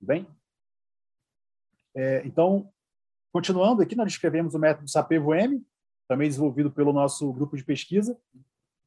bem? 0.01 0.27
É, 1.95 2.21
então, 2.25 2.71
continuando 3.36 3.81
aqui, 3.81 3.97
nós 3.97 4.13
descrevemos 4.13 4.55
o 4.55 4.59
método 4.59 4.89
SAPEVO-M, 4.89 5.61
também 6.07 6.29
desenvolvido 6.29 6.71
pelo 6.71 6.93
nosso 6.93 7.33
grupo 7.33 7.57
de 7.57 7.65
pesquisa, 7.65 8.17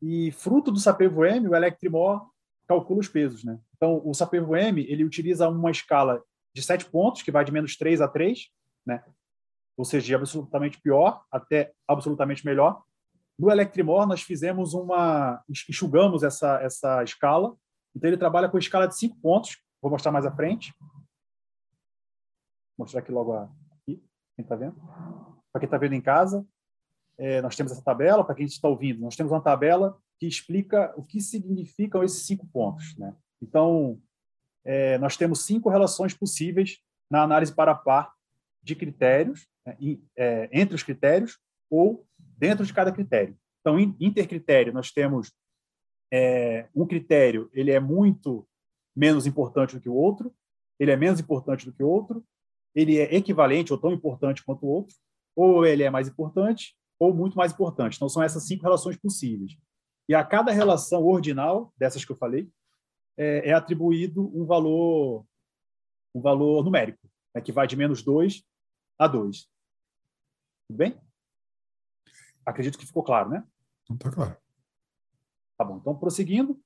e 0.00 0.32
fruto 0.32 0.72
do 0.72 0.80
SAPEVO-M, 0.80 1.46
o 1.48 1.54
Electrimor 1.54 2.26
calcula 2.66 3.00
os 3.00 3.08
pesos. 3.08 3.44
Né? 3.44 3.60
Então, 3.76 4.00
o 4.02 4.14
SAPEVO-M 4.14 4.80
ele 4.88 5.04
utiliza 5.04 5.46
uma 5.50 5.70
escala 5.70 6.24
de 6.54 6.62
sete 6.62 6.86
pontos, 6.86 7.20
que 7.20 7.30
vai 7.30 7.44
de 7.44 7.52
menos 7.52 7.76
3 7.76 8.00
a 8.00 8.08
3, 8.08 8.48
né? 8.86 9.04
ou 9.76 9.84
seja, 9.84 10.06
de 10.06 10.14
absolutamente 10.14 10.80
pior 10.80 11.22
até 11.30 11.74
absolutamente 11.86 12.42
melhor. 12.46 12.82
No 13.38 13.50
Electrimor, 13.50 14.06
nós 14.06 14.22
fizemos 14.22 14.72
uma. 14.72 15.44
enxugamos 15.68 16.22
essa, 16.22 16.58
essa 16.62 17.04
escala. 17.04 17.54
Então, 17.94 18.08
ele 18.08 18.16
trabalha 18.16 18.48
com 18.48 18.56
escala 18.56 18.88
de 18.88 18.96
cinco 18.96 19.20
pontos. 19.20 19.58
Vou 19.82 19.90
mostrar 19.90 20.10
mais 20.10 20.24
à 20.24 20.34
frente. 20.34 20.74
Vou 22.78 22.86
mostrar 22.86 23.00
aqui 23.00 23.12
logo 23.12 23.34
aqui, 23.34 23.48
quem 24.38 24.44
está 24.44 24.54
vendo. 24.54 24.76
Para 25.52 25.60
quem 25.60 25.66
está 25.66 25.78
vendo 25.78 25.94
em 25.94 26.00
casa, 26.00 26.46
é, 27.18 27.42
nós 27.42 27.56
temos 27.56 27.72
essa 27.72 27.82
tabela. 27.82 28.24
Para 28.24 28.36
quem 28.36 28.46
está 28.46 28.68
ouvindo, 28.68 29.00
nós 29.00 29.16
temos 29.16 29.32
uma 29.32 29.42
tabela 29.42 29.98
que 30.18 30.26
explica 30.26 30.94
o 30.96 31.02
que 31.02 31.20
significam 31.20 32.04
esses 32.04 32.24
cinco 32.24 32.46
pontos. 32.46 32.96
Né? 32.96 33.14
Então, 33.42 34.00
é, 34.64 34.96
nós 34.98 35.16
temos 35.16 35.44
cinco 35.44 35.68
relações 35.68 36.14
possíveis 36.14 36.78
na 37.10 37.22
análise 37.22 37.52
para 37.52 37.74
par 37.74 38.14
de 38.62 38.76
critérios 38.76 39.48
né, 39.66 39.76
é, 40.16 40.48
entre 40.52 40.76
os 40.76 40.82
critérios 40.82 41.38
ou 41.68 42.06
dentro 42.18 42.64
de 42.64 42.72
cada 42.72 42.92
critério. 42.92 43.36
Então, 43.60 43.78
intercritério, 44.00 44.72
nós 44.72 44.92
temos 44.92 45.32
é, 46.12 46.68
um 46.74 46.86
critério 46.86 47.50
ele 47.52 47.70
é 47.70 47.80
muito 47.80 48.46
menos 48.96 49.26
importante 49.26 49.74
do 49.74 49.80
que 49.80 49.88
o 49.88 49.94
outro, 49.94 50.32
ele 50.78 50.90
é 50.90 50.96
menos 50.96 51.20
importante 51.20 51.66
do 51.66 51.72
que 51.72 51.82
o 51.82 51.88
outro, 51.88 52.24
ele 52.74 52.98
é 52.98 53.14
equivalente 53.14 53.72
ou 53.72 53.78
tão 53.78 53.92
importante 53.92 54.44
quanto 54.44 54.64
o 54.64 54.68
outro, 54.68 54.94
ou 55.34 55.64
ele 55.64 55.82
é 55.82 55.90
mais 55.90 56.08
importante 56.08 56.76
ou 56.98 57.14
muito 57.14 57.36
mais 57.36 57.52
importante. 57.52 57.96
Então, 57.96 58.08
são 58.08 58.22
essas 58.22 58.46
cinco 58.46 58.64
relações 58.64 58.96
possíveis. 58.96 59.56
E 60.08 60.14
a 60.14 60.24
cada 60.24 60.50
relação 60.50 61.04
ordinal, 61.04 61.72
dessas 61.76 62.04
que 62.04 62.10
eu 62.10 62.16
falei, 62.16 62.50
é, 63.16 63.50
é 63.50 63.52
atribuído 63.52 64.26
um 64.36 64.44
valor, 64.44 65.24
um 66.14 66.20
valor 66.20 66.64
numérico, 66.64 67.08
né, 67.34 67.40
que 67.40 67.52
vai 67.52 67.66
de 67.66 67.76
menos 67.76 68.02
2 68.02 68.42
a 68.98 69.06
2. 69.06 69.48
Tudo 70.68 70.76
bem? 70.76 71.00
Acredito 72.44 72.78
que 72.78 72.86
ficou 72.86 73.02
claro, 73.02 73.30
né? 73.30 73.44
Está 73.90 74.10
claro. 74.10 74.36
Tá 75.56 75.64
bom. 75.64 75.76
Então, 75.78 75.96
prosseguindo, 75.96 76.60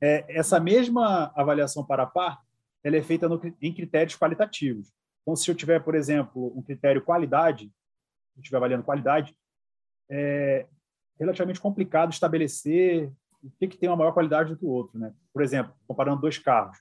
é, 0.00 0.24
essa 0.36 0.58
mesma 0.58 1.32
avaliação 1.34 1.84
para 1.84 2.06
par, 2.06 2.42
ela 2.82 2.96
é 2.96 3.02
feita 3.02 3.28
no, 3.28 3.40
em 3.60 3.74
critérios 3.74 4.16
qualitativos. 4.16 4.92
Então, 5.26 5.34
se 5.34 5.50
eu 5.50 5.56
tiver, 5.56 5.82
por 5.82 5.96
exemplo, 5.96 6.56
um 6.56 6.62
critério 6.62 7.02
qualidade, 7.02 7.64
eu 8.36 8.40
estiver 8.40 8.58
avaliando 8.58 8.84
qualidade, 8.84 9.36
é 10.08 10.68
relativamente 11.18 11.60
complicado 11.60 12.12
estabelecer 12.12 13.10
o 13.42 13.50
que, 13.58 13.66
que 13.66 13.76
tem 13.76 13.88
uma 13.88 13.96
maior 13.96 14.12
qualidade 14.12 14.50
do 14.50 14.56
que 14.56 14.64
o 14.64 14.68
outro. 14.68 14.98
Né? 14.98 15.12
Por 15.32 15.42
exemplo, 15.42 15.74
comparando 15.86 16.20
dois 16.20 16.38
carros. 16.38 16.78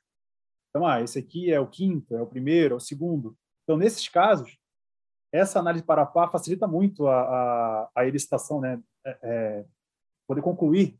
Então, 0.70 0.86
ah, 0.86 1.02
esse 1.02 1.18
aqui 1.18 1.52
é 1.52 1.60
o 1.60 1.68
quinto, 1.68 2.16
é 2.16 2.22
o 2.22 2.28
primeiro, 2.28 2.76
é 2.76 2.78
o 2.78 2.82
segundo. 2.82 3.36
Então, 3.64 3.78
nesses 3.78 4.08
casos, 4.08 4.60
essa 5.32 5.60
análise 5.60 5.84
para 5.84 6.06
par 6.06 6.32
facilita 6.32 6.68
muito 6.68 7.08
a, 7.08 7.22
a, 7.22 7.90
a 7.96 8.06
elicitação, 8.06 8.62
né? 8.62 8.80
É, 9.04 9.20
é, 9.24 9.66
poder 10.28 10.42
concluir 10.42 11.00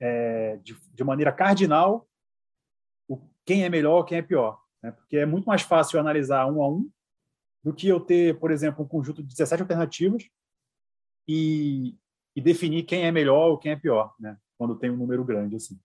é, 0.00 0.56
de, 0.58 0.76
de, 0.92 1.04
maneira 1.04 1.32
cardinal 1.32 2.08
o, 3.08 3.20
quem 3.44 3.64
é 3.64 3.68
melhor, 3.68 4.04
quem 4.04 4.18
é 4.18 4.22
pior. 4.22 4.60
Né? 4.82 4.90
Porque 4.92 5.16
é 5.16 5.26
muito 5.26 5.46
mais 5.46 5.62
fácil 5.62 5.98
analisar 5.98 6.46
um 6.46 6.62
a 6.62 6.68
um 6.68 6.90
do 7.62 7.74
que 7.74 7.88
eu 7.88 8.00
ter, 8.00 8.38
por 8.38 8.50
exemplo, 8.50 8.84
um 8.84 8.88
conjunto 8.88 9.22
de 9.22 9.28
17 9.28 9.62
alternativas 9.62 10.28
e, 11.26 11.96
e 12.34 12.40
definir 12.40 12.84
quem 12.84 13.04
é 13.04 13.10
melhor 13.10 13.50
ou 13.50 13.58
quem 13.58 13.72
é 13.72 13.76
pior, 13.76 14.14
né? 14.18 14.38
quando 14.56 14.78
tem 14.78 14.90
um 14.90 14.96
número 14.96 15.24
grande. 15.24 15.56
assim. 15.56 15.78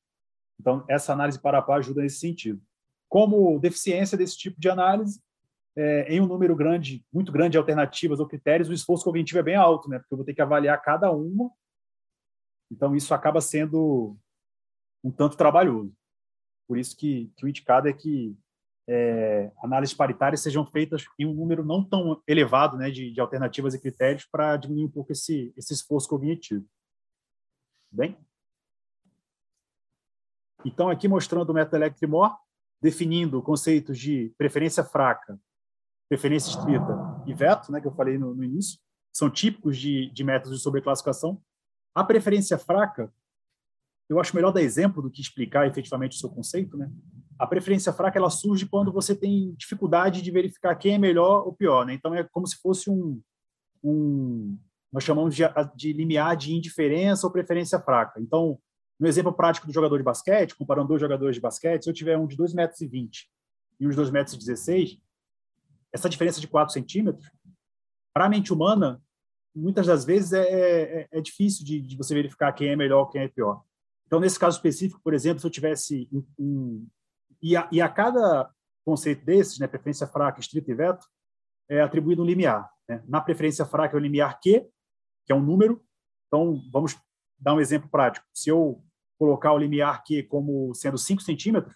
Então, 0.60 0.86
essa 0.88 1.14
análise 1.14 1.40
para 1.40 1.62
par 1.62 1.80
ajuda 1.80 2.02
nesse 2.02 2.20
sentido. 2.20 2.62
Como 3.10 3.60
deficiência 3.60 4.18
desse 4.18 4.38
tipo 4.38 4.60
de 4.60 4.70
análise, 4.70 5.22
é, 5.76 6.14
em 6.14 6.22
um 6.22 6.28
número 6.28 6.56
grande, 6.56 7.04
muito 7.12 7.32
grande 7.32 7.52
de 7.52 7.58
alternativas 7.58 8.20
ou 8.20 8.28
critérios, 8.28 8.70
o 8.70 8.74
esforço 8.74 9.04
cognitivo 9.04 9.40
é 9.40 9.44
bem 9.44 9.56
alto, 9.56 9.90
né? 9.90 10.00
porque 10.00 10.14
eu 10.14 10.18
vou 10.18 10.26
ter 10.26 10.34
que 10.34 10.42
avaliar 10.42 10.82
cada 10.82 11.12
uma 11.12 11.52
então, 12.74 12.96
isso 12.96 13.14
acaba 13.14 13.40
sendo 13.40 14.18
um 15.04 15.12
tanto 15.12 15.38
trabalhoso. 15.38 15.94
Por 16.68 16.78
isso 16.80 16.98
que, 16.98 17.32
que 17.38 17.46
o 17.46 17.48
indicado 17.48 17.88
é 17.88 17.94
que 17.94 18.36
é, 18.88 19.52
análises 19.64 19.96
paritárias 19.96 20.42
sejam 20.42 20.66
feitas 20.66 21.06
em 21.18 21.26
um 21.26 21.34
número 21.34 21.64
não 21.64 21.84
tão 21.84 22.22
elevado 22.28 22.78
né, 22.78 22.90
de, 22.90 23.12
de 23.12 23.22
alternativas 23.22 23.74
e 23.74 23.80
critérios 23.80 24.26
para 24.26 24.58
diminuir 24.58 24.86
um 24.86 24.92
pouco 24.92 25.12
esse, 25.12 25.54
esse 25.56 25.74
esforço 25.74 26.10
cognitivo. 26.10 26.66
Bem? 27.92 28.18
Então, 30.66 30.90
aqui 30.90 31.08
mostrando 31.08 31.50
o 31.50 31.54
método 31.54 31.78
Electrimor, 31.78 32.38
definindo 32.82 33.42
conceitos 33.42 33.98
de 33.98 34.34
preferência 34.38 34.84
fraca, 34.84 35.40
preferência 36.10 36.50
estrita 36.50 37.24
e 37.26 37.34
veto, 37.34 37.72
né, 37.72 37.80
que 37.80 37.88
eu 37.88 37.96
falei 37.96 38.18
no, 38.18 38.34
no 38.34 38.44
início, 38.44 38.80
são 39.14 39.30
típicos 39.30 39.78
de, 39.78 40.10
de 40.12 40.24
métodos 40.24 40.58
de 40.58 40.64
sobreclassificação, 40.64 41.42
a 41.96 42.04
preferência 42.04 42.58
fraca, 42.58 43.14
eu 44.10 44.20
acho 44.20 44.36
melhor 44.36 44.52
dar 44.52 44.62
exemplo 44.62 45.02
do 45.02 45.10
que 45.10 45.22
explicar 45.22 45.68
efetivamente 45.68 46.18
o 46.18 46.20
seu 46.20 46.30
conceito, 46.30 46.76
né? 46.76 46.92
A 47.44 47.48
preferência 47.48 47.92
fraca 47.92 48.18
ela 48.18 48.30
surge 48.30 48.66
quando 48.66 48.90
você 48.90 49.14
tem 49.14 49.54
dificuldade 49.56 50.22
de 50.22 50.32
verificar 50.32 50.74
quem 50.76 50.94
é 50.94 50.98
melhor 50.98 51.46
ou 51.46 51.52
pior, 51.52 51.86
né? 51.86 51.94
Então 51.94 52.16
é 52.16 52.24
como 52.24 52.48
se 52.48 52.56
fosse 52.56 52.90
um, 52.90 53.22
um 53.84 54.58
nós 54.90 55.04
chamamos 55.04 55.36
de, 55.36 55.44
de 55.76 55.92
limiar 55.92 56.38
de 56.38 56.54
indiferença 56.56 57.28
ou 57.28 57.34
preferência 57.34 57.78
fraca. 57.82 58.22
Então, 58.22 58.58
no 58.98 59.08
exemplo 59.10 59.34
prático 59.34 59.68
do 59.68 59.74
jogador 59.74 59.98
de 59.98 60.06
basquete, 60.06 60.56
comparando 60.56 60.88
dois 60.88 61.02
jogadores 61.02 61.36
de 61.36 61.42
basquete, 61.42 61.84
se 61.84 61.90
eu 61.90 61.94
tiver 61.94 62.18
um 62.18 62.28
de 62.28 62.38
2,20 62.38 62.56
metros 62.56 62.80
e 62.80 63.88
um 63.88 63.90
de 63.90 63.98
2,16 63.98 64.12
metros, 64.14 65.02
essa 65.92 66.08
diferença 66.08 66.40
de 66.40 66.48
4 66.48 66.74
centímetros, 66.74 67.30
para 68.14 68.24
a 68.24 68.30
mente 68.30 68.54
humana, 68.54 69.04
muitas 69.54 69.86
das 69.86 70.06
vezes 70.06 70.32
é, 70.32 70.44
é, 70.44 71.08
é 71.12 71.20
difícil 71.20 71.66
de, 71.66 71.82
de, 71.82 71.98
você 71.98 72.16
verificar 72.16 72.54
quem 72.54 72.70
é 72.70 72.76
melhor, 72.78 73.08
quem 73.08 73.22
é 73.22 73.28
pior. 73.28 73.62
Então, 74.08 74.22
nesse 74.22 74.40
caso 74.40 74.56
específico, 74.56 75.02
por 75.04 75.14
exemplo, 75.14 75.42
se 75.42 75.46
eu 75.46 75.52
tivesse 75.52 76.08
um 76.40 76.88
e, 77.44 77.58
a, 77.58 77.68
e, 77.72 77.82
a, 77.82 77.90
cada 77.90 78.50
conceito 78.86 79.26
desses, 79.26 79.60
né, 79.60 79.68
preferência 79.68 80.08
fraca, 80.08 80.40
estrita 80.40 80.72
e 80.72 80.74
veto, 80.74 81.06
é 81.70 81.82
atribuído 81.82 82.24
um 82.24 82.26
limiar. 82.26 82.72
Né? 82.88 83.04
Na 83.06 83.20
preferência 83.20 83.66
fraca 83.66 83.96
é 83.96 84.00
o 84.00 84.02
limiar 84.02 84.40
Q, 84.40 84.68
que 85.26 85.32
é 85.34 85.36
um 85.36 85.44
número. 85.44 85.84
Então, 86.28 86.62
vamos 86.72 86.98
dar 87.38 87.54
um 87.54 87.60
exemplo 87.60 87.90
prático. 87.90 88.26
Se 88.34 88.50
eu 88.50 88.82
colocar 89.20 89.52
o 89.54 89.58
limiar 89.58 90.04
Q 90.04 90.24
como 90.24 90.74
sendo 90.74 90.98
5 90.98 91.22
centímetros, 91.22 91.76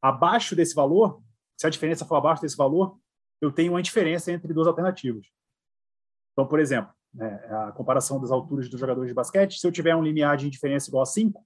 abaixo 0.00 0.54
desse 0.54 0.74
valor, 0.74 1.22
se 1.58 1.66
a 1.66 1.70
diferença 1.70 2.06
for 2.06 2.14
abaixo 2.16 2.40
desse 2.40 2.56
valor, 2.56 2.98
eu 3.40 3.52
tenho 3.52 3.72
uma 3.72 3.82
diferença 3.82 4.30
entre 4.32 4.54
duas 4.54 4.66
alternativas. 4.66 5.26
Então, 6.32 6.46
por 6.46 6.60
exemplo, 6.60 6.92
né, 7.12 7.34
a 7.50 7.72
comparação 7.72 8.20
das 8.20 8.30
alturas 8.30 8.68
dos 8.68 8.78
jogadores 8.78 9.08
de 9.08 9.14
basquete, 9.14 9.58
se 9.58 9.66
eu 9.66 9.72
tiver 9.72 9.96
um 9.96 10.02
limiar 10.02 10.36
de 10.36 10.46
indiferença 10.46 10.88
igual 10.88 11.02
a 11.02 11.06
5, 11.06 11.44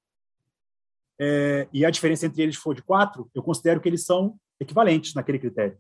é, 1.21 1.69
e 1.73 1.85
a 1.85 1.91
diferença 1.91 2.27
entre 2.27 2.43
eles 2.43 2.57
for 2.57 2.75
de 2.75 2.83
4, 2.83 3.31
eu 3.35 3.43
considero 3.43 3.81
que 3.81 3.89
eles 3.89 4.05
são 4.05 4.37
equivalentes 4.61 5.15
naquele 5.15 5.39
critério. 5.39 5.79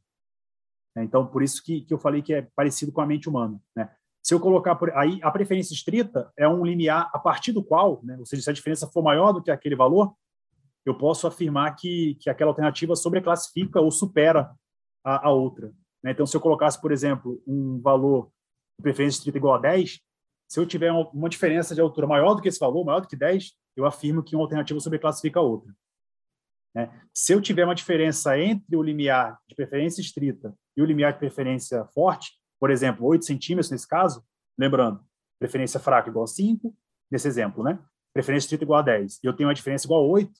É, 0.96 1.02
então, 1.02 1.26
por 1.26 1.42
isso 1.42 1.62
que, 1.62 1.80
que 1.82 1.92
eu 1.92 1.98
falei 1.98 2.22
que 2.22 2.34
é 2.34 2.46
parecido 2.54 2.92
com 2.92 3.00
a 3.00 3.06
mente 3.06 3.28
humana. 3.28 3.60
Né? 3.76 3.90
Se 4.22 4.32
eu 4.32 4.40
colocar 4.40 4.74
por 4.76 4.90
aí, 4.96 5.18
a 5.22 5.30
preferência 5.30 5.74
estrita 5.74 6.32
é 6.36 6.48
um 6.48 6.64
limiar 6.64 7.10
a 7.12 7.18
partir 7.18 7.52
do 7.52 7.62
qual, 7.62 8.00
né, 8.04 8.16
ou 8.18 8.24
seja, 8.24 8.42
se 8.42 8.50
a 8.50 8.54
diferença 8.54 8.86
for 8.86 9.02
maior 9.02 9.32
do 9.32 9.42
que 9.42 9.50
aquele 9.50 9.76
valor, 9.76 10.14
eu 10.86 10.96
posso 10.96 11.26
afirmar 11.26 11.74
que, 11.76 12.16
que 12.20 12.30
aquela 12.30 12.50
alternativa 12.50 12.94
sobreclassifica 12.94 13.80
ou 13.80 13.90
supera 13.90 14.54
a, 15.04 15.28
a 15.28 15.30
outra. 15.30 15.72
Né? 16.02 16.12
Então, 16.12 16.26
se 16.26 16.36
eu 16.36 16.40
colocasse, 16.40 16.80
por 16.80 16.92
exemplo, 16.92 17.42
um 17.46 17.80
valor 17.80 18.30
preferência 18.82 19.18
estrita 19.18 19.38
igual 19.38 19.54
a 19.54 19.58
10, 19.58 20.00
se 20.48 20.60
eu 20.60 20.66
tiver 20.66 20.92
uma 20.92 21.28
diferença 21.28 21.74
de 21.74 21.80
altura 21.80 22.06
maior 22.06 22.34
do 22.34 22.42
que 22.42 22.48
esse 22.48 22.58
valor, 22.58 22.84
maior 22.84 23.00
do 23.00 23.08
que 23.08 23.16
10, 23.16 23.52
eu 23.76 23.86
afirmo 23.86 24.22
que 24.22 24.36
uma 24.36 24.44
alternativa 24.44 24.78
sobreclassifica 24.80 25.40
a 25.40 25.42
outra. 25.42 25.74
Né? 26.74 26.90
Se 27.14 27.32
eu 27.32 27.40
tiver 27.40 27.64
uma 27.64 27.74
diferença 27.74 28.38
entre 28.38 28.76
o 28.76 28.82
limiar 28.82 29.38
de 29.48 29.54
preferência 29.54 30.00
estrita 30.00 30.54
e 30.76 30.82
o 30.82 30.84
limiar 30.84 31.12
de 31.12 31.18
preferência 31.18 31.84
forte, 31.86 32.32
por 32.58 32.70
exemplo, 32.70 33.06
8 33.06 33.24
centímetros 33.24 33.70
nesse 33.70 33.86
caso, 33.86 34.24
lembrando, 34.58 35.04
preferência 35.38 35.78
fraca 35.78 36.08
igual 36.08 36.24
a 36.24 36.28
5, 36.28 36.74
nesse 37.10 37.28
exemplo, 37.28 37.62
né? 37.62 37.78
preferência 38.12 38.46
estrita 38.46 38.64
igual 38.64 38.80
a 38.80 38.82
10, 38.82 39.20
e 39.22 39.26
eu 39.26 39.32
tenho 39.32 39.48
uma 39.48 39.54
diferença 39.54 39.86
igual 39.86 40.04
a 40.04 40.06
8, 40.06 40.32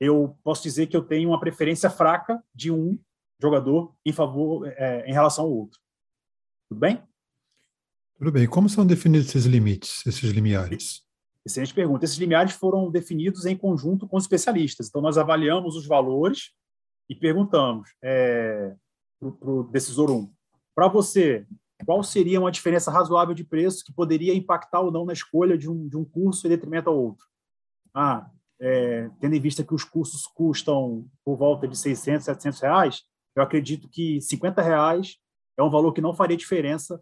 eu 0.00 0.38
posso 0.42 0.62
dizer 0.62 0.86
que 0.86 0.96
eu 0.96 1.02
tenho 1.02 1.28
uma 1.28 1.40
preferência 1.40 1.90
fraca 1.90 2.42
de 2.54 2.70
um 2.70 2.98
jogador 3.40 3.94
em 4.04 4.12
favor 4.12 4.66
é, 4.66 5.04
em 5.06 5.12
relação 5.12 5.44
ao 5.44 5.52
outro. 5.52 5.78
Tudo 6.68 6.78
bem? 6.78 7.02
Tudo 8.16 8.32
bem. 8.32 8.46
Como 8.46 8.68
são 8.68 8.86
definidos 8.86 9.28
esses 9.28 9.44
limites, 9.44 10.06
esses 10.06 10.30
limiares? 10.30 11.02
Excelente 11.50 11.74
pergunta. 11.74 12.04
Esses 12.04 12.16
limiares 12.16 12.52
foram 12.52 12.90
definidos 12.90 13.44
em 13.44 13.56
conjunto 13.56 14.06
com 14.06 14.16
os 14.16 14.24
especialistas. 14.24 14.88
Então, 14.88 15.02
nós 15.02 15.18
avaliamos 15.18 15.74
os 15.74 15.84
valores 15.84 16.52
e 17.08 17.14
perguntamos 17.14 17.90
é, 18.02 18.74
para 19.18 19.50
o 19.50 19.64
decisor 19.64 20.10
1, 20.10 20.32
para 20.74 20.86
você, 20.86 21.44
qual 21.84 22.02
seria 22.04 22.38
uma 22.38 22.52
diferença 22.52 22.90
razoável 22.90 23.34
de 23.34 23.42
preço 23.42 23.84
que 23.84 23.92
poderia 23.92 24.34
impactar 24.34 24.80
ou 24.80 24.92
não 24.92 25.04
na 25.04 25.12
escolha 25.12 25.58
de 25.58 25.68
um, 25.68 25.88
de 25.88 25.96
um 25.96 26.04
curso 26.04 26.46
em 26.46 26.50
detrimento 26.50 26.88
ao 26.88 26.96
outro? 26.96 27.26
Ah, 27.92 28.30
é, 28.60 29.10
tendo 29.18 29.34
em 29.34 29.40
vista 29.40 29.64
que 29.64 29.74
os 29.74 29.82
cursos 29.82 30.26
custam 30.26 31.08
por 31.24 31.36
volta 31.36 31.66
de 31.66 31.76
600, 31.76 32.24
700 32.24 32.60
reais, 32.60 33.02
eu 33.34 33.42
acredito 33.42 33.88
que 33.88 34.20
50 34.20 34.62
reais 34.62 35.16
é 35.58 35.62
um 35.62 35.70
valor 35.70 35.92
que 35.92 36.00
não 36.00 36.14
faria 36.14 36.36
diferença 36.36 37.00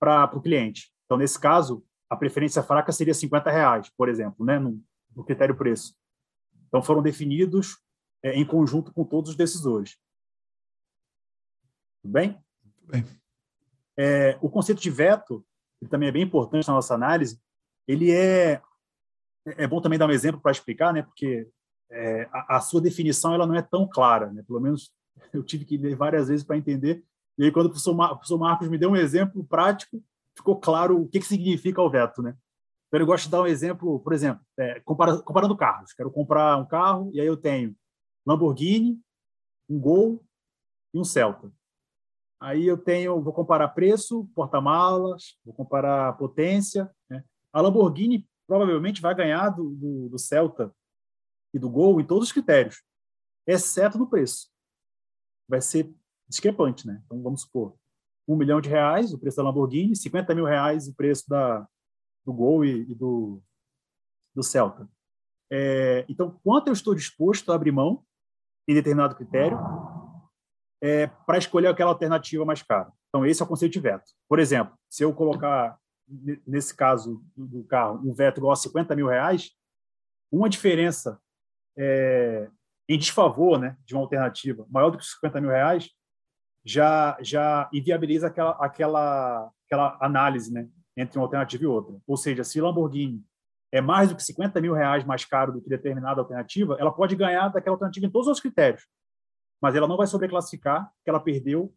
para 0.00 0.24
o 0.34 0.40
cliente. 0.40 0.90
Então, 1.04 1.18
nesse 1.18 1.38
caso, 1.38 1.84
a 2.10 2.16
preferência 2.16 2.62
fraca 2.62 2.90
seria 2.90 3.14
50 3.14 3.50
reais, 3.50 3.88
por 3.96 4.08
exemplo, 4.08 4.44
né, 4.44 4.58
no, 4.58 4.82
no 5.14 5.24
critério 5.24 5.56
preço. 5.56 5.94
Então, 6.66 6.82
foram 6.82 7.00
definidos 7.00 7.78
é, 8.22 8.34
em 8.34 8.44
conjunto 8.44 8.92
com 8.92 9.04
todos 9.04 9.30
os 9.30 9.36
decisores. 9.36 9.96
Tudo 12.02 12.12
bem? 12.12 12.32
Tudo 12.80 12.92
bem. 12.92 13.04
É, 13.96 14.36
o 14.42 14.50
conceito 14.50 14.80
de 14.80 14.90
veto, 14.90 15.46
que 15.78 15.88
também 15.88 16.08
é 16.08 16.12
bem 16.12 16.22
importante 16.22 16.66
na 16.66 16.74
nossa 16.74 16.94
análise, 16.94 17.40
ele 17.86 18.10
é 18.10 18.60
é 19.56 19.66
bom 19.66 19.80
também 19.80 19.98
dar 19.98 20.06
um 20.06 20.12
exemplo 20.12 20.38
para 20.38 20.52
explicar, 20.52 20.92
né? 20.92 21.02
Porque 21.02 21.48
é, 21.90 22.28
a, 22.30 22.56
a, 22.56 22.60
sua 22.60 22.78
definição 22.78 23.32
ela 23.32 23.46
não 23.46 23.54
é 23.54 23.62
tão 23.62 23.88
clara, 23.88 24.30
né? 24.30 24.42
Pelo 24.46 24.60
menos 24.60 24.92
eu 25.32 25.42
tive 25.42 25.64
que 25.64 25.78
ler 25.78 25.96
várias 25.96 26.28
vezes 26.28 26.44
para 26.44 26.58
entender 26.58 27.02
e 27.40 27.44
aí, 27.44 27.50
quando 27.50 27.66
o 27.66 27.68
professor, 27.70 27.94
Mar, 27.94 28.12
o 28.12 28.16
professor 28.16 28.38
Marcos 28.38 28.68
me 28.68 28.76
deu 28.76 28.90
um 28.90 28.96
exemplo 28.96 29.42
prático, 29.42 30.04
ficou 30.40 30.58
claro 30.58 31.00
o 31.00 31.08
que, 31.08 31.20
que 31.20 31.26
significa 31.26 31.80
o 31.80 31.90
veto. 31.90 32.22
Né? 32.22 32.36
Então, 32.88 33.00
eu 33.00 33.06
gosto 33.06 33.24
de 33.24 33.30
dar 33.30 33.42
um 33.42 33.46
exemplo, 33.46 34.00
por 34.00 34.12
exemplo, 34.12 34.44
é, 34.58 34.80
comparando, 34.80 35.22
comparando 35.22 35.56
carros. 35.56 35.92
Quero 35.92 36.10
comprar 36.10 36.56
um 36.56 36.66
carro 36.66 37.10
e 37.14 37.20
aí 37.20 37.26
eu 37.26 37.36
tenho 37.36 37.76
Lamborghini, 38.26 39.00
um 39.68 39.78
Gol 39.78 40.24
e 40.92 40.98
um 40.98 41.04
Celta. 41.04 41.52
Aí 42.40 42.66
eu 42.66 42.78
tenho, 42.78 43.20
vou 43.20 43.32
comparar 43.32 43.68
preço, 43.68 44.28
porta-malas, 44.34 45.38
vou 45.44 45.54
comparar 45.54 46.14
potência. 46.14 46.90
Né? 47.08 47.22
A 47.52 47.60
Lamborghini 47.60 48.26
provavelmente 48.46 49.00
vai 49.00 49.14
ganhar 49.14 49.50
do, 49.50 49.70
do, 49.70 50.08
do 50.08 50.18
Celta 50.18 50.74
e 51.54 51.58
do 51.58 51.68
Gol 51.68 52.00
em 52.00 52.06
todos 52.06 52.28
os 52.28 52.32
critérios, 52.32 52.82
exceto 53.46 53.98
no 53.98 54.08
preço. 54.08 54.50
Vai 55.48 55.60
ser 55.60 55.92
discrepante, 56.28 56.86
né? 56.86 57.02
Então 57.04 57.22
vamos 57.22 57.42
supor, 57.42 57.76
um 58.30 58.36
milhão 58.36 58.60
de 58.60 58.68
reais 58.68 59.12
o 59.12 59.18
preço 59.18 59.38
da 59.38 59.42
Lamborghini, 59.42 59.96
50 59.96 60.34
mil 60.34 60.44
reais 60.44 60.86
o 60.86 60.94
preço 60.94 61.28
da, 61.28 61.66
do 62.24 62.32
Gol 62.32 62.64
e, 62.64 62.88
e 62.90 62.94
do, 62.94 63.42
do 64.34 64.42
Celta. 64.42 64.88
É, 65.52 66.06
então, 66.08 66.38
quanto 66.44 66.68
eu 66.68 66.72
estou 66.72 66.94
disposto 66.94 67.50
a 67.50 67.56
abrir 67.56 67.72
mão 67.72 68.04
em 68.68 68.74
determinado 68.74 69.16
critério 69.16 69.58
é, 70.80 71.08
para 71.08 71.38
escolher 71.38 71.66
aquela 71.66 71.90
alternativa 71.90 72.44
mais 72.44 72.62
cara? 72.62 72.92
Então, 73.08 73.26
esse 73.26 73.42
é 73.42 73.44
o 73.44 73.48
conceito 73.48 73.72
de 73.72 73.80
veto. 73.80 74.12
Por 74.28 74.38
exemplo, 74.38 74.78
se 74.88 75.02
eu 75.02 75.12
colocar, 75.12 75.76
nesse 76.46 76.72
caso 76.76 77.24
do, 77.36 77.64
carro, 77.64 78.00
um 78.08 78.14
veto 78.14 78.38
igual 78.38 78.52
a 78.52 78.56
50 78.56 78.94
mil 78.94 79.08
reais, 79.08 79.50
uma 80.30 80.48
diferença 80.48 81.20
é, 81.76 82.48
em 82.88 82.96
desfavor 82.96 83.58
né, 83.58 83.76
de 83.84 83.94
uma 83.94 84.02
alternativa 84.02 84.64
maior 84.70 84.90
do 84.90 84.98
que 84.98 85.04
50 85.04 85.40
mil 85.40 85.50
reais 85.50 85.90
já, 86.64 87.16
já 87.20 87.68
inviabiliza 87.72 88.26
aquela, 88.26 88.52
aquela, 88.52 89.50
aquela 89.66 89.98
análise 90.00 90.52
né, 90.52 90.68
entre 90.96 91.18
uma 91.18 91.24
alternativa 91.24 91.64
e 91.64 91.66
outra. 91.66 91.96
Ou 92.06 92.16
seja, 92.16 92.44
se 92.44 92.60
Lamborghini 92.60 93.24
é 93.72 93.80
mais 93.80 94.08
do 94.08 94.16
que 94.16 94.22
50 94.22 94.60
mil 94.60 94.74
reais 94.74 95.04
mais 95.04 95.24
caro 95.24 95.52
do 95.52 95.60
que 95.60 95.68
determinada 95.68 96.20
alternativa, 96.20 96.76
ela 96.78 96.92
pode 96.92 97.16
ganhar 97.16 97.48
daquela 97.48 97.74
alternativa 97.74 98.06
em 98.06 98.10
todos 98.10 98.28
os 98.28 98.40
critérios, 98.40 98.86
mas 99.60 99.74
ela 99.74 99.86
não 99.86 99.96
vai 99.96 100.06
sobreclassificar 100.06 100.90
que 101.04 101.10
ela 101.10 101.20
perdeu 101.20 101.74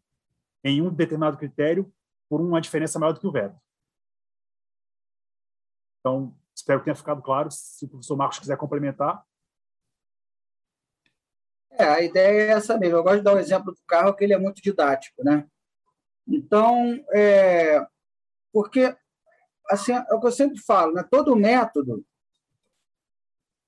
em 0.64 0.82
um 0.82 0.92
determinado 0.92 1.36
critério 1.36 1.92
por 2.28 2.40
uma 2.40 2.60
diferença 2.60 2.98
maior 2.98 3.12
do 3.12 3.20
que 3.20 3.26
o 3.26 3.32
veto. 3.32 3.56
Então, 6.00 6.36
espero 6.54 6.80
que 6.80 6.84
tenha 6.84 6.94
ficado 6.94 7.22
claro. 7.22 7.50
Se 7.50 7.84
o 7.84 7.88
professor 7.88 8.16
Marcos 8.16 8.38
quiser 8.38 8.56
complementar. 8.56 9.24
É, 11.76 11.84
a 11.84 12.02
ideia 12.02 12.42
é 12.42 12.50
essa 12.50 12.78
mesmo. 12.78 12.98
Eu 12.98 13.02
gosto 13.02 13.18
de 13.18 13.24
dar 13.24 13.32
o 13.32 13.36
um 13.36 13.40
exemplo 13.40 13.72
do 13.72 13.80
carro, 13.86 14.14
que 14.14 14.24
ele 14.24 14.32
é 14.32 14.38
muito 14.38 14.62
didático, 14.62 15.22
né? 15.24 15.46
Então, 16.26 17.04
é, 17.12 17.84
porque 18.52 18.96
assim, 19.70 19.92
é 19.92 20.14
o 20.14 20.20
que 20.20 20.26
eu 20.26 20.32
sempre 20.32 20.58
falo, 20.58 20.92
né? 20.92 21.02
todo 21.02 21.36
método 21.36 22.04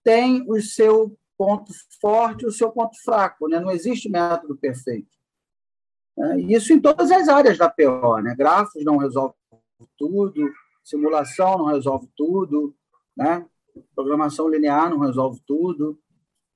tem 0.04 0.44
o 0.48 0.60
seu 0.60 1.18
ponto 1.36 1.72
forte 2.00 2.44
e 2.44 2.46
o 2.46 2.52
seu 2.52 2.70
ponto 2.70 2.96
fraco, 3.02 3.48
né? 3.48 3.58
não 3.58 3.70
existe 3.70 4.08
método 4.08 4.56
perfeito. 4.56 5.08
É, 6.18 6.38
isso 6.40 6.72
em 6.72 6.80
todas 6.80 7.10
as 7.10 7.28
áreas 7.28 7.58
da 7.58 7.68
PO, 7.68 8.18
né? 8.22 8.34
grafos 8.34 8.84
não 8.84 8.96
resolve 8.96 9.34
tudo, 9.98 10.50
simulação 10.84 11.58
não 11.58 11.66
resolve 11.66 12.08
tudo, 12.16 12.74
né? 13.16 13.44
programação 13.94 14.48
linear 14.48 14.88
não 14.88 15.00
resolve 15.00 15.40
tudo. 15.46 15.98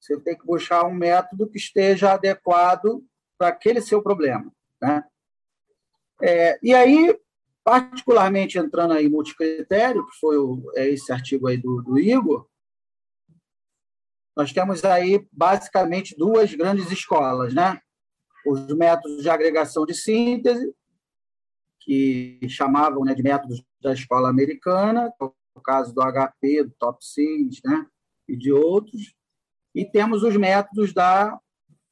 Você 0.01 0.19
tem 0.19 0.37
que 0.37 0.47
buscar 0.47 0.87
um 0.87 0.95
método 0.95 1.49
que 1.49 1.59
esteja 1.59 2.13
adequado 2.13 3.05
para 3.37 3.49
aquele 3.49 3.81
seu 3.81 4.03
problema. 4.03 4.51
Né? 4.81 5.05
É, 6.23 6.59
e 6.63 6.75
aí, 6.75 7.19
particularmente 7.63 8.59
entrando 8.59 8.95
aí 8.95 9.09
multicritério, 9.09 10.07
que 10.07 10.19
foi 10.19 10.39
o, 10.39 10.73
é 10.75 10.89
esse 10.89 11.13
artigo 11.13 11.47
aí 11.47 11.59
do, 11.59 11.83
do 11.83 11.99
Igor, 11.99 12.49
nós 14.37 14.53
temos 14.53 14.85
aí 14.85 15.27
basicamente 15.31 16.17
duas 16.17 16.55
grandes 16.55 16.91
escolas, 16.91 17.53
né? 17.53 17.81
Os 18.47 18.67
métodos 18.75 19.23
de 19.23 19.29
agregação 19.29 19.85
de 19.85 19.93
síntese, 19.93 20.75
que 21.81 22.39
chamavam 22.49 23.05
né, 23.05 23.15
de 23.15 23.23
métodos 23.23 23.63
da 23.83 23.93
escola 23.93 24.31
americana, 24.31 25.13
é 25.21 25.25
o 25.25 25.61
caso 25.63 25.93
do 25.93 26.01
HP, 26.01 26.65
do 26.65 26.71
Top 26.79 27.05
Sys, 27.05 27.61
né? 27.65 27.87
E 28.29 28.37
de 28.37 28.53
outros. 28.53 29.15
E 29.75 29.85
temos 29.85 30.23
os 30.23 30.37
métodos 30.37 30.93
da 30.93 31.39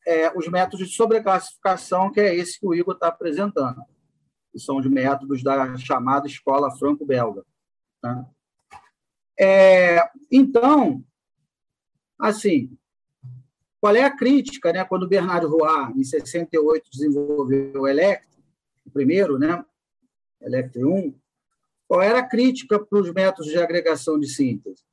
é, 0.07 0.33
os 0.37 0.49
métodos 0.49 0.87
de 0.87 0.95
sobreclassificação, 0.95 2.11
que 2.11 2.20
é 2.20 2.35
esse 2.35 2.59
que 2.59 2.66
o 2.66 2.74
Igor 2.74 2.95
está 2.95 3.09
apresentando 3.09 3.83
que 4.53 4.59
são 4.59 4.76
os 4.76 4.87
métodos 4.87 5.43
da 5.43 5.76
chamada 5.76 6.26
escola 6.26 6.76
franco-belga. 6.76 7.45
Tá? 8.01 8.26
É, 9.39 10.01
então, 10.31 11.05
assim, 12.18 12.76
qual 13.81 13.95
é 13.95 14.03
a 14.03 14.14
crítica, 14.14 14.72
né? 14.72 14.85
Quando 14.85 15.09
Bernard 15.09 15.47
Roy, 15.47 15.93
em 15.97 16.03
68, 16.03 16.91
desenvolveu 16.91 17.83
o 17.83 17.89
Electro, 17.89 18.43
o 18.85 18.91
primeiro, 18.91 19.39
né? 19.39 19.64
Electro 20.41 20.93
1, 20.93 21.14
qual 21.87 22.03
era 22.03 22.18
a 22.18 22.29
crítica 22.29 22.79
para 22.79 22.99
os 22.99 23.12
métodos 23.12 23.51
de 23.51 23.59
agregação 23.59 24.18
de 24.18 24.29
síntese? 24.29 24.85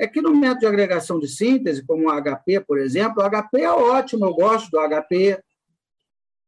É 0.00 0.06
que 0.06 0.22
no 0.22 0.34
método 0.34 0.60
de 0.60 0.66
agregação 0.66 1.20
de 1.20 1.28
síntese, 1.28 1.84
como 1.84 2.08
o 2.08 2.22
HP, 2.22 2.60
por 2.60 2.78
exemplo, 2.78 3.22
o 3.22 3.28
HP 3.28 3.60
é 3.60 3.70
ótimo, 3.70 4.24
eu 4.24 4.32
gosto 4.32 4.70
do 4.70 4.78
HP, 4.78 5.38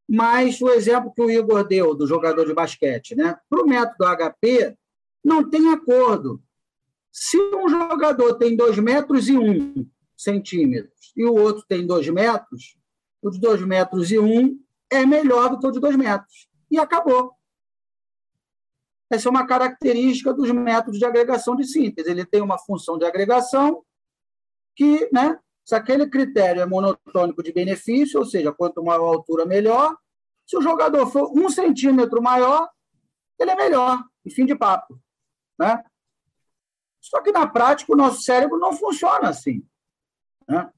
mas 0.08 0.58
o 0.62 0.70
exemplo 0.70 1.12
que 1.14 1.20
o 1.20 1.30
Igor 1.30 1.62
deu 1.62 1.94
do 1.94 2.06
jogador 2.06 2.46
de 2.46 2.54
basquete, 2.54 3.14
né? 3.14 3.36
Para 3.50 3.62
o 3.62 3.66
método 3.66 4.06
HP, 4.16 4.74
não 5.22 5.50
tem 5.50 5.70
acordo. 5.70 6.42
Se 7.12 7.36
um 7.36 7.68
jogador 7.68 8.38
tem 8.38 8.56
2 8.56 8.78
metros 8.78 9.28
e 9.28 9.36
1 9.36 9.50
um 9.50 9.86
centímetros 10.16 11.12
e 11.14 11.22
o 11.22 11.34
outro 11.34 11.62
tem 11.68 11.86
2 11.86 12.08
metros, 12.08 12.78
o 13.20 13.28
de 13.30 13.38
2 13.38 13.66
metros 13.66 14.10
e 14.10 14.18
1 14.18 14.24
um 14.24 14.58
é 14.90 15.04
melhor 15.04 15.50
do 15.50 15.58
que 15.60 15.66
o 15.66 15.70
de 15.70 15.78
2 15.78 15.94
metros. 15.96 16.48
E 16.70 16.78
acabou. 16.78 17.32
Essa 19.12 19.28
é 19.28 19.30
uma 19.30 19.46
característica 19.46 20.32
dos 20.32 20.50
métodos 20.50 20.98
de 20.98 21.04
agregação 21.04 21.54
de 21.54 21.66
síntese. 21.66 22.10
Ele 22.10 22.24
tem 22.24 22.40
uma 22.40 22.58
função 22.58 22.96
de 22.96 23.04
agregação 23.04 23.84
que, 24.74 25.06
né, 25.12 25.38
se 25.66 25.74
aquele 25.74 26.08
critério 26.08 26.62
é 26.62 26.66
monotônico 26.66 27.42
de 27.42 27.52
benefício, 27.52 28.18
ou 28.18 28.24
seja, 28.24 28.54
quanto 28.54 28.82
maior 28.82 29.12
a 29.12 29.16
altura, 29.16 29.44
melhor, 29.44 29.94
se 30.46 30.56
o 30.56 30.62
jogador 30.62 31.06
for 31.08 31.30
um 31.36 31.50
centímetro 31.50 32.22
maior, 32.22 32.70
ele 33.38 33.50
é 33.50 33.54
melhor, 33.54 34.02
e 34.24 34.30
fim 34.30 34.46
de 34.46 34.56
papo. 34.56 34.98
Né? 35.58 35.84
Só 36.98 37.20
que, 37.20 37.32
na 37.32 37.46
prática, 37.46 37.92
o 37.92 37.96
nosso 37.96 38.22
cérebro 38.22 38.58
não 38.58 38.72
funciona 38.72 39.28
assim. 39.28 39.62
Né? 40.48 40.72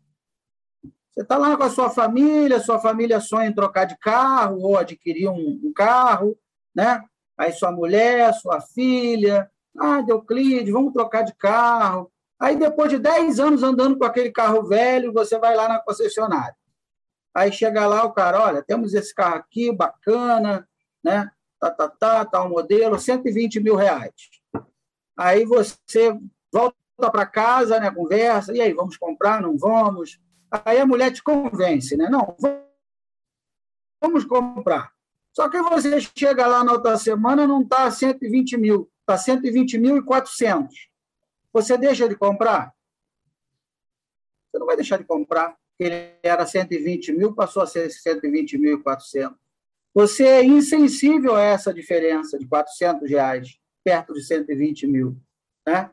Você 0.82 1.22
está 1.22 1.38
lá 1.38 1.56
com 1.56 1.62
a 1.62 1.70
sua 1.70 1.88
família, 1.88 2.58
sua 2.58 2.80
família 2.80 3.20
sonha 3.20 3.46
em 3.46 3.54
trocar 3.54 3.84
de 3.84 3.96
carro 3.98 4.58
ou 4.58 4.76
adquirir 4.76 5.28
um, 5.28 5.60
um 5.62 5.72
carro, 5.72 6.36
né? 6.74 7.00
Aí 7.36 7.52
sua 7.52 7.72
mulher, 7.72 8.32
sua 8.34 8.60
filha, 8.60 9.50
ah, 9.78 10.04
Euclides, 10.06 10.72
vamos 10.72 10.92
trocar 10.92 11.22
de 11.22 11.34
carro. 11.34 12.10
Aí, 12.38 12.56
depois 12.56 12.90
de 12.90 12.98
10 12.98 13.40
anos 13.40 13.62
andando 13.62 13.98
com 13.98 14.04
aquele 14.04 14.30
carro 14.30 14.64
velho, 14.64 15.12
você 15.12 15.38
vai 15.38 15.56
lá 15.56 15.68
na 15.68 15.78
concessionária. 15.78 16.56
Aí 17.34 17.50
chega 17.52 17.86
lá 17.86 18.04
o 18.04 18.12
cara, 18.12 18.40
olha, 18.40 18.62
temos 18.62 18.94
esse 18.94 19.14
carro 19.14 19.36
aqui, 19.36 19.72
bacana, 19.72 20.68
né? 21.02 21.30
Tá, 21.58 21.70
tá, 21.70 21.88
tá, 21.88 22.24
tal 22.24 22.48
modelo, 22.48 22.98
120 22.98 23.60
mil 23.60 23.74
reais. 23.74 24.12
Aí 25.16 25.44
você 25.44 26.16
volta 26.52 26.76
para 26.98 27.26
casa, 27.26 27.80
né? 27.80 27.90
Conversa, 27.90 28.54
e 28.54 28.60
aí, 28.60 28.72
vamos 28.72 28.96
comprar, 28.96 29.40
não 29.40 29.58
vamos? 29.58 30.20
Aí 30.50 30.78
a 30.78 30.86
mulher 30.86 31.12
te 31.12 31.22
convence, 31.22 31.96
né? 31.96 32.08
Não, 32.08 32.36
vamos 34.00 34.24
comprar. 34.24 34.93
Só 35.34 35.48
que 35.48 35.60
você 35.60 36.00
chega 36.00 36.46
lá 36.46 36.64
na 36.64 36.72
outra 36.72 36.96
semana, 36.96 37.46
não 37.46 37.62
está 37.62 37.90
120 37.90 38.56
mil, 38.56 38.90
está 39.00 39.18
120 39.18 39.78
mil 39.78 39.98
e 39.98 40.02
400. 40.02 40.88
Você 41.52 41.76
deixa 41.76 42.08
de 42.08 42.16
comprar? 42.16 42.72
Você 44.50 44.58
não 44.58 44.66
vai 44.66 44.76
deixar 44.76 44.96
de 44.96 45.04
comprar 45.04 45.56
ele 45.78 46.12
era 46.22 46.46
120 46.46 47.12
mil, 47.12 47.34
passou 47.34 47.62
a 47.62 47.66
ser 47.66 47.88
120.400. 47.88 49.34
Você 49.92 50.24
é 50.24 50.44
insensível 50.44 51.36
a 51.36 51.42
essa 51.42 51.72
diferença 51.72 52.38
de 52.38 52.46
400 52.46 53.08
reais, 53.08 53.58
perto 53.82 54.12
de 54.14 54.24
120 54.24 54.86
mil. 54.86 55.16
Né? 55.66 55.90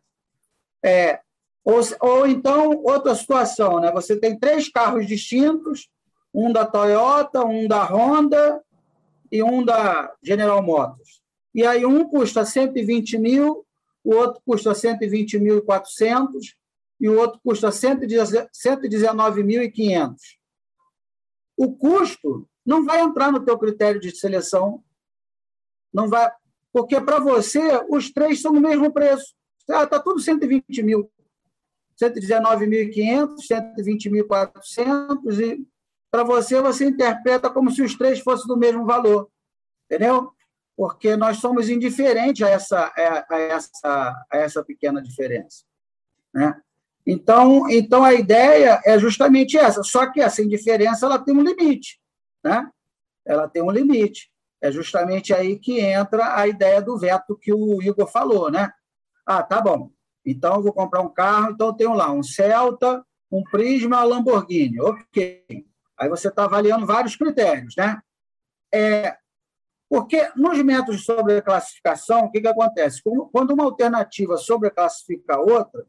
É, 0.83 1.19
ou, 1.63 1.79
ou 1.99 2.27
então, 2.27 2.81
outra 2.83 3.13
situação, 3.15 3.79
né? 3.79 3.91
você 3.91 4.15
tem 4.15 4.37
três 4.37 4.69
carros 4.69 5.05
distintos, 5.05 5.89
um 6.33 6.51
da 6.51 6.65
Toyota, 6.65 7.43
um 7.45 7.67
da 7.67 7.83
Honda 7.83 8.63
e 9.31 9.41
um 9.41 9.63
da 9.63 10.13
General 10.21 10.61
Motors. 10.61 11.21
E 11.53 11.65
aí 11.65 11.85
um 11.85 12.05
custa 12.07 12.45
120 12.45 13.17
mil, 13.17 13.65
o 14.03 14.15
outro 14.15 14.41
custa 14.45 14.71
120.400 14.71 16.27
e 16.99 17.07
o 17.09 17.17
outro 17.17 17.39
custa 17.43 17.69
119.500. 17.69 20.15
O 21.57 21.75
custo 21.75 22.47
não 22.65 22.85
vai 22.85 23.01
entrar 23.01 23.31
no 23.31 23.43
teu 23.43 23.57
critério 23.57 23.99
de 23.99 24.15
seleção, 24.15 24.83
não 25.93 26.07
vai, 26.07 26.31
porque 26.71 27.01
para 27.01 27.19
você 27.19 27.83
os 27.89 28.11
três 28.11 28.41
são 28.41 28.53
o 28.53 28.61
mesmo 28.61 28.93
preço, 28.93 29.33
Ah, 29.69 29.83
está 29.83 29.99
tudo 29.99 30.19
120 30.19 30.83
mil. 30.83 31.11
119.500, 32.01 33.35
120.400, 33.77 35.39
e 35.39 35.65
para 36.11 36.23
você, 36.23 36.61
você 36.61 36.85
interpreta 36.85 37.49
como 37.49 37.71
se 37.71 37.81
os 37.81 37.95
três 37.95 38.19
fossem 38.19 38.45
do 38.45 38.57
mesmo 38.57 38.85
valor. 38.85 39.29
Entendeu? 39.85 40.31
Porque 40.75 41.15
nós 41.15 41.37
somos 41.37 41.69
indiferentes 41.69 42.41
a 42.45 42.49
essa, 42.49 42.93
a 43.29 43.37
essa, 43.37 44.25
a 44.31 44.37
essa 44.37 44.63
pequena 44.63 45.01
diferença. 45.01 45.63
Né? 46.33 46.59
Então, 47.07 47.69
então, 47.69 48.03
a 48.03 48.13
ideia 48.13 48.81
é 48.85 48.99
justamente 48.99 49.57
essa, 49.57 49.83
só 49.83 50.11
que 50.11 50.21
essa 50.21 50.41
indiferença 50.41 51.05
ela 51.05 51.17
tem 51.17 51.35
um 51.35 51.43
limite. 51.43 51.99
Né? 52.43 52.69
Ela 53.25 53.47
tem 53.47 53.61
um 53.61 53.71
limite. 53.71 54.29
É 54.61 54.71
justamente 54.71 55.33
aí 55.33 55.57
que 55.57 55.79
entra 55.79 56.37
a 56.37 56.47
ideia 56.47 56.81
do 56.81 56.97
veto 56.97 57.37
que 57.37 57.51
o 57.51 57.81
Igor 57.81 58.07
falou, 58.07 58.51
né? 58.51 58.71
Ah, 59.25 59.41
tá 59.41 59.59
bom. 59.59 59.89
Então 60.23 60.55
eu 60.55 60.61
vou 60.61 60.73
comprar 60.73 61.01
um 61.01 61.09
carro, 61.09 61.51
então 61.51 61.67
eu 61.67 61.73
tenho 61.73 61.93
lá 61.93 62.11
um 62.11 62.21
Celta, 62.21 63.03
um 63.31 63.43
Prisma, 63.43 64.03
Lamborghini. 64.03 64.79
Ok. 64.79 65.65
Aí 66.01 66.09
você 66.09 66.29
está 66.29 66.45
avaliando 66.45 66.83
vários 66.83 67.15
critérios, 67.15 67.75
né? 67.77 68.01
É, 68.73 69.15
porque 69.87 70.31
nos 70.35 70.57
métodos 70.63 71.01
de 71.01 71.05
sobreclassificação, 71.05 72.21
o 72.21 72.31
que, 72.31 72.41
que 72.41 72.47
acontece? 72.47 73.01
Quando 73.31 73.51
uma 73.51 73.65
alternativa 73.65 74.35
sobreclassifica 74.35 75.35
a 75.35 75.39
outra, 75.39 75.85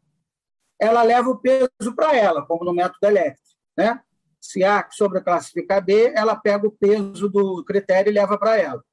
ela 0.78 1.02
leva 1.02 1.30
o 1.30 1.38
peso 1.38 1.94
para 1.96 2.14
ela, 2.14 2.44
como 2.44 2.62
no 2.62 2.74
método 2.74 3.06
elétrico. 3.06 3.48
Né? 3.74 4.02
Se 4.38 4.62
A 4.62 4.86
sobreclassifica 4.90 5.80
B, 5.80 6.12
ela 6.14 6.36
pega 6.36 6.66
o 6.66 6.72
peso 6.72 7.28
do 7.30 7.64
critério 7.64 8.10
e 8.10 8.14
leva 8.14 8.36
para 8.36 8.58
ela. 8.58 8.84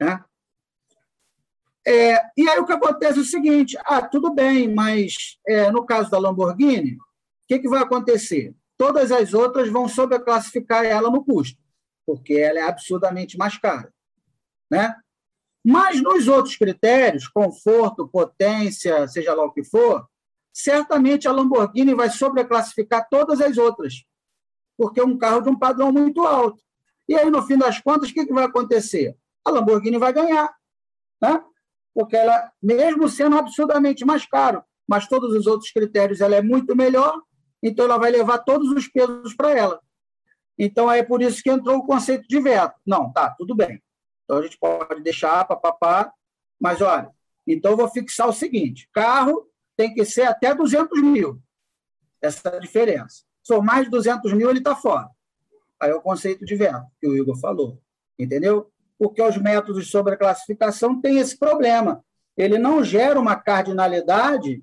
Né? 0.00 0.24
É, 1.86 2.14
e 2.36 2.48
aí 2.48 2.58
o 2.58 2.66
que 2.66 2.72
acontece 2.72 3.18
é 3.18 3.22
o 3.22 3.24
seguinte: 3.24 3.78
ah, 3.84 4.02
tudo 4.02 4.34
bem, 4.34 4.74
mas 4.74 5.38
é, 5.46 5.70
no 5.70 5.86
caso 5.86 6.10
da 6.10 6.18
Lamborghini, 6.18 6.94
o 6.94 6.98
que, 7.46 7.60
que 7.60 7.68
vai 7.68 7.82
acontecer? 7.82 8.52
Todas 8.78 9.10
as 9.10 9.34
outras 9.34 9.68
vão 9.68 9.88
sobreclassificar 9.88 10.84
ela 10.84 11.10
no 11.10 11.24
custo, 11.24 11.58
porque 12.06 12.34
ela 12.34 12.58
é 12.58 12.62
absurdamente 12.62 13.38
mais 13.38 13.56
cara. 13.58 13.92
Né? 14.70 14.94
Mas 15.64 16.02
nos 16.02 16.28
outros 16.28 16.56
critérios, 16.56 17.28
conforto, 17.28 18.08
potência, 18.08 19.06
seja 19.08 19.34
lá 19.34 19.44
o 19.44 19.52
que 19.52 19.64
for, 19.64 20.06
certamente 20.52 21.26
a 21.26 21.32
Lamborghini 21.32 21.94
vai 21.94 22.10
sobreclassificar 22.10 23.08
todas 23.10 23.40
as 23.40 23.56
outras, 23.58 24.04
porque 24.76 25.00
é 25.00 25.04
um 25.04 25.18
carro 25.18 25.40
de 25.40 25.50
um 25.50 25.58
padrão 25.58 25.90
muito 25.90 26.24
alto. 26.26 26.62
E 27.08 27.14
aí, 27.14 27.30
no 27.30 27.42
fim 27.42 27.56
das 27.56 27.80
contas, 27.80 28.10
o 28.10 28.12
que, 28.12 28.32
vai 28.32 28.44
acontecer? 28.44 29.16
A 29.44 29.50
Lamborghini 29.50 29.98
vai 29.98 30.12
ganhar. 30.12 30.54
Né? 31.20 31.42
porque 31.96 32.14
ela, 32.14 32.52
mesmo 32.62 33.08
sendo 33.08 33.38
absurdamente 33.38 34.04
mais 34.04 34.26
caro, 34.26 34.62
mas 34.86 35.08
todos 35.08 35.34
os 35.34 35.46
outros 35.46 35.70
critérios 35.70 36.20
ela 36.20 36.36
é 36.36 36.42
muito 36.42 36.76
melhor, 36.76 37.22
então 37.62 37.84
ela 37.84 37.98
vai 37.98 38.10
levar 38.10 38.38
todos 38.38 38.70
os 38.70 38.88
pesos 38.88 39.34
para 39.34 39.52
ela. 39.52 39.80
Então 40.58 40.90
é 40.90 41.02
por 41.02 41.22
isso 41.22 41.42
que 41.42 41.50
entrou 41.50 41.78
o 41.78 41.86
conceito 41.86 42.26
de 42.28 42.40
veto. 42.40 42.74
Não, 42.86 43.12
tá, 43.12 43.30
tudo 43.30 43.54
bem. 43.54 43.82
Então 44.24 44.38
a 44.38 44.42
gente 44.42 44.58
pode 44.58 45.02
deixar, 45.02 45.44
papapá, 45.44 46.12
mas 46.58 46.80
olha, 46.80 47.10
então 47.46 47.72
eu 47.72 47.76
vou 47.76 47.88
fixar 47.88 48.28
o 48.28 48.32
seguinte: 48.32 48.88
carro 48.92 49.48
tem 49.76 49.92
que 49.92 50.04
ser 50.04 50.22
até 50.22 50.54
200 50.54 51.02
mil. 51.02 51.40
Essa 52.20 52.48
é 52.48 52.60
diferença. 52.60 53.24
Se 53.42 53.54
for 53.54 53.62
mais 53.62 53.84
de 53.84 53.90
200 53.90 54.32
mil, 54.32 54.48
ele 54.48 54.58
está 54.58 54.74
fora. 54.74 55.08
Aí 55.78 55.90
é 55.90 55.94
o 55.94 56.00
conceito 56.00 56.44
de 56.44 56.56
veto 56.56 56.86
que 57.00 57.06
o 57.06 57.14
Igor 57.14 57.38
falou. 57.38 57.80
Entendeu? 58.18 58.72
porque 58.98 59.22
os 59.22 59.36
métodos 59.36 59.90
sobre 59.90 60.14
a 60.14 60.16
classificação 60.16 61.00
têm 61.00 61.18
esse 61.18 61.38
problema. 61.38 62.04
Ele 62.36 62.58
não 62.58 62.82
gera 62.82 63.18
uma 63.18 63.36
cardinalidade 63.36 64.62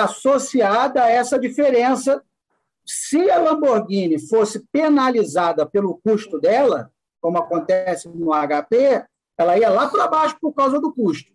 associada 0.00 1.02
a 1.02 1.08
essa 1.08 1.38
diferença. 1.38 2.22
Se 2.84 3.30
a 3.30 3.38
Lamborghini 3.38 4.18
fosse 4.18 4.60
penalizada 4.72 5.66
pelo 5.66 6.00
custo 6.04 6.40
dela, 6.40 6.90
como 7.20 7.38
acontece 7.38 8.08
no 8.08 8.32
HP, 8.32 9.04
ela 9.38 9.56
ia 9.56 9.70
lá 9.70 9.88
para 9.88 10.08
baixo 10.08 10.36
por 10.40 10.52
causa 10.52 10.80
do 10.80 10.92
custo. 10.92 11.30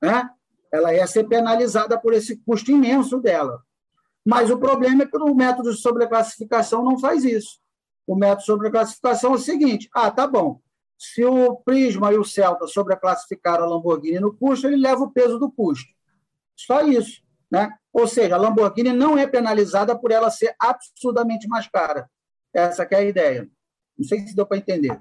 Né? 0.00 0.28
Ela 0.70 0.94
ia 0.94 1.06
ser 1.06 1.24
penalizada 1.24 1.98
por 1.98 2.12
esse 2.12 2.36
custo 2.38 2.70
imenso 2.70 3.20
dela. 3.20 3.62
Mas 4.24 4.50
o 4.50 4.58
problema 4.58 5.04
é 5.04 5.06
que 5.06 5.16
o 5.16 5.34
método 5.34 5.72
de 5.72 5.80
sobreclassificação 5.80 6.84
não 6.84 6.98
faz 6.98 7.24
isso. 7.24 7.60
O 8.06 8.14
método 8.14 8.40
de 8.40 8.46
sobreclassificação 8.46 9.32
é 9.32 9.34
o 9.36 9.38
seguinte: 9.38 9.88
ah, 9.92 10.10
tá 10.10 10.26
bom, 10.26 10.60
se 10.98 11.24
o 11.24 11.56
Prisma 11.56 12.12
e 12.12 12.18
o 12.18 12.24
Celta 12.24 12.66
sobreclassificaram 12.66 13.64
a 13.64 13.68
Lamborghini 13.68 14.18
no 14.18 14.34
custo, 14.34 14.66
ele 14.66 14.76
leva 14.76 15.02
o 15.02 15.10
peso 15.10 15.38
do 15.38 15.50
custo. 15.50 15.88
Só 16.56 16.82
isso. 16.82 17.22
Né? 17.50 17.70
Ou 17.96 18.06
seja, 18.06 18.34
a 18.34 18.38
Lamborghini 18.38 18.92
não 18.92 19.16
é 19.16 19.26
penalizada 19.26 19.98
por 19.98 20.10
ela 20.10 20.30
ser 20.30 20.54
absurdamente 20.60 21.48
mais 21.48 21.66
cara. 21.66 22.06
Essa 22.52 22.86
é 22.90 22.94
a 22.94 23.02
ideia. 23.02 23.48
Não 23.96 24.06
sei 24.06 24.20
se 24.26 24.36
deu 24.36 24.44
para 24.44 24.58
entender. 24.58 25.00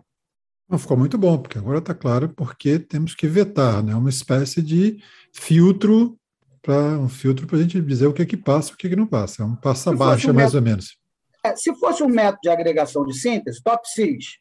Não, 0.69 0.79
ficou 0.79 0.95
muito 0.95 1.17
bom, 1.17 1.37
porque 1.37 1.57
agora 1.57 1.79
está 1.79 1.93
claro 1.93 2.29
porque 2.29 2.79
temos 2.79 3.13
que 3.13 3.27
vetar, 3.27 3.83
né? 3.83 3.93
Uma 3.93 4.09
espécie 4.09 4.61
de 4.61 5.03
filtro 5.33 6.17
para 6.61 6.97
um 6.97 7.09
filtro 7.09 7.45
para 7.45 7.57
a 7.57 7.61
gente 7.61 7.81
dizer 7.81 8.07
o 8.07 8.13
que 8.13 8.21
é 8.21 8.25
que 8.25 8.37
passa 8.37 8.71
e 8.71 8.73
o 8.73 8.77
que, 8.77 8.87
é 8.87 8.89
que 8.91 8.95
não 8.95 9.05
passa. 9.05 9.43
É 9.43 9.45
um 9.45 9.57
passa 9.57 9.93
baixa, 9.93 10.31
um 10.31 10.33
mais 10.33 10.53
método, 10.53 10.57
ou 10.57 10.63
menos. 10.63 10.97
É, 11.43 11.53
se 11.53 11.75
fosse 11.75 12.01
um 12.01 12.07
método 12.07 12.39
de 12.43 12.49
agregação 12.49 13.05
de 13.05 13.13
síntese, 13.13 13.61
top 13.61 13.85
6, 13.89 14.39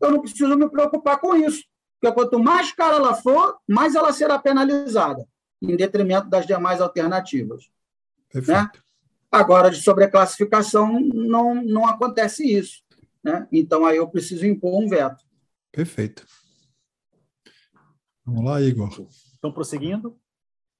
eu 0.00 0.12
não 0.12 0.20
preciso 0.20 0.56
me 0.56 0.70
preocupar 0.70 1.18
com 1.18 1.34
isso. 1.34 1.64
Porque 2.00 2.14
quanto 2.14 2.38
mais 2.38 2.72
cara 2.72 2.94
ela 2.94 3.14
for, 3.14 3.58
mais 3.68 3.96
ela 3.96 4.12
será 4.12 4.38
penalizada, 4.38 5.26
em 5.60 5.76
detrimento 5.76 6.30
das 6.30 6.46
demais 6.46 6.80
alternativas. 6.80 7.68
Né? 8.34 8.70
Agora, 9.30 9.70
de 9.70 9.82
sobreclassificação, 9.82 11.00
não, 11.00 11.54
não 11.54 11.86
acontece 11.86 12.44
isso. 12.44 12.82
Né? 13.22 13.46
Então, 13.52 13.84
aí 13.84 13.96
eu 13.96 14.08
preciso 14.08 14.46
impor 14.46 14.82
um 14.82 14.88
veto. 14.88 15.24
Perfeito. 15.72 16.26
Vamos 18.24 18.44
lá, 18.44 18.60
Igor. 18.60 18.90
Então, 19.38 19.52
prosseguindo, 19.52 20.18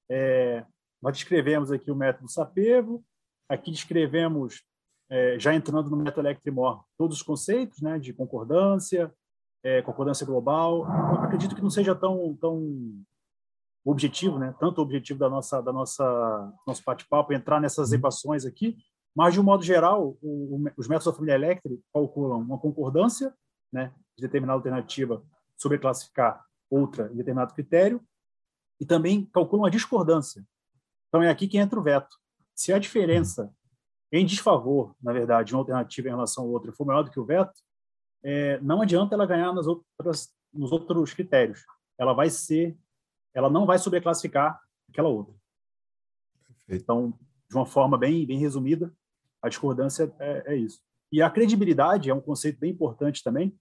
é, 0.09 0.65
nós 1.01 1.13
descrevemos 1.13 1.71
aqui 1.71 1.91
o 1.91 1.95
método 1.95 2.29
Sapevo, 2.29 3.03
aqui 3.47 3.71
descrevemos 3.71 4.63
é, 5.09 5.39
já 5.39 5.55
entrando 5.55 5.89
no 5.89 5.97
método 5.97 6.27
Electrimor, 6.27 6.83
todos 6.97 7.17
os 7.17 7.23
conceitos 7.23 7.81
né, 7.81 7.97
de 7.97 8.13
concordância, 8.13 9.11
é, 9.63 9.81
concordância 9.81 10.25
global. 10.25 10.85
Eu 10.85 11.23
acredito 11.23 11.55
que 11.55 11.61
não 11.61 11.69
seja 11.69 11.95
tão, 11.95 12.35
tão 12.35 13.03
objetivo, 13.85 14.37
né, 14.37 14.53
tanto 14.59 14.79
o 14.79 14.81
objetivo 14.81 15.19
da 15.19 15.29
nossa, 15.29 15.61
da 15.61 15.71
nossa 15.71 16.53
nosso 16.67 16.83
bate-papo 16.85 17.33
entrar 17.33 17.59
nessas 17.59 17.89
uhum. 17.89 17.97
equações 17.97 18.45
aqui, 18.45 18.77
mas 19.15 19.33
de 19.33 19.39
um 19.39 19.43
modo 19.43 19.63
geral, 19.63 20.17
o, 20.21 20.55
o, 20.55 20.63
os 20.77 20.87
métodos 20.87 21.05
da 21.05 21.13
família 21.13 21.35
Electric 21.35 21.81
calculam 21.93 22.39
uma 22.39 22.57
concordância 22.57 23.33
né, 23.71 23.93
de 24.17 24.23
determinada 24.23 24.57
alternativa 24.57 25.23
sobre 25.57 25.77
classificar 25.77 26.43
outra 26.69 27.09
em 27.11 27.17
determinado 27.17 27.53
critério 27.53 28.01
e 28.79 28.85
também 28.85 29.25
calculam 29.25 29.65
a 29.65 29.69
discordância. 29.69 30.45
Então 31.07 31.21
é 31.23 31.29
aqui 31.29 31.47
que 31.47 31.57
entra 31.57 31.79
o 31.79 31.83
veto. 31.83 32.15
Se 32.55 32.71
a 32.71 32.79
diferença 32.79 33.51
em 34.11 34.25
desfavor, 34.25 34.95
na 35.01 35.13
verdade, 35.13 35.49
de 35.49 35.55
uma 35.55 35.61
alternativa 35.61 36.07
em 36.07 36.11
relação 36.11 36.43
à 36.43 36.47
outra 36.47 36.71
for 36.71 36.85
maior 36.85 37.03
do 37.03 37.11
que 37.11 37.19
o 37.19 37.25
veto, 37.25 37.53
é, 38.23 38.59
não 38.61 38.81
adianta 38.81 39.15
ela 39.15 39.25
ganhar 39.25 39.53
nas 39.53 39.67
outras, 39.67 40.29
nos 40.53 40.71
outros 40.71 41.13
critérios. 41.13 41.63
Ela 41.97 42.13
vai 42.13 42.29
ser, 42.29 42.77
ela 43.39 43.49
não 43.49 43.65
vai 43.65 43.79
sobreclassificar 43.79 44.61
aquela 44.89 45.07
outra. 45.07 45.33
Perfeito. 46.45 46.83
Então, 46.83 47.17
de 47.49 47.55
uma 47.55 47.65
forma 47.65 47.97
bem, 47.97 48.25
bem 48.25 48.37
resumida, 48.37 48.93
a 49.41 49.47
discordância 49.47 50.13
é, 50.19 50.53
é, 50.53 50.55
isso. 50.57 50.81
E 51.11 51.21
a 51.21 51.29
credibilidade 51.29 52.09
é 52.09 52.13
um 52.13 52.21
conceito 52.21 52.59
bem 52.59 52.71
importante 52.71 53.23
também, 53.23 53.57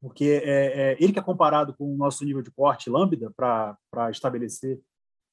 porque 0.00 0.42
é, 0.44 0.92
é 0.92 1.02
ele 1.02 1.12
que 1.12 1.18
é 1.18 1.22
comparado 1.22 1.74
com 1.74 1.92
o 1.92 1.96
nosso 1.96 2.24
nível 2.24 2.42
de 2.42 2.50
corte 2.50 2.90
lambda 2.90 3.32
para 3.34 4.10
estabelecer 4.10 4.80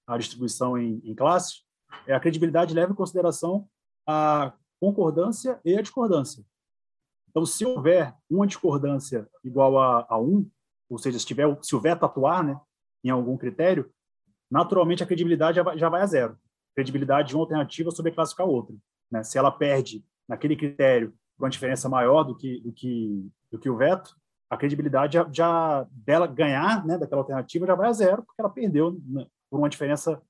a 0.07 0.17
distribuição 0.17 0.77
em, 0.77 1.01
em 1.03 1.13
classes, 1.13 1.63
é 2.07 2.13
a 2.13 2.19
credibilidade 2.19 2.73
leva 2.73 2.93
em 2.93 2.95
consideração 2.95 3.67
a 4.07 4.53
concordância 4.79 5.59
e 5.65 5.77
a 5.77 5.81
discordância. 5.81 6.43
Então, 7.29 7.45
se 7.45 7.65
houver 7.65 8.15
uma 8.29 8.47
discordância 8.47 9.29
igual 9.43 9.77
a, 9.77 10.05
a 10.09 10.19
um, 10.19 10.49
ou 10.89 10.97
seja, 10.97 11.19
se, 11.19 11.25
tiver, 11.25 11.57
se 11.61 11.75
o 11.75 11.81
veto 11.81 12.05
atuar 12.05 12.43
né, 12.43 12.59
em 13.05 13.11
algum 13.11 13.37
critério, 13.37 13.91
naturalmente 14.49 15.03
a 15.03 15.05
credibilidade 15.05 15.61
já 15.77 15.89
vai, 15.89 16.01
a 16.01 16.05
zero. 16.05 16.37
Credibilidade 16.73 17.29
de 17.29 17.35
uma 17.35 17.43
alternativa 17.43 17.91
sobre 17.91 18.11
classificar 18.11 18.47
outra. 18.47 18.75
Né? 19.11 19.23
Se 19.23 19.37
ela 19.37 19.51
perde 19.51 20.03
naquele 20.27 20.55
critério 20.55 21.13
com 21.37 21.45
uma 21.45 21.49
diferença 21.49 21.87
maior 21.87 22.23
do 22.23 22.35
que, 22.35 22.59
do 22.61 22.73
que, 22.73 23.31
do 23.51 23.59
que 23.59 23.69
o 23.69 23.77
veto, 23.77 24.15
a 24.49 24.57
credibilidade 24.57 25.13
já, 25.13 25.29
já 25.31 25.87
dela 25.91 26.25
ganhar 26.27 26.85
né, 26.85 26.97
daquela 26.97 27.21
alternativa 27.21 27.67
já 27.67 27.75
vai 27.75 27.89
a 27.89 27.93
zero, 27.93 28.23
porque 28.23 28.41
ela 28.41 28.49
perdeu 28.49 28.99
né, 29.05 29.27
por 29.49 29.59
uma 29.59 29.69
diferença 29.69 30.21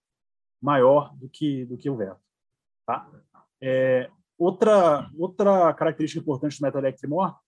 maior 0.61 1.15
do 1.15 1.29
que, 1.29 1.65
do 1.65 1.77
que 1.77 1.89
o 1.89 1.95
veto. 1.95 2.19
Tá? 2.85 3.09
É, 3.61 4.09
outra, 4.37 5.09
outra 5.17 5.73
característica 5.73 6.21
importante 6.21 6.59
do 6.59 6.61
método 6.61 6.85
Electrimor 6.85 7.39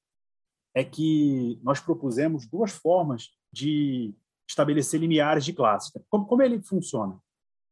é 0.74 0.84
que 0.84 1.60
nós 1.64 1.80
propusemos 1.80 2.48
duas 2.48 2.72
formas 2.72 3.30
de 3.52 4.14
estabelecer 4.48 5.00
limiares 5.00 5.44
de 5.44 5.54
classe. 5.54 5.92
Como, 6.10 6.26
como 6.26 6.42
ele 6.42 6.62
funciona? 6.62 7.20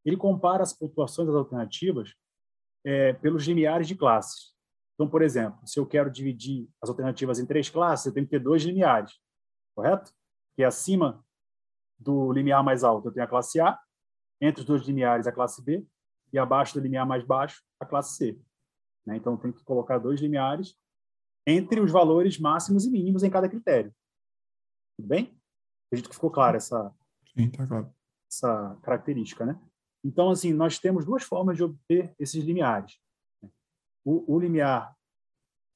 ele 0.05 0.15
compara 0.15 0.61
as 0.61 0.71
pontuações 0.71 1.27
das 1.27 1.35
alternativas 1.35 2.13
é, 2.85 3.13
pelos 3.13 3.45
limiares 3.45 3.87
de 3.87 3.95
classes. 3.95 4.53
Então, 4.93 5.09
por 5.09 5.23
exemplo, 5.23 5.59
se 5.67 5.79
eu 5.79 5.85
quero 5.85 6.11
dividir 6.11 6.69
as 6.81 6.89
alternativas 6.89 7.39
em 7.39 7.45
três 7.45 7.69
classes, 7.69 8.05
eu 8.05 8.13
tenho 8.13 8.25
que 8.25 8.29
ter 8.29 8.39
dois 8.39 8.63
limiares, 8.63 9.19
correto? 9.75 10.13
Que 10.55 10.63
é 10.63 10.65
acima 10.65 11.25
do 11.97 12.31
limiar 12.31 12.63
mais 12.63 12.83
alto 12.83 13.07
eu 13.07 13.11
tenho 13.11 13.25
a 13.25 13.29
classe 13.29 13.59
A, 13.59 13.77
entre 14.39 14.61
os 14.61 14.67
dois 14.67 14.83
limiares 14.83 15.25
a 15.25 15.31
classe 15.31 15.61
B, 15.63 15.85
e 16.31 16.37
abaixo 16.37 16.75
do 16.75 16.81
limiar 16.81 17.05
mais 17.05 17.25
baixo 17.25 17.63
a 17.79 17.85
classe 17.85 18.15
C. 18.15 18.39
Né? 19.05 19.17
Então, 19.17 19.35
tem 19.35 19.51
que 19.51 19.63
colocar 19.63 19.97
dois 19.97 20.21
limiares 20.21 20.77
entre 21.47 21.79
os 21.79 21.91
valores 21.91 22.39
máximos 22.39 22.85
e 22.85 22.91
mínimos 22.91 23.23
em 23.23 23.29
cada 23.29 23.49
critério. 23.49 23.93
Tudo 24.97 25.07
bem? 25.07 25.39
Acredito 25.87 26.09
que 26.09 26.15
ficou 26.15 26.31
claro 26.31 26.57
essa, 26.57 26.93
Sim, 27.35 27.49
tá 27.49 27.65
claro. 27.65 27.93
essa 28.31 28.77
característica, 28.81 29.45
né? 29.45 29.59
Então, 30.03 30.29
assim, 30.29 30.53
nós 30.53 30.77
temos 30.77 31.05
duas 31.05 31.23
formas 31.23 31.57
de 31.57 31.63
obter 31.63 32.13
esses 32.19 32.43
limiares. 32.43 32.99
O, 34.03 34.35
o 34.35 34.39
limiar, 34.39 34.95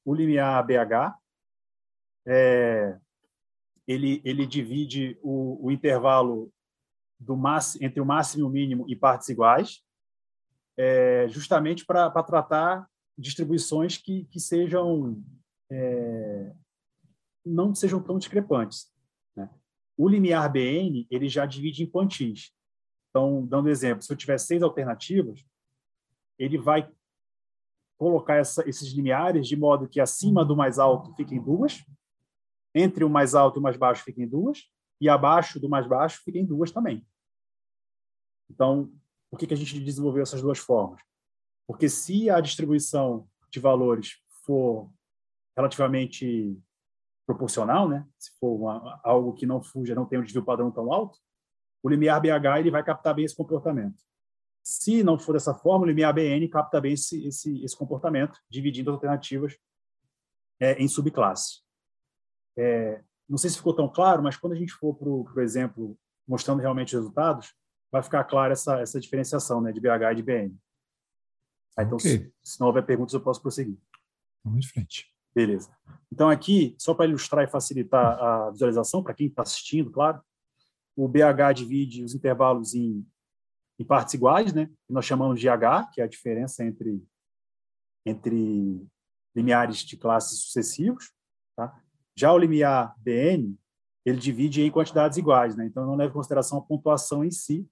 o 0.06 0.14
limiar 0.14 0.64
BH, 0.66 1.18
é, 2.28 3.00
ele, 3.88 4.22
ele 4.24 4.46
divide 4.46 5.18
o, 5.24 5.66
o 5.66 5.72
intervalo 5.72 6.52
do 7.20 7.36
máximo, 7.36 7.84
entre 7.84 8.00
o 8.00 8.06
máximo 8.06 8.44
e 8.44 8.48
o 8.48 8.50
mínimo 8.50 8.86
em 8.88 8.98
partes 8.98 9.30
iguais, 9.30 9.84
é, 10.78 11.28
justamente 11.28 11.86
para 11.86 12.10
tratar 12.24 12.88
distribuições 13.18 13.98
que, 13.98 14.26
que 14.26 14.40
sejam 14.40 15.22
é, 15.72 16.54
não 17.46 17.74
sejam 17.76 18.02
tão 18.02 18.18
discrepantes. 18.18 18.92
O 20.00 20.08
limiar 20.08 20.50
BN 20.50 21.06
ele 21.12 21.28
já 21.28 21.46
divide 21.46 21.84
em 21.84 21.86
quantis. 21.86 22.54
Então, 23.10 23.46
dando 23.46 23.68
exemplo, 23.68 24.02
se 24.02 24.14
eu 24.14 24.16
tiver 24.16 24.38
seis 24.38 24.64
alternativas, 24.64 25.46
ele 26.38 26.58
vai 26.58 26.90
colocar 27.98 28.36
essa, 28.36 28.64
esses 28.66 28.94
limiares 28.94 29.46
de 29.46 29.58
modo 29.58 29.90
que 29.90 30.00
acima 30.00 30.46
do 30.46 30.56
mais 30.56 30.80
alto 30.80 31.14
fiquem 31.16 31.44
duas, 31.44 31.86
entre 32.74 33.04
o 33.04 33.10
mais 33.10 33.36
alto 33.36 33.58
e 33.58 33.60
o 33.60 33.62
mais 33.62 33.76
baixo 33.76 34.06
fiquem 34.06 34.26
duas, 34.26 34.72
e 35.02 35.10
abaixo 35.10 35.60
do 35.60 35.68
mais 35.68 35.86
baixo 35.86 36.22
fiquem 36.24 36.46
duas 36.46 36.72
também. 36.72 37.06
Então, 38.50 38.90
por 39.30 39.38
que, 39.38 39.48
que 39.48 39.54
a 39.54 39.58
gente 39.58 39.82
desenvolveu 39.82 40.24
essas 40.24 40.42
duas 40.42 40.60
formas? 40.60 41.02
Porque 41.68 41.90
se 41.90 42.30
a 42.30 42.40
distribuição 42.40 43.28
de 43.52 43.60
valores 43.60 44.24
for 44.46 44.90
relativamente 45.58 46.58
proporcional, 47.30 47.88
né? 47.88 48.08
se 48.18 48.32
for 48.40 48.56
uma, 48.56 49.00
algo 49.04 49.34
que 49.34 49.46
não 49.46 49.62
fuja, 49.62 49.94
não 49.94 50.06
tem 50.06 50.18
um 50.18 50.24
desvio 50.24 50.44
padrão 50.44 50.72
tão 50.72 50.92
alto, 50.92 51.20
o 51.84 51.88
limiar 51.88 52.20
BH 52.20 52.58
ele 52.60 52.72
vai 52.72 52.84
captar 52.84 53.14
bem 53.14 53.24
esse 53.24 53.36
comportamento. 53.36 54.02
Se 54.64 55.04
não 55.04 55.18
for 55.18 55.34
dessa 55.34 55.54
forma, 55.54 55.86
o 55.86 55.88
limiar 55.88 56.12
BN 56.12 56.48
capta 56.50 56.82
bem 56.82 56.94
esse, 56.94 57.28
esse, 57.28 57.64
esse 57.64 57.78
comportamento, 57.78 58.40
dividindo 58.50 58.90
as 58.90 58.96
alternativas 58.96 59.56
é, 60.60 60.74
em 60.82 60.88
subclasses. 60.88 61.64
É, 62.58 63.04
não 63.28 63.38
sei 63.38 63.52
se 63.52 63.58
ficou 63.58 63.76
tão 63.76 63.88
claro, 63.88 64.24
mas 64.24 64.36
quando 64.36 64.54
a 64.54 64.58
gente 64.58 64.74
for 64.74 64.96
para 64.96 65.08
o 65.08 65.42
exemplo 65.42 65.96
mostrando 66.28 66.62
realmente 66.62 66.96
os 66.96 67.02
resultados, 67.02 67.54
vai 67.92 68.02
ficar 68.02 68.24
clara 68.24 68.54
essa, 68.54 68.80
essa 68.80 69.00
diferenciação 69.00 69.62
né, 69.62 69.72
de 69.72 69.80
BH 69.80 70.12
e 70.12 70.16
de 70.16 70.24
BN. 70.24 70.60
então, 71.80 71.96
okay. 71.96 72.18
se, 72.18 72.34
se 72.44 72.60
não 72.60 72.68
houver 72.68 72.86
perguntas, 72.86 73.14
eu 73.14 73.22
posso 73.22 73.42
prosseguir. 73.42 73.78
Vamos 74.44 74.66
de 74.66 74.72
frente. 74.72 75.19
Beleza. 75.34 75.70
Então, 76.12 76.30
aqui, 76.30 76.76
só 76.78 76.94
para 76.94 77.06
ilustrar 77.06 77.44
e 77.44 77.52
facilitar 77.52 78.20
a 78.20 78.50
visualização, 78.50 79.04
para 79.04 79.14
quem 79.14 79.28
está 79.28 79.44
assistindo, 79.44 79.92
claro, 79.92 80.22
o 80.96 81.08
BH 81.08 81.54
divide 81.56 82.04
os 82.04 82.14
intervalos 82.14 82.74
em, 82.74 83.08
em 83.80 83.86
partes 83.86 84.16
iguais, 84.16 84.54
né? 84.54 84.70
nós 84.90 85.06
chamamos 85.06 85.40
de 85.40 85.48
H, 85.48 85.90
que 85.94 86.02
é 86.02 86.04
a 86.04 86.08
diferença 86.08 86.66
entre, 86.66 87.02
entre 88.06 88.86
limiares 89.36 89.78
de 89.78 89.96
classes 89.96 90.42
sucessivos. 90.42 91.12
Tá? 91.56 91.80
Já 92.18 92.34
o 92.34 92.38
limiar 92.38 92.96
BN, 93.00 93.58
ele 94.06 94.18
divide 94.18 94.62
em 94.62 94.72
quantidades 94.72 95.18
iguais, 95.18 95.56
né? 95.56 95.66
então 95.66 95.86
não 95.86 95.96
leva 95.96 96.10
em 96.10 96.14
consideração 96.14 96.58
a 96.58 96.62
pontuação 96.62 97.24
em 97.24 97.32
si, 97.32 97.70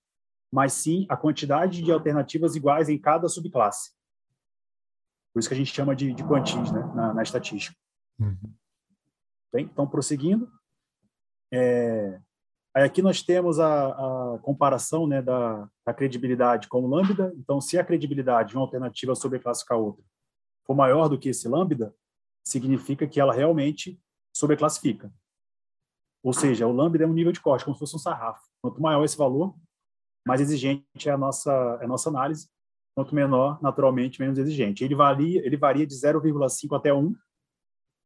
mas 0.52 0.74
sim 0.74 1.06
a 1.10 1.18
quantidade 1.18 1.82
de 1.82 1.92
alternativas 1.92 2.56
iguais 2.56 2.88
em 2.88 2.98
cada 2.98 3.28
subclasse. 3.28 3.97
Por 5.38 5.42
isso 5.42 5.50
que 5.50 5.54
a 5.54 5.58
gente 5.58 5.72
chama 5.72 5.96
de, 5.96 6.16
de 6.16 6.24
quantis 6.24 6.72
né? 6.72 6.80
na, 6.96 7.14
na 7.14 7.22
estatística. 7.22 7.78
Uhum. 8.20 8.52
Bem, 9.54 9.66
então, 9.66 9.88
prosseguindo. 9.88 10.52
É, 11.54 12.20
aí 12.74 12.84
aqui 12.84 13.04
nós 13.04 13.22
temos 13.22 13.60
a, 13.60 13.90
a 14.34 14.40
comparação 14.40 15.06
né, 15.06 15.22
da, 15.22 15.70
da, 15.86 15.94
credibilidade 15.94 16.68
com 16.68 16.82
o 16.82 16.88
lambda. 16.88 17.32
Então, 17.38 17.62
se 17.62 17.78
a 17.78 17.86
credibilidade 17.86 18.50
de 18.50 18.56
uma 18.56 18.64
alternativa 18.64 19.14
sobreclassificar 19.14 19.78
outra 19.78 20.04
for 20.66 20.74
maior 20.74 21.08
do 21.08 21.20
que 21.20 21.30
esse 21.30 21.48
lambda, 21.48 21.94
significa 22.44 23.08
que 23.08 23.20
ela 23.20 23.32
realmente 23.32 24.02
sobreclassifica. 24.36 25.14
Ou 26.24 26.34
seja, 26.34 26.66
o 26.66 26.72
lambda 26.72 27.04
é 27.04 27.08
um 27.08 27.14
nível 27.14 27.32
de 27.32 27.42
corte, 27.42 27.64
como 27.64 27.76
se 27.76 27.80
fosse 27.80 27.96
um 27.96 28.00
sarrafo. 28.00 28.42
Quanto 28.60 28.82
maior 28.82 29.06
esse 29.06 29.16
valor, 29.16 29.56
mais 30.26 30.42
exigente 30.42 31.08
é 31.08 31.12
a 31.12 31.18
nossa, 31.18 31.52
é 31.80 31.86
a 31.86 31.88
nossa 31.88 32.10
análise. 32.10 32.50
Quanto 32.98 33.14
menor, 33.14 33.62
naturalmente, 33.62 34.20
menos 34.20 34.40
exigente. 34.40 34.84
Ele 34.84 34.96
varia, 34.96 35.46
ele 35.46 35.56
varia 35.56 35.86
de 35.86 35.94
0,5 35.94 36.76
até 36.76 36.92
1, 36.92 37.16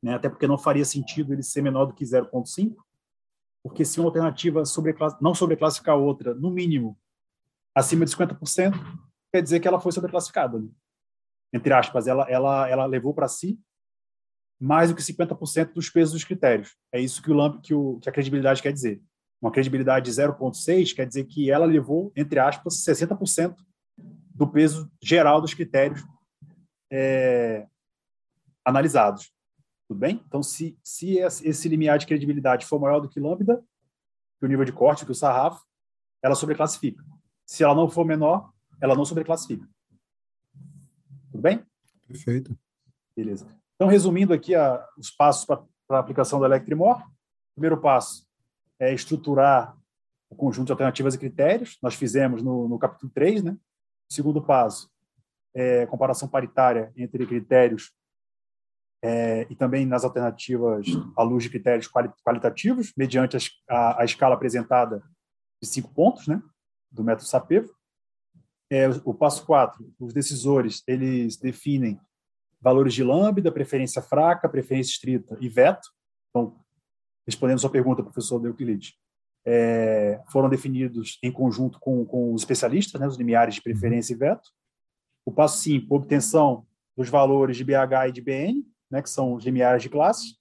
né? 0.04 0.16
até 0.16 0.28
porque 0.28 0.46
não 0.46 0.58
faria 0.58 0.84
sentido 0.84 1.32
ele 1.32 1.42
ser 1.42 1.62
menor 1.62 1.86
do 1.86 1.94
que 1.94 2.04
0,5, 2.04 2.76
porque 3.64 3.86
se 3.86 4.02
uma 4.02 4.10
alternativa 4.10 4.66
sobreclass... 4.66 5.18
não 5.22 5.34
sobreclassificar 5.34 5.98
outra, 5.98 6.36
no 6.36 6.52
mínimo, 6.52 7.00
acima 7.74 8.04
de 8.04 8.12
50%, 8.12 8.74
quer 9.34 9.42
dizer 9.42 9.62
que 9.62 9.68
ela 9.70 9.80
foi 9.80 9.94
sobreclassificada. 9.94 10.60
Né? 10.60 10.68
Entre 11.54 11.72
aspas, 11.72 12.06
ela, 12.06 12.30
ela, 12.30 12.68
ela 12.68 12.86
levou 12.86 13.14
para 13.14 13.30
si 13.30 13.58
mais 14.60 14.90
do 14.90 14.96
que 14.98 15.02
50% 15.02 15.72
dos 15.72 15.90
pesos 15.90 16.12
dos 16.12 16.26
critérios. 16.26 16.76
É 16.92 17.00
isso 17.00 17.22
que, 17.22 17.32
o, 17.32 17.62
que, 17.62 17.74
o, 17.74 17.98
que 18.02 18.10
a 18.10 18.12
credibilidade 18.12 18.62
quer 18.62 18.74
dizer. 18.74 19.02
Uma 19.42 19.54
credibilidade 19.54 20.12
de 20.12 20.12
0,6 20.12 20.94
quer 20.94 21.08
dizer 21.08 21.24
que 21.24 21.50
ela 21.50 21.66
levou, 21.66 22.12
entre 22.14 22.40
aspas, 22.40 22.84
60% 22.84 23.56
do 24.42 24.48
peso 24.48 24.92
geral 25.00 25.40
dos 25.40 25.54
critérios 25.54 26.04
é, 26.92 27.68
analisados. 28.66 29.32
Tudo 29.88 30.00
bem? 30.00 30.20
Então, 30.26 30.42
se, 30.42 30.76
se 30.84 31.20
esse 31.20 31.70
limiar 31.70 32.00
de 32.00 32.08
credibilidade 32.08 32.66
for 32.66 32.80
maior 32.80 33.00
do 33.00 33.08
que 33.08 33.20
lambda, 33.20 33.64
que 34.40 34.46
o 34.48 34.50
nível 34.50 34.66
de 34.66 34.74
corte, 34.74 35.06
que 35.06 35.12
o 35.12 35.16
sarrafo, 35.16 35.64
ela 36.24 36.34
sobreclassifica. 36.34 37.06
Se 37.46 37.64
ela 37.64 37.76
não 37.76 37.88
for 37.88 38.04
menor, 38.04 38.52
ela 38.82 38.96
não 38.96 39.06
sobreclassifica. 39.06 39.70
Tudo 41.32 41.42
bem? 41.44 41.64
Perfeito. 42.08 42.58
Beleza. 43.16 43.46
Então, 43.76 43.88
resumindo 43.88 44.34
aqui 44.34 44.56
a, 44.56 44.84
os 44.98 45.12
passos 45.12 45.46
para 45.46 45.64
a 45.92 46.00
aplicação 46.00 46.40
do 46.40 46.46
Electrimor. 46.46 47.00
Primeiro 47.54 47.80
passo 47.80 48.28
é 48.80 48.92
estruturar 48.92 49.78
o 50.32 50.36
conjunto 50.36 50.66
de 50.66 50.72
alternativas 50.72 51.14
e 51.14 51.20
critérios. 51.20 51.78
Nós 51.80 51.94
fizemos 51.94 52.42
no, 52.42 52.68
no 52.68 52.80
capítulo 52.80 53.12
3, 53.14 53.44
né? 53.44 53.56
Segundo 54.12 54.42
passo 54.42 54.92
é 55.56 55.86
comparação 55.86 56.28
paritária 56.28 56.92
entre 56.98 57.26
critérios 57.26 57.94
é, 59.02 59.48
e 59.50 59.56
também 59.56 59.86
nas 59.86 60.04
alternativas 60.04 60.86
à 61.16 61.24
luz 61.24 61.44
de 61.44 61.50
critérios 61.50 61.90
qualitativos, 62.22 62.92
mediante 62.98 63.38
a, 63.38 63.40
a, 63.70 64.02
a 64.02 64.04
escala 64.04 64.36
apresentada 64.36 65.02
de 65.62 65.70
cinco 65.70 65.94
pontos, 65.94 66.28
né, 66.28 66.44
do 66.92 67.06
método 67.06 67.30
SAPEVO. 67.30 67.74
É, 68.70 68.90
o 69.06 69.14
passo 69.14 69.46
4, 69.46 69.96
os 69.98 70.14
decisores, 70.14 70.84
eles 70.86 71.38
definem 71.38 71.98
valores 72.60 72.94
de 72.94 73.06
lambda, 73.06 73.50
preferência 73.50 74.02
fraca, 74.02 74.50
preferência 74.50 74.92
estrita 74.92 75.38
e 75.40 75.48
veto. 75.48 75.88
Então, 76.30 76.60
respondendo 77.26 77.60
sua 77.60 77.70
pergunta, 77.70 78.04
professor 78.04 78.46
Euclides, 78.46 78.94
é, 79.46 80.22
foram 80.32 80.50
definidos 80.50 81.18
em 81.24 81.32
conjunto 81.32 81.80
com, 81.80 82.06
com 82.06 82.34
os 82.34 82.42
especialistas, 82.42 83.00
né, 83.00 83.08
os 83.08 83.18
limiares 83.18 83.56
de 83.56 83.62
preferência 83.62 84.14
e 84.14 84.18
veto. 84.18 84.50
O 85.26 85.32
passo 85.32 85.62
5, 85.62 85.94
obtenção 85.94 86.66
dos 86.96 87.10
valores 87.10 87.58
de 87.58 87.64
BH 87.64 88.10
e 88.10 88.12
de 88.12 88.22
BN, 88.22 88.66
né, 88.90 89.02
que 89.02 89.10
são 89.10 89.34
os 89.34 89.44
limiares 89.44 89.82
de 89.82 89.90
classe, 89.90 90.36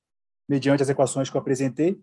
mediante 0.48 0.82
as 0.82 0.88
equações 0.88 1.30
que 1.30 1.36
eu 1.36 1.40
apresentei. 1.40 2.01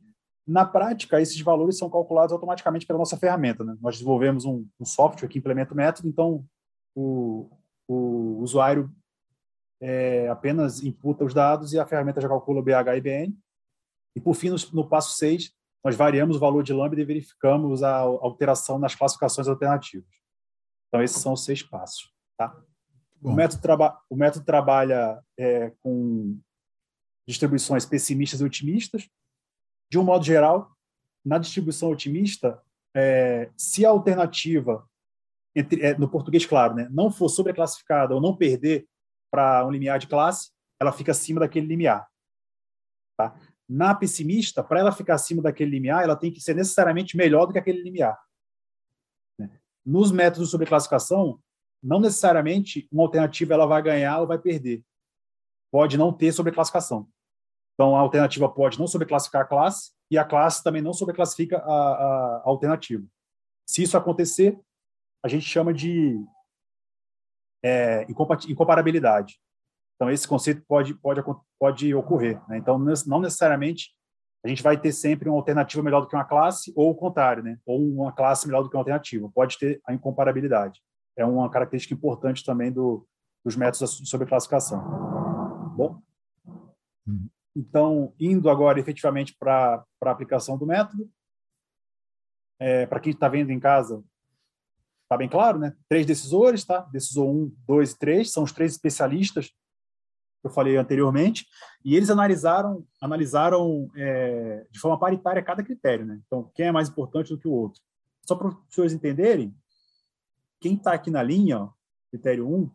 Na 0.47 0.65
prática, 0.65 1.21
esses 1.21 1.39
valores 1.41 1.77
são 1.77 1.89
calculados 1.89 2.31
automaticamente 2.31 2.85
pela 2.85 2.99
nossa 2.99 3.17
ferramenta. 3.17 3.63
Né? 3.63 3.75
Nós 3.81 3.95
desenvolvemos 3.95 4.45
um, 4.45 4.65
um, 4.79 4.85
software 4.85 5.27
que 5.27 5.37
implementa 5.37 5.73
o 5.73 5.77
método, 5.77 6.07
então 6.07 6.45
o, 6.95 7.49
o 7.87 8.39
usuário 8.39 8.89
é, 9.81 10.29
apenas 10.29 10.81
imputa 10.81 11.25
os 11.25 11.33
dados 11.33 11.73
e 11.73 11.79
a 11.79 11.85
ferramenta 11.85 12.21
já 12.21 12.29
calcula 12.29 12.61
BH 12.61 12.95
e 12.95 13.01
BN. 13.01 13.37
E, 14.15 14.21
por 14.21 14.33
fim, 14.33 14.49
no, 14.49 14.55
no 14.73 14.87
passo 14.87 15.17
6, 15.17 15.53
nós 15.87 15.95
variamos 15.95 16.35
o 16.35 16.39
valor 16.39 16.63
de 16.63 16.73
lambda 16.73 16.99
e 16.99 17.05
verificamos 17.05 17.81
a 17.81 17.95
alteração 17.95 18.77
nas 18.77 18.93
classificações 18.93 19.47
alternativas. 19.47 20.13
Então, 20.89 21.01
esses 21.01 21.21
são 21.21 21.31
os 21.31 21.45
seis 21.45 21.63
passos. 21.63 22.13
Tá? 22.37 22.61
O 23.21 23.31
método, 23.31 23.61
traba 23.61 23.97
o 24.09 24.15
método 24.17 24.43
trabalha 24.43 25.23
é, 25.39 25.71
com 25.81 26.37
distribuições 27.25 27.85
pessimistas 27.85 28.41
e 28.41 28.43
otimistas. 28.43 29.09
De 29.89 29.97
um 29.97 30.03
modo 30.03 30.25
geral, 30.25 30.75
na 31.25 31.37
distribuição 31.37 31.89
otimista, 31.89 32.61
é, 32.93 33.49
se 33.55 33.85
a 33.85 33.89
alternativa 33.89 34.85
entre, 35.55 35.81
é, 35.81 35.97
no 35.97 36.09
português 36.09 36.45
claro, 36.45 36.75
né, 36.75 36.89
não 36.91 37.09
for 37.09 37.29
sobreclassificada 37.29 38.13
ou 38.13 38.19
não 38.19 38.35
perder 38.35 38.85
para 39.31 39.65
um 39.65 39.71
limiar 39.71 39.99
de 39.99 40.07
classe, 40.07 40.51
ela 40.81 40.91
fica 40.91 41.13
acima 41.13 41.39
daquele 41.39 41.65
limiar. 41.65 42.05
Tá? 43.17 43.39
Na 43.69 43.93
pessimista, 43.93 44.63
para 44.63 44.79
ela 44.79 44.91
ficar 44.91 45.15
acima 45.15 45.41
daquele 45.41 45.71
limiar, 45.71 46.03
ela 46.03 46.15
tem 46.15 46.31
que 46.31 46.39
ser 46.39 46.55
necessariamente 46.55 47.17
melhor 47.17 47.45
do 47.45 47.53
que 47.53 47.59
aquele 47.59 47.81
limiar. 47.81 48.17
Né? 49.37 49.59
Nos 49.85 50.11
métodos 50.11 50.47
de 50.47 50.51
sobreclassificação, 50.51 51.41
não 51.83 51.99
necessariamente 51.99 52.87
uma 52.91 53.03
alternativa 53.03 53.53
ela 53.53 53.65
vai 53.65 53.81
ganhar 53.81 54.19
ou 54.19 54.27
vai 54.27 54.39
perder. 54.39 54.83
Pode 55.71 55.97
não 55.97 56.13
ter 56.13 56.31
sobreclassificação. 56.31 57.09
Então, 57.73 57.95
a 57.95 57.99
alternativa 57.99 58.49
pode 58.49 58.79
não 58.79 58.87
sobreclassificar 58.87 59.43
a 59.43 59.47
classe 59.47 59.91
e 60.09 60.17
a 60.17 60.25
classe 60.25 60.63
também 60.63 60.81
não 60.81 60.93
sobreclassifica 60.93 61.57
a, 61.59 61.61
a, 61.61 62.37
a 62.37 62.41
alternativa. 62.45 63.05
Se 63.69 63.83
isso 63.83 63.97
acontecer, 63.97 64.59
a 65.23 65.27
gente 65.27 65.45
chama 65.45 65.73
de 65.73 66.17
é, 67.63 68.05
incomparabilidade. 68.09 69.39
Então, 69.95 70.09
esse 70.09 70.27
conceito 70.27 70.63
pode, 70.67 70.93
pode, 70.95 71.21
pode 71.59 71.93
ocorrer. 71.93 72.41
Né? 72.47 72.57
Então, 72.57 72.77
não 72.77 73.19
necessariamente 73.19 73.95
a 74.43 74.47
gente 74.47 74.63
vai 74.63 74.79
ter 74.79 74.91
sempre 74.91 75.27
uma 75.27 75.37
alternativa 75.37 75.83
melhor 75.83 76.01
do 76.01 76.07
que 76.07 76.15
uma 76.15 76.23
classe, 76.23 76.71
ou 76.75 76.91
o 76.91 76.95
contrário, 76.95 77.43
né? 77.43 77.59
ou 77.65 77.81
uma 77.81 78.11
classe 78.11 78.47
melhor 78.47 78.63
do 78.63 78.69
que 78.69 78.75
uma 78.75 78.81
alternativa. 78.81 79.29
Pode 79.33 79.57
ter 79.57 79.81
a 79.85 79.93
incomparabilidade. 79.93 80.81
É 81.17 81.25
uma 81.25 81.49
característica 81.49 81.93
importante 81.93 82.45
também 82.45 82.71
do, 82.71 83.05
dos 83.43 83.55
métodos 83.55 84.07
sobre 84.09 84.27
classificação. 84.27 84.79
Bom? 85.75 86.01
Hum. 87.07 87.27
Então, 87.55 88.13
indo 88.19 88.49
agora 88.49 88.79
efetivamente 88.79 89.35
para 89.37 89.83
a 90.03 90.11
aplicação 90.11 90.57
do 90.57 90.65
método, 90.65 91.09
é, 92.59 92.85
para 92.85 92.99
quem 92.99 93.11
está 93.11 93.27
vendo 93.27 93.51
em 93.51 93.59
casa, 93.59 94.03
está 95.03 95.17
bem 95.17 95.27
claro, 95.27 95.57
né? 95.57 95.75
Três 95.89 96.05
decisores, 96.05 96.63
tá? 96.63 96.81
Decisor 96.91 97.27
1, 97.27 97.55
2 97.67 97.91
e 97.91 97.97
3, 97.97 98.31
são 98.31 98.43
os 98.43 98.51
três 98.51 98.73
especialistas 98.73 99.51
eu 100.47 100.53
falei 100.53 100.77
anteriormente, 100.77 101.45
e 101.83 101.95
eles 101.95 102.09
analisaram, 102.09 102.85
analisaram 103.01 103.89
é, 103.95 104.65
de 104.71 104.79
forma 104.79 104.99
paritária 104.99 105.43
cada 105.43 105.63
critério, 105.63 106.05
né? 106.05 106.19
Então, 106.25 106.51
quem 106.55 106.67
é 106.67 106.71
mais 106.71 106.89
importante 106.89 107.29
do 107.29 107.37
que 107.37 107.47
o 107.47 107.53
outro. 107.53 107.81
Só 108.25 108.35
para 108.35 108.47
os 108.47 108.55
senhores 108.69 108.93
entenderem, 108.93 109.55
quem 110.59 110.75
está 110.75 110.93
aqui 110.93 111.09
na 111.09 111.23
linha, 111.23 111.59
ó, 111.59 111.69
critério 112.09 112.47
1, 112.47 112.69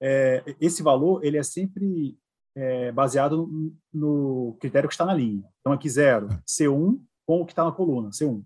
é, 0.00 0.56
esse 0.60 0.82
valor 0.82 1.24
ele 1.24 1.36
é 1.36 1.42
sempre 1.42 2.18
é, 2.54 2.90
baseado 2.92 3.48
no, 3.92 4.56
critério 4.60 4.88
que 4.88 4.94
está 4.94 5.04
na 5.04 5.14
linha. 5.14 5.44
Então, 5.60 5.72
aqui 5.72 5.88
0, 5.88 6.28
C1 6.46 7.00
com 7.26 7.40
o 7.40 7.46
que 7.46 7.52
está 7.52 7.64
na 7.64 7.72
coluna, 7.72 8.10
C1. 8.10 8.44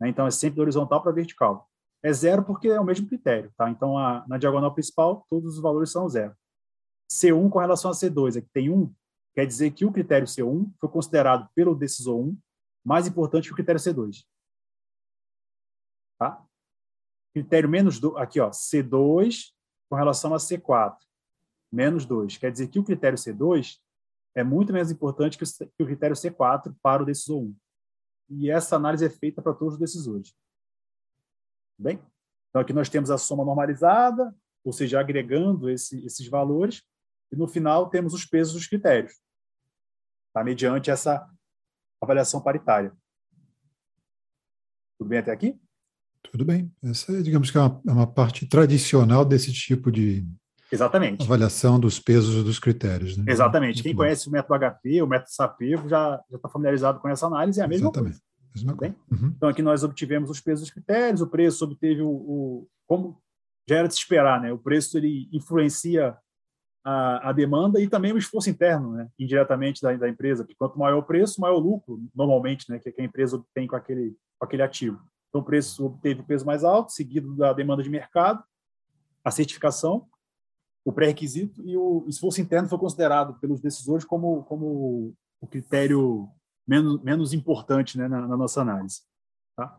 Né? 0.00 0.08
Então, 0.08 0.26
é 0.26 0.30
sempre 0.30 0.56
do 0.56 0.62
horizontal 0.62 1.02
para 1.02 1.12
vertical. 1.12 1.68
É 2.02 2.12
zero 2.12 2.44
porque 2.44 2.68
é 2.68 2.80
o 2.80 2.84
mesmo 2.84 3.08
critério. 3.08 3.52
Tá? 3.56 3.70
Então, 3.70 3.98
a, 3.98 4.24
na 4.28 4.38
diagonal 4.38 4.72
principal, 4.72 5.26
todos 5.28 5.56
os 5.56 5.62
valores 5.62 5.90
são 5.90 6.08
zero. 6.08 6.34
C1 7.10 7.48
com 7.50 7.58
relação 7.58 7.90
a 7.90 7.94
C2, 7.94 8.38
aqui 8.38 8.48
tem 8.52 8.70
1, 8.70 8.94
quer 9.34 9.46
dizer 9.46 9.70
que 9.70 9.84
o 9.84 9.92
critério 9.92 10.26
C1 10.26 10.70
foi 10.78 10.88
considerado 10.88 11.48
pelo 11.54 11.74
decisor 11.74 12.18
1 12.18 12.38
mais 12.84 13.06
importante 13.06 13.46
que 13.46 13.52
o 13.52 13.56
critério 13.56 13.80
C2. 13.80 14.24
Tá? 16.18 16.44
Critério 17.34 17.68
menos, 17.68 17.98
do, 18.00 18.16
aqui, 18.16 18.40
ó, 18.40 18.50
C2 18.50 19.52
com 19.88 19.96
relação 19.96 20.34
a 20.34 20.38
C4 20.38 20.96
menos 21.70 22.04
2. 22.04 22.38
Quer 22.38 22.50
dizer 22.50 22.68
que 22.68 22.78
o 22.78 22.84
critério 22.84 23.18
C2 23.18 23.78
é 24.34 24.42
muito 24.42 24.72
menos 24.72 24.90
importante 24.90 25.36
que 25.38 25.44
o 25.82 25.86
critério 25.86 26.16
C4 26.16 26.74
para 26.82 27.02
o 27.02 27.06
decisor 27.06 27.42
1. 27.42 27.56
E 28.30 28.50
essa 28.50 28.76
análise 28.76 29.04
é 29.04 29.10
feita 29.10 29.40
para 29.42 29.54
todos 29.54 29.74
os 29.74 29.80
decisores. 29.80 30.34
Bem? 31.78 32.02
Então, 32.48 32.62
aqui 32.62 32.72
nós 32.72 32.88
temos 32.88 33.10
a 33.10 33.18
soma 33.18 33.44
normalizada, 33.44 34.34
ou 34.64 34.72
seja, 34.72 35.00
agregando 35.00 35.70
esse, 35.70 36.04
esses 36.04 36.26
valores, 36.28 36.82
e 37.32 37.36
no 37.36 37.48
final 37.48 37.88
temos 37.88 38.14
os 38.14 38.24
pesos 38.24 38.54
dos 38.54 38.66
critérios, 38.66 39.14
tá? 40.32 40.42
mediante 40.42 40.90
essa 40.90 41.28
avaliação 42.00 42.40
paritária. 42.40 42.92
Tudo 44.98 45.08
bem 45.08 45.18
até 45.18 45.30
aqui? 45.30 45.58
Tudo 46.22 46.44
bem. 46.44 46.72
Essa, 46.82 47.12
é, 47.12 47.22
digamos 47.22 47.50
que 47.50 47.56
é 47.56 47.60
uma, 47.60 47.82
é 47.86 47.92
uma 47.92 48.06
parte 48.06 48.46
tradicional 48.46 49.24
desse 49.24 49.52
tipo 49.52 49.90
de, 49.92 50.26
Exatamente. 50.70 51.24
Avaliação 51.24 51.80
dos 51.80 51.98
pesos 51.98 52.44
dos 52.44 52.58
critérios. 52.58 53.16
Né? 53.16 53.24
Exatamente. 53.26 53.76
Muito 53.76 53.82
Quem 53.84 53.94
bom. 53.94 54.02
conhece 54.02 54.28
o 54.28 54.30
método 54.30 54.60
HP, 54.60 55.02
o 55.02 55.06
método 55.06 55.30
SAPEVO, 55.30 55.88
já 55.88 56.22
está 56.30 56.48
familiarizado 56.48 57.00
com 57.00 57.08
essa 57.08 57.26
análise, 57.26 57.60
é 57.60 57.64
a 57.64 57.68
mesma 57.68 57.86
Exatamente. 57.86 58.18
coisa. 58.18 58.28
Mesma 58.54 58.76
coisa. 58.76 58.96
Uhum. 59.10 59.32
Então, 59.36 59.48
aqui 59.48 59.62
nós 59.62 59.82
obtivemos 59.82 60.30
os 60.30 60.40
pesos 60.40 60.66
dos 60.66 60.70
critérios, 60.70 61.22
o 61.22 61.26
preço 61.26 61.64
obteve 61.64 62.02
o, 62.02 62.10
o, 62.10 62.68
como 62.86 63.20
já 63.68 63.76
era 63.76 63.88
de 63.88 63.94
se 63.94 64.00
esperar, 64.00 64.40
né? 64.40 64.52
O 64.52 64.58
preço 64.58 64.98
ele 64.98 65.28
influencia 65.32 66.16
a, 66.84 67.30
a 67.30 67.32
demanda 67.32 67.80
e 67.80 67.88
também 67.88 68.12
o 68.12 68.18
esforço 68.18 68.50
interno, 68.50 68.92
né? 68.92 69.08
Indiretamente 69.18 69.82
da, 69.82 69.94
da 69.96 70.08
empresa, 70.08 70.44
porque 70.44 70.56
quanto 70.58 70.78
maior 70.78 70.98
o 70.98 71.02
preço, 71.02 71.40
maior 71.40 71.56
o 71.56 71.60
lucro, 71.60 72.00
normalmente, 72.14 72.70
né? 72.70 72.78
Que, 72.78 72.92
que 72.92 73.00
a 73.00 73.04
empresa 73.04 73.36
obtém 73.36 73.66
com 73.66 73.76
aquele, 73.76 74.16
com 74.38 74.46
aquele 74.46 74.62
ativo. 74.62 75.00
Então, 75.28 75.40
o 75.40 75.44
preço 75.44 75.86
obteve 75.86 76.20
o 76.20 76.24
peso 76.24 76.46
mais 76.46 76.64
alto, 76.64 76.92
seguido 76.92 77.34
da 77.36 77.52
demanda 77.52 77.82
de 77.82 77.90
mercado, 77.90 78.42
a 79.24 79.30
certificação 79.30 80.06
o 80.88 80.92
pré-requisito 80.92 81.62
e 81.68 81.76
o 81.76 82.06
esforço 82.08 82.40
interno 82.40 82.66
foi 82.66 82.78
considerado 82.78 83.38
pelos 83.40 83.60
decisores 83.60 84.06
como, 84.06 84.42
como 84.44 85.14
o 85.38 85.46
critério 85.46 86.30
menos, 86.66 87.02
menos 87.02 87.32
importante 87.34 87.98
né, 87.98 88.08
na, 88.08 88.26
na 88.26 88.36
nossa 88.38 88.62
análise. 88.62 89.02
Tá? 89.54 89.78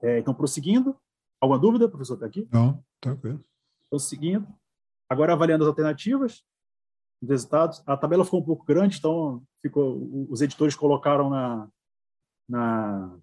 É, 0.00 0.20
então, 0.20 0.32
prosseguindo, 0.32 0.96
alguma 1.40 1.58
dúvida, 1.58 1.88
professor, 1.88 2.14
está 2.14 2.26
aqui? 2.26 2.48
Não, 2.52 2.80
tranquilo. 3.00 3.44
Prosseguindo, 3.90 4.46
agora 5.12 5.34
avaliando 5.34 5.64
as 5.64 5.68
alternativas, 5.68 6.42
os 7.22 7.28
resultados, 7.28 7.82
a 7.86 7.96
tabela 7.96 8.24
ficou 8.24 8.40
um 8.40 8.44
pouco 8.44 8.64
grande, 8.64 8.98
então 8.98 9.42
ficou, 9.60 10.26
os 10.30 10.40
editores 10.40 10.74
colocaram 10.74 11.28
na, 11.28 11.68
na, 12.48 13.18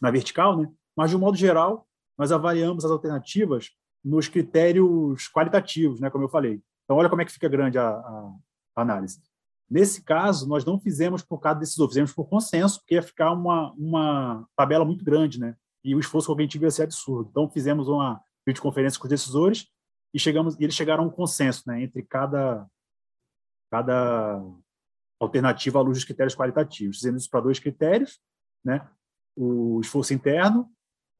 na 0.00 0.10
vertical, 0.10 0.56
né? 0.56 0.70
mas 0.96 1.10
de 1.10 1.16
um 1.16 1.20
modo 1.20 1.36
geral, 1.36 1.88
nós 2.18 2.30
avaliamos 2.30 2.84
as 2.84 2.90
alternativas 2.90 3.70
nos 4.04 4.28
critérios 4.28 5.28
qualitativos, 5.28 6.00
né, 6.00 6.10
como 6.10 6.24
eu 6.24 6.28
falei. 6.28 6.62
Então, 6.84 6.96
olha 6.96 7.08
como 7.08 7.22
é 7.22 7.24
que 7.24 7.32
fica 7.32 7.48
grande 7.48 7.78
a, 7.78 7.88
a, 7.88 8.32
análise. 8.76 9.20
Nesse 9.68 10.02
caso, 10.02 10.48
nós 10.48 10.64
não 10.64 10.78
fizemos 10.78 11.22
por 11.22 11.38
cada 11.38 11.60
decisor, 11.60 11.88
fizemos 11.88 12.12
por 12.12 12.28
consenso, 12.28 12.80
porque 12.80 12.94
ia 12.94 13.02
ficar 13.02 13.32
uma, 13.32 13.72
uma 13.72 14.46
tabela 14.56 14.84
muito 14.84 15.04
grande, 15.04 15.38
né? 15.38 15.54
E 15.84 15.94
o 15.94 16.00
esforço 16.00 16.26
cognitivo 16.26 16.64
ia 16.64 16.70
ser 16.70 16.82
absurdo. 16.82 17.28
Então, 17.30 17.48
fizemos 17.48 17.88
uma 17.88 18.20
videoconferência 18.46 18.98
com 18.98 19.06
os 19.06 19.10
decisores 19.10 19.68
e 20.12 20.18
chegamos 20.18 20.56
e 20.58 20.64
eles 20.64 20.74
chegaram 20.74 21.04
a 21.04 21.06
um 21.06 21.10
consenso, 21.10 21.62
né, 21.66 21.82
entre 21.82 22.02
cada 22.02 22.66
cada 23.70 24.42
alternativa 25.20 25.78
à 25.78 25.82
luz 25.82 25.98
dos 25.98 26.04
critérios 26.04 26.34
qualitativos. 26.34 26.96
Fizemos 26.96 27.22
isso 27.22 27.30
para 27.30 27.42
dois 27.42 27.58
critérios, 27.58 28.20
né? 28.64 28.88
O 29.36 29.80
esforço 29.80 30.12
interno 30.12 30.68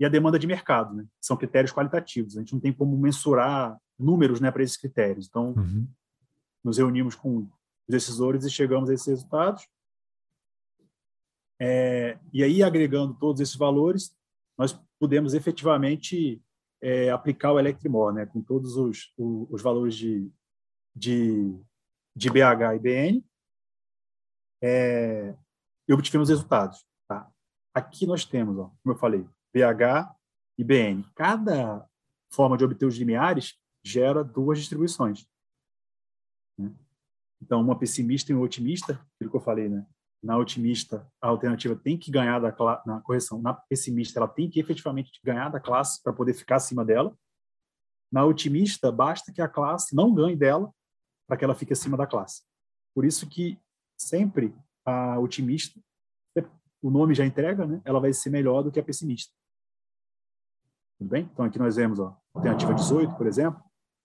e 0.00 0.04
a 0.04 0.08
demanda 0.08 0.38
de 0.38 0.46
mercado, 0.46 0.94
né? 0.94 1.06
São 1.20 1.36
critérios 1.36 1.72
qualitativos. 1.72 2.36
A 2.36 2.40
gente 2.40 2.52
não 2.52 2.60
tem 2.60 2.72
como 2.72 2.96
mensurar 2.96 3.78
números, 3.98 4.40
né, 4.40 4.50
para 4.50 4.62
esses 4.62 4.78
critérios. 4.78 5.28
Então, 5.28 5.52
uhum. 5.52 5.86
nos 6.64 6.78
reunimos 6.78 7.14
com 7.14 7.38
os 7.38 7.48
decisores 7.86 8.44
e 8.44 8.50
chegamos 8.50 8.88
a 8.88 8.94
esses 8.94 9.06
resultados. 9.06 9.68
É, 11.60 12.18
e 12.32 12.42
aí, 12.42 12.62
agregando 12.62 13.14
todos 13.14 13.40
esses 13.42 13.54
valores, 13.54 14.16
nós 14.56 14.72
pudemos 14.98 15.34
efetivamente 15.34 16.42
é, 16.82 17.10
aplicar 17.10 17.52
o 17.52 17.58
Electrimor, 17.58 18.12
né, 18.12 18.26
com 18.26 18.40
todos 18.40 18.76
os, 18.76 19.12
os, 19.16 19.50
os 19.50 19.62
valores 19.62 19.94
de, 19.94 20.30
de, 20.94 21.54
de 22.16 22.30
BH 22.30 22.74
e 22.76 22.78
BN, 22.78 23.24
é, 24.62 25.36
e 25.88 25.92
obtivemos 25.92 26.28
resultados. 26.28 26.84
Tá? 27.08 27.30
Aqui 27.74 28.06
nós 28.06 28.24
temos, 28.24 28.58
ó, 28.58 28.70
como 28.82 28.94
eu 28.94 28.98
falei, 28.98 29.26
BH 29.52 30.14
e 30.58 30.64
BN. 30.64 31.04
Cada 31.14 31.86
forma 32.30 32.56
de 32.56 32.64
obter 32.64 32.86
os 32.86 32.96
limiares 32.96 33.58
gera 33.84 34.22
duas 34.22 34.58
distribuições. 34.58 35.26
Né? 36.58 36.72
Então, 37.42 37.60
uma 37.60 37.78
pessimista 37.78 38.30
e 38.30 38.34
uma 38.34 38.44
otimista, 38.44 38.92
aquilo 39.14 39.30
que 39.30 39.36
eu 39.36 39.40
falei, 39.40 39.68
né? 39.68 39.86
Na 40.22 40.36
otimista, 40.36 41.10
a 41.20 41.28
alternativa 41.28 41.74
tem 41.74 41.96
que 41.98 42.10
ganhar 42.10 42.38
da 42.38 42.54
na 42.84 43.00
correção, 43.00 43.40
na 43.40 43.54
pessimista, 43.54 44.18
ela 44.18 44.28
tem 44.28 44.50
que 44.50 44.60
efetivamente 44.60 45.18
ganhar 45.24 45.48
da 45.48 45.58
classe 45.58 46.02
para 46.02 46.12
poder 46.12 46.34
ficar 46.34 46.56
acima 46.56 46.84
dela. 46.84 47.16
Na 48.12 48.24
otimista, 48.24 48.92
basta 48.92 49.32
que 49.32 49.40
a 49.40 49.48
classe 49.48 49.94
não 49.94 50.14
ganhe 50.14 50.36
dela 50.36 50.72
para 51.26 51.36
que 51.36 51.44
ela 51.44 51.54
fique 51.54 51.72
acima 51.72 51.96
da 51.96 52.06
classe. 52.06 52.42
Por 52.94 53.04
isso 53.04 53.28
que 53.28 53.58
sempre 53.96 54.54
a 54.84 55.18
otimista, 55.18 55.80
o 56.82 56.90
nome 56.90 57.14
já 57.14 57.24
entrega, 57.24 57.66
né? 57.66 57.80
Ela 57.84 58.00
vai 58.00 58.12
ser 58.12 58.30
melhor 58.30 58.62
do 58.62 58.70
que 58.72 58.80
a 58.80 58.82
pessimista. 58.82 59.32
Tudo 60.98 61.10
bem? 61.10 61.28
Então, 61.32 61.44
aqui 61.44 61.58
nós 61.58 61.76
vemos, 61.76 61.98
ó, 61.98 62.16
alternativa 62.34 62.74
18, 62.74 63.16
por 63.16 63.26
exemplo, 63.26 63.62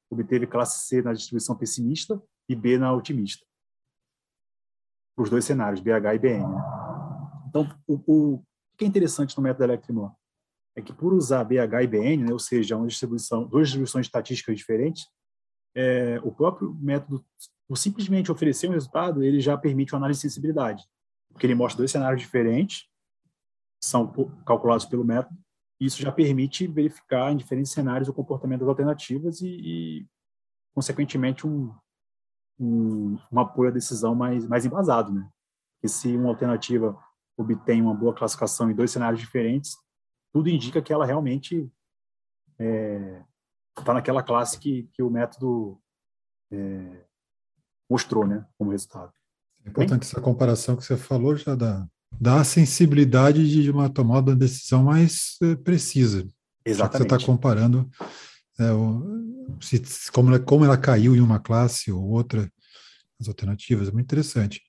obteve 0.09 0.47
classe 0.47 0.88
C 0.88 1.01
na 1.01 1.13
distribuição 1.13 1.55
pessimista 1.57 2.22
e 2.47 2.55
B 2.55 2.78
na 2.78 2.93
otimista. 2.93 3.45
Os 5.18 5.30
dois 5.30 5.45
cenários, 5.45 5.80
BH 5.80 6.16
e 6.16 6.20
BN. 6.20 6.47
Né? 6.47 6.63
Então, 7.47 7.70
o, 7.88 8.01
o, 8.05 8.43
que 8.78 8.86
é 8.86 8.88
interessante 8.88 9.36
no 9.38 9.43
método 9.43 9.63
Electrimor? 9.63 10.11
é 10.76 10.82
que 10.82 10.91
por 10.91 11.13
usar 11.13 11.43
BH 11.45 11.84
e 11.84 11.88
BN, 11.88 12.24
né, 12.26 12.34
ou 12.34 12.39
seja, 12.39 12.76
uma 12.76 12.88
distribuição, 12.88 13.47
duas 13.47 13.68
distribuições 13.68 14.05
estatísticas 14.05 14.57
diferentes, 14.57 15.07
é, 15.74 16.20
o 16.22 16.32
próprio 16.32 16.74
método, 16.76 17.26
por 17.68 17.78
simplesmente 17.78 18.32
oferecer 18.32 18.68
um 18.68 18.74
resultado, 18.74 19.24
ele 19.24 19.39
já 19.39 19.57
permite 19.57 19.93
uma 19.93 19.99
análise 19.99 20.20
de 20.20 20.28
sensibilidade, 20.28 20.84
porque 21.32 21.47
ele 21.47 21.55
mostra 21.55 21.78
dois 21.78 21.91
cenários 21.91 22.22
diferentes, 22.22 22.88
são 23.82 24.11
calculados 24.45 24.86
pelo 24.86 25.05
método, 25.05 25.38
e 25.80 25.86
isso 25.86 26.01
já 26.01 26.11
permite 26.11 26.68
verificar 26.68 27.32
em 27.32 27.38
diferentes 27.38 27.72
cenários 27.72 28.09
o 28.09 28.13
comportamento 28.13 28.61
das 28.61 28.70
alternativas 28.70 29.41
e, 29.41 29.47
e 29.47 30.05
consequentemente, 30.74 31.47
um, 31.47 31.74
um, 32.60 33.18
um 33.32 33.39
apoio 33.39 33.70
à 33.70 33.74
decisão 33.74 34.16
mais, 34.16 34.47
mais 34.47 34.66
embasado, 34.66 35.14
né? 35.14 35.28
Que 35.82 35.88
se 35.88 36.16
uma 36.16 36.30
alternativa 36.30 36.97
obtém 37.38 37.82
uma 37.82 37.93
boa 37.93 38.14
classificação 38.14 38.72
em 38.72 38.76
dois 38.76 38.91
cenários 38.91 39.20
diferentes, 39.20 39.76
tudo 40.34 40.49
indica 40.49 40.82
que 40.82 40.93
ela 40.93 41.06
realmente 41.06 41.70
está 42.51 42.64
é, 42.64 43.24
tá 43.84 43.93
naquela 43.93 44.24
classe 44.24 44.58
que, 44.58 44.89
que 44.93 45.03
o 45.03 45.10
método 45.10 45.78
é, 46.51 47.03
mostrou, 47.89 48.26
né, 48.26 48.45
como 48.58 48.72
resultado. 48.72 49.12
É 49.66 49.70
importante 49.70 50.03
essa 50.03 50.22
comparação 50.22 50.76
que 50.76 50.84
você 50.84 50.95
falou 50.95 51.36
já 51.36 51.56
dá, 51.56 51.88
dá 52.20 52.39
a 52.39 52.45
sensibilidade 52.45 53.49
de 53.49 53.70
uma 53.70 53.89
tomada 53.89 54.34
de 54.34 54.39
decisão 54.39 54.84
mais 54.84 55.38
é, 55.41 55.56
precisa. 55.56 56.28
Exatamente. 56.66 57.10
Você 57.10 57.16
está 57.16 57.26
comparando 57.26 57.89
é, 58.60 58.66
se, 59.62 60.12
como, 60.12 60.30
ela, 60.30 60.39
como 60.39 60.66
ela 60.66 60.78
caiu 60.78 61.16
em 61.16 61.22
uma 61.22 61.39
classe 61.39 61.91
ou 61.91 62.03
outra, 62.10 62.51
as 63.20 63.28
alternativas, 63.28 63.88
é 63.88 63.91
muito 63.91 64.06
interessante. 64.06 64.62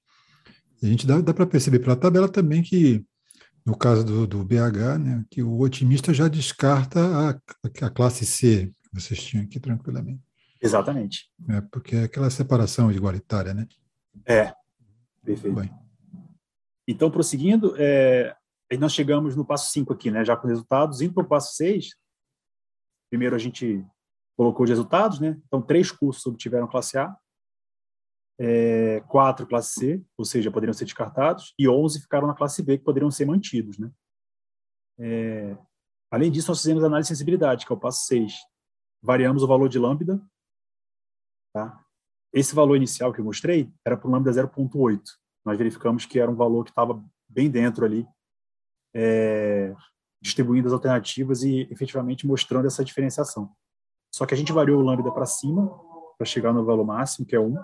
E 0.83 0.87
a 0.87 0.89
gente 0.89 1.07
dá, 1.07 1.21
dá 1.21 1.33
para 1.33 1.47
perceber 1.47 1.79
pela 1.79 1.97
tabela 1.97 2.29
também 2.29 2.63
que 2.63 3.05
no 3.67 3.77
caso 3.77 4.05
do, 4.05 4.27
do 4.29 4.45
BH, 4.45 4.99
né, 5.01 5.25
que 5.29 5.43
o 5.43 5.59
otimista 5.59 6.15
já 6.15 6.29
descarta 6.29 7.01
a, 7.01 7.31
a 7.85 7.91
classe 7.91 8.25
C 8.25 8.71
que 8.85 9.01
vocês 9.01 9.21
tinham 9.21 9.45
aqui 9.45 9.59
tranquilamente. 9.59 10.23
Exatamente. 10.63 11.29
É, 11.49 11.61
porque 11.61 11.97
é 11.97 12.05
aquela 12.05 12.31
separação 12.31 12.93
igualitária, 12.93 13.53
né? 13.53 13.67
É, 14.25 14.55
perfeito. 15.25 15.57
Bem. 15.57 15.71
Então, 16.87 17.11
prosseguindo, 17.11 17.75
é, 17.77 18.35
nós 18.79 18.93
chegamos 18.93 19.35
no 19.35 19.45
passo 19.45 19.73
5 19.73 19.93
aqui, 19.93 20.11
né, 20.13 20.25
já 20.25 20.37
com 20.37 20.47
resultados. 20.47 21.01
Indo 21.01 21.15
para 21.15 21.25
o 21.25 21.29
passo 21.29 21.55
6, 21.57 21.91
primeiro 23.11 23.35
a 23.35 23.39
gente 23.39 23.85
colocou 24.37 24.65
os 24.65 24.71
resultados, 24.71 25.19
né? 25.21 25.41
Então, 25.47 25.63
três 25.63 25.91
cursos 25.91 26.25
obtiveram 26.27 26.69
classe 26.69 26.99
A, 26.99 27.17
é, 28.39 29.01
quatro 29.09 29.47
classe 29.47 29.73
C, 29.75 30.05
ou 30.17 30.25
seja, 30.25 30.51
poderiam 30.51 30.75
ser 30.75 30.85
descartados, 30.85 31.55
e 31.59 31.69
11 31.69 32.03
ficaram 32.03 32.27
na 32.27 32.35
classe 32.35 32.63
B, 32.63 32.79
que 32.79 32.85
poderiam 32.85 33.11
ser 33.11 33.25
mantidos. 33.25 33.79
Né? 33.79 33.91
É, 34.99 35.57
além 36.11 36.31
disso, 36.31 36.51
nós 36.51 36.61
fizemos 36.61 36.85
análise 36.85 37.09
de 37.09 37.17
sensibilidade, 37.17 37.65
que 37.65 37.73
é 37.73 37.75
o 37.75 37.81
passo 37.81 38.05
6. 38.07 38.35
Variamos 39.03 39.43
o 39.43 39.47
valor 39.47 39.69
de 39.69 39.79
lambda. 39.79 40.21
Tá? 41.55 41.83
Esse 42.33 42.55
valor 42.55 42.77
inicial 42.77 43.13
que 43.13 43.21
eu 43.21 43.25
mostrei 43.25 43.73
era 43.85 43.97
para 43.97 44.09
o 44.09 44.11
lambda 44.11 44.31
0.8. 44.31 45.01
Nós 45.45 45.57
verificamos 45.57 46.05
que 46.05 46.19
era 46.19 46.31
um 46.31 46.37
valor 46.37 46.65
que 46.65 46.71
estava 46.71 47.03
bem 47.29 47.51
dentro 47.51 47.85
ali, 47.85 48.07
é, 48.95 49.75
distribuindo 50.27 50.67
as 50.67 50.75
alternativas 50.75 51.43
e 51.43 51.69
efetivamente 51.71 52.27
mostrando 52.27 52.67
essa 52.67 52.85
diferenciação. 52.85 53.51
Só 54.13 54.27
que 54.27 54.35
a 54.35 54.37
gente 54.37 54.53
variou 54.53 54.81
o 54.81 54.85
lambda 54.85 55.11
para 55.13 55.25
cima, 55.25 55.71
para 56.19 56.27
chegar 56.27 56.53
no 56.53 56.65
valor 56.65 56.85
máximo, 56.85 57.27
que 57.27 57.37
é 57.37 57.41
1, 57.41 57.55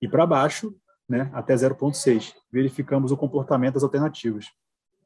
e 0.00 0.08
para 0.08 0.26
baixo, 0.26 0.74
né, 1.08 1.30
até 1.34 1.54
0,6. 1.54 2.34
Verificamos 2.50 3.12
o 3.12 3.16
comportamento 3.16 3.74
das 3.74 3.82
alternativas. 3.82 4.46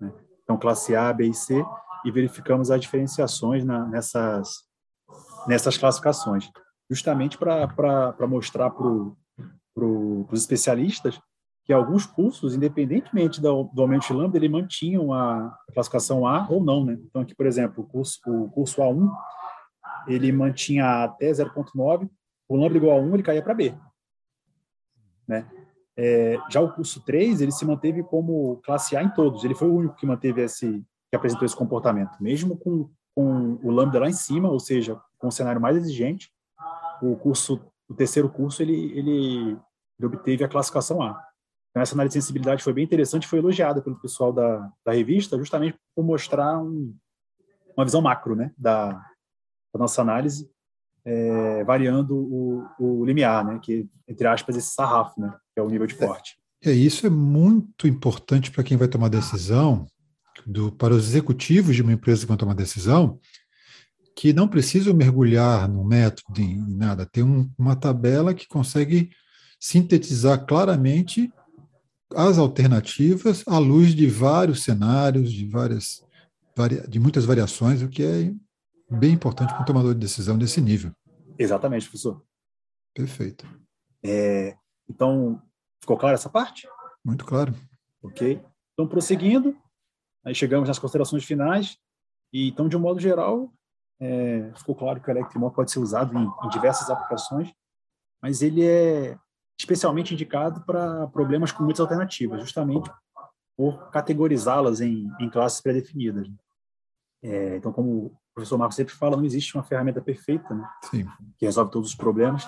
Né? 0.00 0.12
Então, 0.44 0.57
classe 0.57 0.94
A, 0.94 1.12
B 1.12 1.26
e 1.26 1.34
C, 1.34 1.64
e 2.05 2.11
verificamos 2.11 2.70
as 2.70 2.80
diferenciações 2.80 3.64
na, 3.64 3.84
nessas, 3.86 4.64
nessas 5.46 5.76
classificações, 5.76 6.50
justamente 6.90 7.36
para 7.36 8.14
mostrar 8.28 8.70
para 8.70 8.84
pro, 9.74 10.26
os 10.30 10.40
especialistas 10.40 11.20
que 11.64 11.72
alguns 11.72 12.06
cursos, 12.06 12.54
independentemente 12.54 13.40
do, 13.40 13.70
aumento 13.78 14.06
de 14.06 14.12
lambda, 14.12 14.36
ele 14.36 14.48
mantinham 14.48 15.12
a 15.12 15.56
classificação 15.72 16.26
A 16.26 16.46
ou 16.50 16.62
não. 16.62 16.84
Né? 16.84 16.98
Então, 17.04 17.22
aqui, 17.22 17.34
por 17.34 17.46
exemplo, 17.46 17.84
o 17.84 17.86
curso, 17.86 18.20
o 18.26 18.50
curso 18.50 18.80
A1, 18.80 19.10
ele 20.08 20.32
mantinha 20.32 21.04
até 21.04 21.30
0,9, 21.30 22.10
o 22.48 22.56
lambda 22.56 22.76
igual 22.76 22.98
a 22.98 23.00
1, 23.00 23.14
ele 23.14 23.22
caía 23.22 23.42
para 23.42 23.54
B. 23.54 23.74
Né? 25.26 25.48
É, 25.96 26.36
já 26.50 26.60
o 26.60 26.72
curso 26.72 27.00
3, 27.04 27.40
ele 27.40 27.52
se 27.52 27.64
manteve 27.64 28.02
como 28.02 28.60
classe 28.64 28.96
A 28.96 29.02
em 29.02 29.10
todos. 29.10 29.44
Ele 29.44 29.54
foi 29.54 29.68
o 29.68 29.74
único 29.74 29.94
que 29.94 30.06
manteve 30.06 30.42
esse, 30.42 30.84
que 31.10 31.16
apresentou 31.16 31.46
esse 31.46 31.56
comportamento. 31.56 32.20
Mesmo 32.20 32.56
com, 32.56 32.90
com 33.14 33.58
o 33.62 33.70
lambda 33.70 34.00
lá 34.00 34.08
em 34.08 34.14
cima, 34.14 34.50
ou 34.50 34.58
seja, 34.58 35.00
com 35.18 35.28
o 35.28 35.32
cenário 35.32 35.60
mais 35.60 35.76
exigente, 35.76 36.32
o 37.00 37.16
curso, 37.16 37.60
o 37.88 37.94
terceiro 37.94 38.28
curso, 38.28 38.62
ele, 38.62 38.98
ele, 38.98 39.58
ele 39.98 40.06
obteve 40.06 40.42
a 40.42 40.48
classificação 40.48 41.00
A. 41.00 41.31
Então, 41.72 41.82
essa 41.82 41.94
análise 41.94 42.16
de 42.16 42.22
sensibilidade 42.22 42.62
foi 42.62 42.72
bem 42.72 42.84
interessante, 42.84 43.26
foi 43.26 43.40
elogiada 43.40 43.82
pelo 43.82 43.98
pessoal 43.98 44.32
da, 44.32 44.70
da 44.84 44.92
revista, 44.92 45.36
justamente 45.36 45.76
por 45.94 46.04
mostrar 46.04 46.58
um, 46.62 46.94
uma 47.76 47.84
visão 47.84 48.00
macro 48.00 48.36
né, 48.36 48.52
da, 48.56 48.92
da 48.92 49.78
nossa 49.78 50.00
análise 50.00 50.52
é, 51.04 51.64
variando 51.64 52.16
o, 52.16 52.64
o 52.78 53.04
limiar, 53.04 53.44
né? 53.44 53.58
Que 53.62 53.88
entre 54.06 54.26
aspas 54.26 54.56
esse 54.56 54.74
sarrafo, 54.74 55.20
né? 55.20 55.34
Que 55.54 55.60
é 55.60 55.62
o 55.62 55.68
nível 55.68 55.86
de 55.86 55.94
corte. 55.94 56.36
É, 56.62 56.70
é 56.70 56.74
isso 56.74 57.06
é 57.06 57.10
muito 57.10 57.86
importante 57.86 58.50
para 58.50 58.64
quem 58.64 58.76
vai 58.76 58.88
tomar 58.88 59.08
decisão, 59.08 59.86
do, 60.46 60.72
para 60.72 60.94
os 60.94 61.08
executivos 61.08 61.74
de 61.74 61.82
uma 61.82 61.92
empresa 61.92 62.22
que 62.22 62.28
vão 62.28 62.36
tomar 62.36 62.54
decisão, 62.54 63.18
que 64.16 64.32
não 64.32 64.48
precisam 64.48 64.94
mergulhar 64.94 65.68
no 65.68 65.84
método 65.84 66.40
em 66.40 66.58
nada. 66.76 67.06
Tem 67.06 67.22
um, 67.22 67.50
uma 67.58 67.74
tabela 67.74 68.34
que 68.34 68.46
consegue 68.46 69.10
sintetizar 69.58 70.44
claramente 70.44 71.32
as 72.16 72.38
alternativas 72.38 73.42
à 73.46 73.58
luz 73.58 73.94
de 73.94 74.06
vários 74.06 74.64
cenários, 74.64 75.32
de 75.32 75.46
várias 75.46 76.02
de 76.88 77.00
muitas 77.00 77.24
variações, 77.24 77.80
o 77.80 77.88
que 77.88 78.02
é 78.02 78.32
bem 78.90 79.12
importante 79.12 79.52
para 79.52 79.62
um 79.62 79.64
tomador 79.64 79.94
de 79.94 80.00
decisão 80.00 80.36
desse 80.36 80.60
nível. 80.60 80.92
Exatamente, 81.38 81.86
professor. 81.86 82.22
Perfeito. 82.94 83.46
É, 84.04 84.54
então, 84.88 85.40
ficou 85.80 85.96
claro 85.96 86.14
essa 86.14 86.28
parte? 86.28 86.68
Muito 87.02 87.24
claro. 87.24 87.54
Ok. 88.02 88.42
Então, 88.74 88.86
prosseguindo, 88.86 89.56
aí 90.24 90.34
chegamos 90.34 90.68
nas 90.68 90.78
considerações 90.78 91.24
finais. 91.24 91.78
E, 92.32 92.48
então, 92.48 92.68
de 92.68 92.76
um 92.76 92.80
modo 92.80 93.00
geral, 93.00 93.50
é, 94.00 94.52
ficou 94.56 94.74
claro 94.74 95.01
que 95.01 95.09
o 95.09 95.10
Electrimor 95.10 95.52
pode 95.52 95.70
ser 95.70 95.78
usado 95.78 96.16
em, 96.16 96.24
em 96.24 96.48
diversas 96.51 96.90
aplicações, 96.90 97.52
mas 98.22 98.43
ele 98.43 98.64
é 98.64 99.18
especialmente 99.62 100.12
indicado 100.12 100.60
para 100.62 101.06
problemas 101.09 101.52
com 101.52 101.62
muitas 101.62 101.80
alternativas, 101.80 102.40
justamente 102.40 102.90
por 103.56 103.90
categorizá-las 103.90 104.80
em, 104.80 105.09
em, 105.20 105.30
classes 105.30 105.60
pré-definidas. 105.60 106.28
É, 107.22 107.56
então, 107.56 107.72
como 107.72 108.06
o 108.06 108.16
professor 108.34 108.59
Marcos 108.59 108.74
sempre 108.74 108.93
fala, 108.93 109.16
não 109.16 109.24
existe 109.24 109.55
uma 109.55 109.62
ferramenta 109.62 110.01
perfeita 110.01 110.52
né, 110.52 110.68
que 111.39 111.47
resolve 111.47 111.70
todos 111.70 111.90
os 111.90 111.94
problemas. 111.94 112.44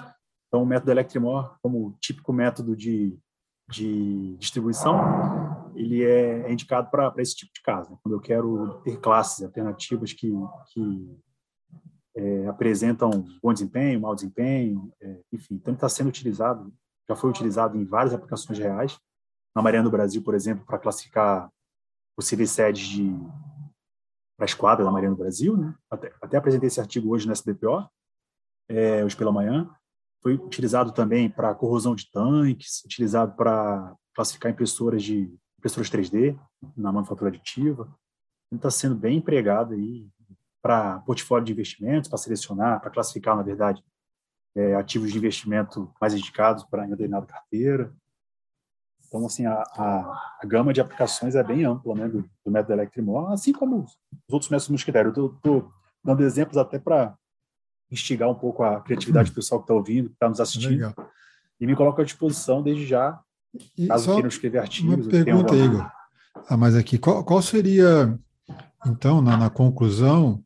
Então, 0.48 0.62
o 0.62 0.66
método 0.66 0.90
Electrimor, 0.90 1.56
como 1.62 1.96
típico 2.00 2.32
método 2.32 2.76
de, 2.76 3.16
de 3.68 4.36
distribuição, 4.38 5.70
ele 5.76 6.02
é, 6.02 6.48
é 6.48 6.52
indicado 6.52 6.90
para 6.90 7.12
esse 7.18 7.36
tipo 7.36 7.52
de 7.54 7.62
caso. 7.62 7.92
Né? 7.92 7.98
Quando 8.02 8.14
eu 8.14 8.20
quero 8.20 8.80
ter 8.82 8.98
classes 8.98 9.44
alternativas 9.44 10.12
que, 10.12 10.32
que 10.72 11.16
é, 12.16 12.46
apresentam 12.48 13.24
bom 13.40 13.52
desempenho, 13.52 14.00
mau 14.00 14.16
desempenho, 14.16 14.92
é, 15.00 15.20
enfim. 15.32 15.54
Então, 15.54 15.74
está 15.74 15.88
sendo 15.88 16.08
utilizado, 16.08 16.72
já 17.08 17.16
foi 17.16 17.30
utilizado 17.30 17.76
em 17.76 17.84
várias 17.84 18.14
aplicações 18.14 18.58
reais. 18.58 18.98
Na 19.54 19.62
Marinha 19.62 19.82
do 19.82 19.90
Brasil, 19.90 20.22
por 20.22 20.34
exemplo, 20.34 20.64
para 20.64 20.78
classificar 20.78 21.50
possíveis 22.16 22.50
sedes 22.50 22.86
de 22.86 23.12
para 24.36 24.44
a 24.44 24.46
esquadra 24.46 24.84
da 24.84 24.90
Marinha 24.90 25.12
do 25.12 25.16
Brasil, 25.16 25.56
né? 25.56 25.74
até, 25.88 26.12
até, 26.20 26.36
apresentei 26.36 26.66
esse 26.66 26.80
artigo 26.80 27.14
hoje 27.14 27.26
no 27.26 27.32
SBPO, 27.32 27.88
é, 28.68 29.04
hoje 29.04 29.16
pela 29.16 29.30
manhã. 29.30 29.70
Foi 30.20 30.34
utilizado 30.34 30.92
também 30.92 31.30
para 31.30 31.54
corrosão 31.54 31.94
de 31.94 32.10
tanques, 32.10 32.82
utilizado 32.84 33.36
para 33.36 33.94
classificar 34.12 34.50
impressoras 34.50 35.02
de 35.02 35.32
impressoras 35.58 35.88
3D 35.88 36.38
na 36.76 36.90
manufatura 36.90 37.30
aditiva. 37.30 37.94
Está 38.52 38.70
sendo 38.70 38.94
bem 38.94 39.18
empregado 39.18 39.74
aí 39.74 40.08
para 40.62 41.00
portfólio 41.00 41.44
de 41.44 41.52
investimentos, 41.52 42.08
para 42.08 42.18
selecionar, 42.18 42.80
para 42.80 42.90
classificar, 42.90 43.36
na 43.36 43.42
verdade, 43.42 43.84
é, 44.54 44.74
ativos 44.74 45.10
de 45.10 45.18
investimento 45.18 45.92
mais 46.00 46.14
indicados 46.14 46.64
para 46.64 46.86
determinada 46.86 47.26
carteira. 47.26 47.92
Então, 49.06 49.26
assim, 49.26 49.46
a, 49.46 49.54
a, 49.54 50.38
a, 50.42 50.46
gama 50.46 50.72
de 50.72 50.80
aplicações 50.80 51.34
é 51.34 51.42
bem 51.42 51.64
ampla, 51.64 51.94
né, 51.94 52.08
do, 52.08 52.28
do 52.44 52.50
método 52.50 52.72
Electrimor, 52.72 53.32
assim 53.32 53.52
como 53.52 53.84
os, 53.84 53.96
outros 54.28 54.50
métodos 54.50 54.70
mosquitério. 54.70 55.12
Eu 55.16 55.26
estou 55.26 55.72
dando 56.02 56.22
exemplos 56.22 56.56
até 56.56 56.78
para 56.78 57.16
instigar 57.90 58.28
um 58.28 58.34
pouco 58.34 58.62
a 58.62 58.80
criatividade 58.80 59.30
do 59.30 59.34
pessoal 59.34 59.60
que 59.60 59.64
está 59.64 59.74
ouvindo, 59.74 60.08
que 60.08 60.14
está 60.14 60.28
nos 60.28 60.40
assistindo. 60.40 60.72
Legal. 60.72 60.94
E 61.60 61.66
me 61.66 61.76
coloco 61.76 62.00
à 62.00 62.04
disposição 62.04 62.62
desde 62.62 62.86
já, 62.86 63.20
caso 63.86 64.12
queiram 64.12 64.28
escrever 64.28 64.58
artigos. 64.58 65.06
Uma 65.06 65.24
pergunta, 65.24 65.54
Igor. 65.54 65.88
Ah, 66.48 66.56
mas 66.56 66.74
aqui, 66.74 66.98
qual, 66.98 67.22
qual 67.24 67.40
seria 67.40 68.18
então, 68.86 69.22
na, 69.22 69.36
na 69.36 69.50
conclusão, 69.50 70.42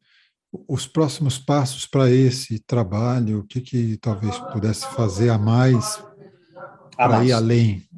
os 0.53 0.87
próximos 0.87 1.39
passos 1.39 1.87
para 1.87 2.11
esse 2.11 2.59
trabalho, 2.61 3.41
o 3.41 3.47
que, 3.47 3.61
que 3.61 3.97
talvez 3.99 4.39
pudesse 4.53 4.87
fazer 4.95 5.31
a 5.31 5.39
mais 5.39 6.03
para 6.97 7.25
ir 7.25 7.33
além? 7.33 7.89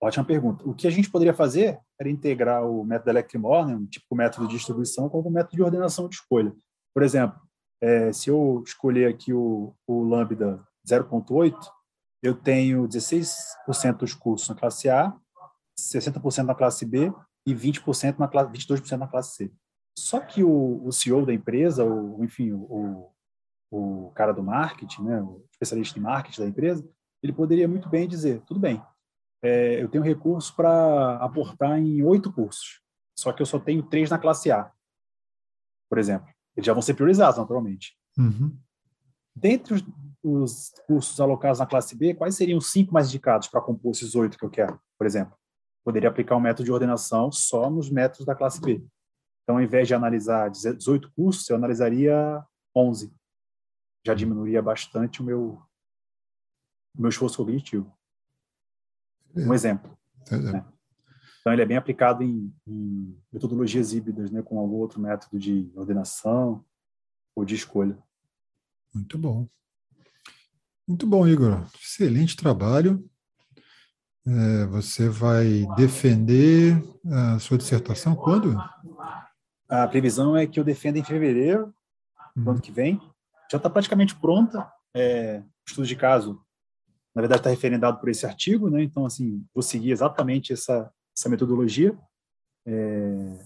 Ótima 0.00 0.24
pergunta. 0.24 0.68
O 0.68 0.74
que 0.74 0.86
a 0.86 0.90
gente 0.90 1.10
poderia 1.10 1.34
fazer 1.34 1.78
era 1.98 2.10
integrar 2.10 2.64
o 2.64 2.84
método 2.84 3.10
Electrimore, 3.10 3.68
né, 3.68 3.76
um 3.76 3.86
tipo 3.86 4.14
método 4.16 4.48
de 4.48 4.54
distribuição, 4.54 5.08
com 5.08 5.20
o 5.20 5.30
método 5.30 5.56
de 5.56 5.62
ordenação 5.62 6.08
de 6.08 6.16
escolha. 6.16 6.52
Por 6.92 7.02
exemplo, 7.02 7.40
é, 7.80 8.12
se 8.12 8.28
eu 8.30 8.62
escolher 8.66 9.08
aqui 9.08 9.32
o, 9.32 9.74
o 9.86 10.02
Lambda 10.02 10.60
0.8, 10.88 11.54
eu 12.22 12.34
tenho 12.34 12.86
16% 12.86 13.96
dos 13.98 14.14
cursos 14.14 14.48
na 14.48 14.54
classe 14.54 14.88
A, 14.88 15.14
60% 15.78 16.44
na 16.44 16.54
classe 16.54 16.84
B 16.84 17.12
e 17.46 17.54
20% 17.54 18.18
na 18.18 18.28
classe, 18.28 18.52
22% 18.52 18.96
na 18.96 19.08
classe 19.08 19.36
C. 19.36 19.52
Só 19.98 20.20
que 20.20 20.42
o, 20.42 20.86
o 20.86 20.92
CEO 20.92 21.26
da 21.26 21.34
empresa, 21.34 21.84
ou 21.84 22.22
enfim, 22.24 22.52
o, 22.52 23.10
o 23.70 24.10
cara 24.14 24.32
do 24.32 24.42
marketing, 24.42 25.04
né, 25.04 25.22
o 25.22 25.44
especialista 25.50 25.98
em 25.98 26.02
marketing 26.02 26.40
da 26.40 26.48
empresa, 26.48 26.88
ele 27.22 27.32
poderia 27.32 27.68
muito 27.68 27.88
bem 27.88 28.08
dizer, 28.08 28.42
tudo 28.42 28.60
bem, 28.60 28.82
é, 29.42 29.82
eu 29.82 29.88
tenho 29.88 30.04
recursos 30.04 30.50
para 30.50 31.16
aportar 31.16 31.78
em 31.78 32.02
oito 32.02 32.32
cursos, 32.32 32.80
só 33.18 33.32
que 33.32 33.42
eu 33.42 33.46
só 33.46 33.58
tenho 33.58 33.82
três 33.82 34.10
na 34.10 34.18
classe 34.18 34.50
A, 34.50 34.70
por 35.88 35.98
exemplo. 35.98 36.28
Eles 36.56 36.66
já 36.66 36.72
vão 36.72 36.82
ser 36.82 36.94
priorizados, 36.94 37.38
naturalmente. 37.38 37.96
Uhum. 38.18 38.56
Dentre 39.34 39.74
os, 39.74 39.84
os, 40.22 40.72
cursos 40.86 41.18
alocados 41.20 41.58
na 41.58 41.66
classe 41.66 41.96
B, 41.96 42.14
quais 42.14 42.34
seriam 42.34 42.58
os 42.58 42.70
cinco 42.70 42.92
mais 42.92 43.08
indicados 43.08 43.48
para 43.48 43.62
compor 43.62 43.92
esses 43.92 44.14
oito 44.14 44.38
que 44.38 44.44
eu 44.44 44.50
quero, 44.50 44.78
por 44.98 45.06
exemplo? 45.06 45.34
Poderia 45.84 46.08
aplicar 46.08 46.36
um 46.36 46.40
método 46.40 46.64
de 46.64 46.72
ordenação 46.72 47.32
só 47.32 47.70
nos 47.70 47.90
métodos 47.90 48.26
da 48.26 48.34
classe 48.34 48.60
B. 48.60 48.84
Então, 49.42 49.56
ao 49.56 49.62
invés 49.62 49.88
de 49.88 49.94
analisar 49.94 50.48
18 50.50 51.10
cursos, 51.12 51.48
eu 51.48 51.56
analisaria 51.56 52.44
11. 52.74 53.12
Já 54.04 54.14
diminuiria 54.14 54.62
bastante 54.62 55.20
o 55.20 55.24
meu, 55.24 55.62
o 56.96 57.00
meu 57.00 57.08
esforço 57.08 57.38
cognitivo. 57.38 57.92
Um 59.34 59.54
exemplo. 59.54 59.96
Né? 60.30 60.64
Então, 61.40 61.52
ele 61.52 61.62
é 61.62 61.66
bem 61.66 61.76
aplicado 61.76 62.22
em, 62.22 62.54
em, 62.66 63.18
metodologias 63.32 63.92
híbridas, 63.92 64.30
né, 64.30 64.42
com 64.42 64.58
algum 64.58 64.76
outro 64.76 65.00
método 65.00 65.38
de 65.38 65.72
ordenação 65.74 66.64
ou 67.34 67.44
de 67.44 67.54
escolha. 67.54 67.98
Muito 68.94 69.18
bom. 69.18 69.48
Muito 70.86 71.06
bom, 71.06 71.26
Igor. 71.26 71.66
Excelente 71.80 72.36
trabalho. 72.36 73.08
É, 74.24 74.66
você 74.66 75.08
vai 75.08 75.66
defender 75.74 76.80
a 77.06 77.38
sua 77.40 77.58
dissertação 77.58 78.14
quando? 78.14 78.56
A 79.72 79.88
previsão 79.88 80.36
é 80.36 80.46
que 80.46 80.60
eu 80.60 80.64
defenda 80.64 80.98
em 80.98 81.04
fevereiro 81.04 81.72
do 82.36 82.42
ano 82.42 82.56
uhum. 82.56 82.60
que 82.60 82.70
vem. 82.70 83.00
Já 83.50 83.56
está 83.56 83.70
praticamente 83.70 84.14
pronta. 84.14 84.70
É, 84.94 85.42
estudo 85.66 85.86
de 85.86 85.96
caso, 85.96 86.38
na 87.14 87.22
verdade, 87.22 87.40
está 87.40 87.48
referendado 87.48 87.98
por 87.98 88.10
esse 88.10 88.26
artigo, 88.26 88.68
né? 88.68 88.82
Então, 88.82 89.06
assim, 89.06 89.42
vou 89.54 89.62
seguir 89.62 89.90
exatamente 89.90 90.52
essa, 90.52 90.92
essa 91.16 91.26
metodologia. 91.30 91.98
É, 92.66 93.38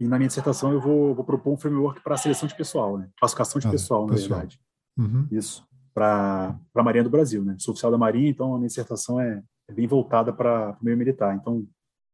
e 0.00 0.08
na 0.08 0.18
minha 0.18 0.26
dissertação 0.26 0.72
eu 0.72 0.80
vou, 0.80 1.14
vou 1.14 1.24
propor 1.24 1.52
um 1.52 1.56
framework 1.56 2.02
para 2.02 2.16
seleção 2.16 2.48
de 2.48 2.56
pessoal, 2.56 2.98
né? 2.98 3.08
classificação 3.16 3.60
de 3.60 3.68
ah, 3.68 3.70
pessoal, 3.70 4.04
na 4.04 4.14
pessoal. 4.14 4.40
verdade. 4.40 4.60
Uhum. 4.98 5.28
Isso, 5.30 5.64
para 5.94 6.58
a 6.74 6.82
Marinha 6.82 7.04
do 7.04 7.10
Brasil. 7.10 7.44
Né? 7.44 7.54
Sou 7.60 7.70
oficial 7.70 7.92
da 7.92 7.98
Marinha, 7.98 8.28
então 8.28 8.52
a 8.52 8.58
minha 8.58 8.66
dissertação 8.66 9.20
é, 9.20 9.40
é 9.70 9.72
bem 9.72 9.86
voltada 9.86 10.32
para 10.32 10.76
o 10.80 10.84
meio 10.84 10.96
militar. 10.96 11.36
Então, 11.36 11.64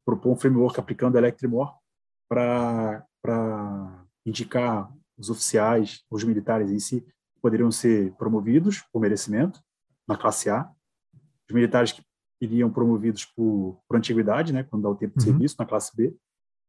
propor 0.04 0.32
um 0.32 0.36
framework 0.36 0.78
aplicando 0.78 1.16
Electrimore 1.16 1.70
para 2.28 3.07
indicar 4.24 4.92
os 5.16 5.30
oficiais, 5.30 6.04
os 6.10 6.22
militares 6.24 6.70
em 6.70 6.78
si, 6.78 7.06
poderiam 7.40 7.70
ser 7.70 8.12
promovidos 8.14 8.82
por 8.92 9.00
merecimento 9.00 9.60
na 10.06 10.16
classe 10.16 10.48
A, 10.48 10.70
os 11.48 11.54
militares 11.54 11.92
que 11.92 12.02
iriam 12.40 12.70
promovidos 12.70 13.24
por, 13.24 13.80
por 13.88 13.96
antiguidade, 13.96 14.52
né, 14.52 14.62
quando 14.62 14.82
dá 14.82 14.90
o 14.90 14.96
tempo 14.96 15.18
de 15.18 15.24
uhum. 15.24 15.32
serviço, 15.32 15.56
na 15.58 15.66
classe 15.66 15.94
B, 15.96 16.16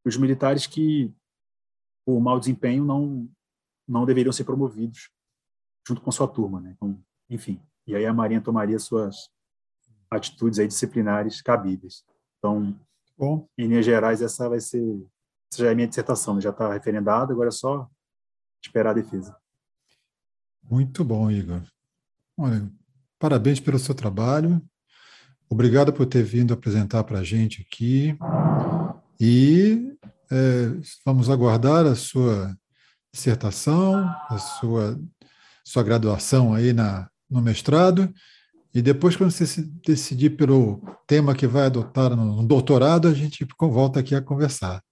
e 0.06 0.10
os 0.10 0.18
militares 0.18 0.66
que, 0.66 1.14
por 2.06 2.20
mau 2.20 2.40
desempenho, 2.40 2.84
não, 2.86 3.30
não 3.88 4.06
deveriam 4.06 4.32
ser 4.32 4.44
promovidos 4.44 5.12
junto 5.88 6.02
com 6.02 6.12
sua 6.12 6.28
turma. 6.28 6.60
Né? 6.60 6.74
Então, 6.76 7.00
enfim, 7.30 7.62
e 7.86 7.96
aí 7.96 8.06
a 8.06 8.14
Marinha 8.14 8.42
tomaria 8.42 8.80
suas 8.80 9.30
atitudes 10.10 10.60
aí 10.60 10.68
disciplinares 10.68 11.42
cabíveis. 11.42 12.04
Então, 12.38 12.80
Bom. 13.18 13.48
em 13.58 13.68
linhas 13.68 13.86
gerais, 13.86 14.22
essa 14.22 14.50
vai 14.50 14.60
ser, 14.60 15.06
essa 15.52 15.64
já 15.64 15.72
é 15.72 15.76
minha 15.76 15.88
dissertação, 15.88 16.36
né? 16.36 16.42
já 16.42 16.52
está 16.52 16.72
referendada, 16.72 17.34
agora 17.34 17.50
é 17.50 17.52
só 17.52 17.90
esperar 18.64 18.92
a 18.92 18.94
defesa. 18.94 19.36
Muito 20.70 21.04
bom, 21.04 21.32
Igor. 21.32 21.62
Olha, 22.38 22.70
parabéns 23.18 23.60
pelo 23.60 23.80
seu 23.80 23.96
trabalho. 23.96 24.62
Obrigado 25.50 25.92
por 25.92 26.06
ter 26.06 26.24
vindo 26.24 26.54
apresentar 26.54 27.04
para 27.04 27.20
a 27.20 27.24
gente 27.24 27.62
aqui. 27.62 28.16
E 29.20 29.98
é, 30.32 30.70
vamos 31.04 31.30
aguardar 31.30 31.88
a 31.88 31.96
sua 31.96 32.56
dissertação, 33.12 34.08
a 34.30 34.38
sua, 34.38 35.00
sua 35.66 35.82
graduação 35.82 36.54
aí 36.54 36.72
na, 36.72 37.10
no 37.28 37.42
mestrado. 37.42 38.14
E 38.74 38.84
depois, 38.84 39.16
quando 39.16 39.32
você 39.32 39.48
se 39.48 39.64
decidir 39.64 40.32
pelo 40.38 40.80
tema 41.08 41.34
que 41.34 41.48
vai 41.48 41.66
adotar 41.66 42.16
no 42.16 42.46
doutorado, 42.46 43.08
a 43.08 43.14
gente 43.14 43.46
volta 43.60 44.00
aqui 44.00 44.14
a 44.14 44.22
conversar. 44.22 44.84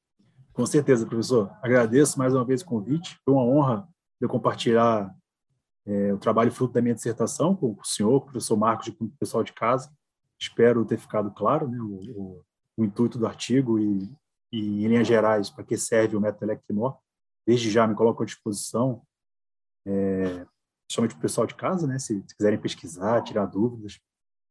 Com 0.58 0.66
certeza, 0.66 1.06
professor. 1.06 1.56
Agradeço 1.62 2.18
mais 2.18 2.34
uma 2.34 2.44
vez 2.44 2.64
o 2.64 2.66
convite. 2.66 3.16
Foi 3.24 3.32
uma 3.32 3.44
honra 3.44 3.88
eu 4.20 4.28
compartilhar 4.28 5.16
é, 5.86 6.12
o 6.12 6.18
trabalho 6.18 6.52
fruto 6.52 6.74
da 6.74 6.82
minha 6.82 6.96
dissertação 6.96 7.56
com 7.56 7.78
o 7.80 7.86
senhor, 7.86 8.22
com 8.22 8.30
o 8.30 8.32
professor 8.32 8.58
Marcos 8.58 8.88
e 8.88 8.92
com 8.92 9.06
o 9.06 9.12
pessoal 9.20 9.44
de 9.44 9.54
casa. 9.54 9.96
Espero 10.42 10.84
ter 10.84 10.98
ficado 10.98 11.30
claro 11.30 11.68
né, 11.68 11.78
o, 11.80 12.02
o, 12.20 12.44
o 12.76 12.84
intuito 12.84 13.20
do 13.20 13.28
artigo 13.28 13.78
e, 13.78 14.12
e, 14.52 14.84
em 14.84 14.88
linhas 14.88 15.08
gerais, 15.08 15.52
para 15.52 15.64
que 15.64 15.78
serve 15.78 16.16
o 16.16 16.20
método 16.20 16.46
Electrimor. 16.46 16.98
Desde 17.46 17.70
já 17.70 17.86
me 17.86 17.94
coloco 17.94 18.24
à 18.24 18.26
disposição, 18.26 19.04
é, 19.86 20.44
principalmente 20.88 21.12
para 21.12 21.20
o 21.20 21.22
pessoal 21.22 21.46
de 21.46 21.54
casa, 21.54 21.86
né, 21.86 22.00
se, 22.00 22.20
se, 22.28 22.36
quiserem 22.36 22.60
pesquisar, 22.60 23.22
tirar 23.22 23.46
dúvidas. 23.46 24.00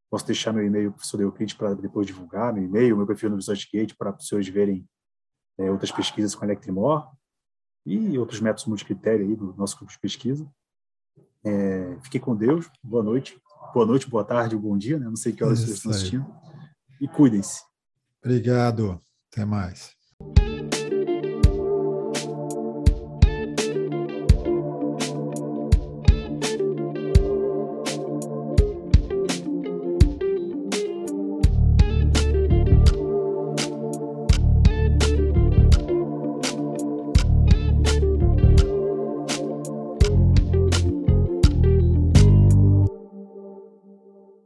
Posso 0.09 0.25
deixar 0.25 0.53
meu 0.53 0.65
e-mail 0.65 0.93
professor 0.93 1.19
Euclides 1.19 1.57
para 1.57 1.73
depois 1.75 2.07
divulgar, 2.07 2.53
meu 2.53 2.63
e-mail, 2.63 2.95
meu 2.95 3.05
perfil 3.05 3.29
no 3.29 3.35
ResearchGate 3.35 3.93
para 3.93 4.15
os 4.15 4.25
senhores 4.25 4.47
verem 4.47 4.87
é, 5.57 5.71
outras 5.71 5.91
pesquisas 5.91 6.35
com 6.35 6.45
Electrimor 6.45 7.09
e 7.85 8.17
outros 8.17 8.39
métodos 8.39 8.65
multicritério 8.65 9.25
aí 9.25 9.35
do 9.35 9.53
nosso 9.55 9.77
grupo 9.77 9.91
de 9.91 9.99
pesquisa. 9.99 10.49
É, 11.43 11.97
fique 12.03 12.19
com 12.19 12.35
Deus, 12.35 12.69
boa 12.83 13.03
noite, 13.03 13.39
boa 13.73 13.85
noite, 13.85 14.09
boa 14.09 14.23
tarde, 14.23 14.57
bom 14.57 14.77
dia, 14.77 14.99
né? 14.99 15.05
Não 15.05 15.15
sei 15.15 15.31
que 15.31 15.43
horas 15.43 15.59
vocês 15.59 15.77
estão 15.77 15.91
assistindo. 15.91 16.25
E 16.99 17.07
cuidem-se. 17.07 17.61
Obrigado. 18.23 18.99
Até 19.31 19.45
mais. 19.45 19.95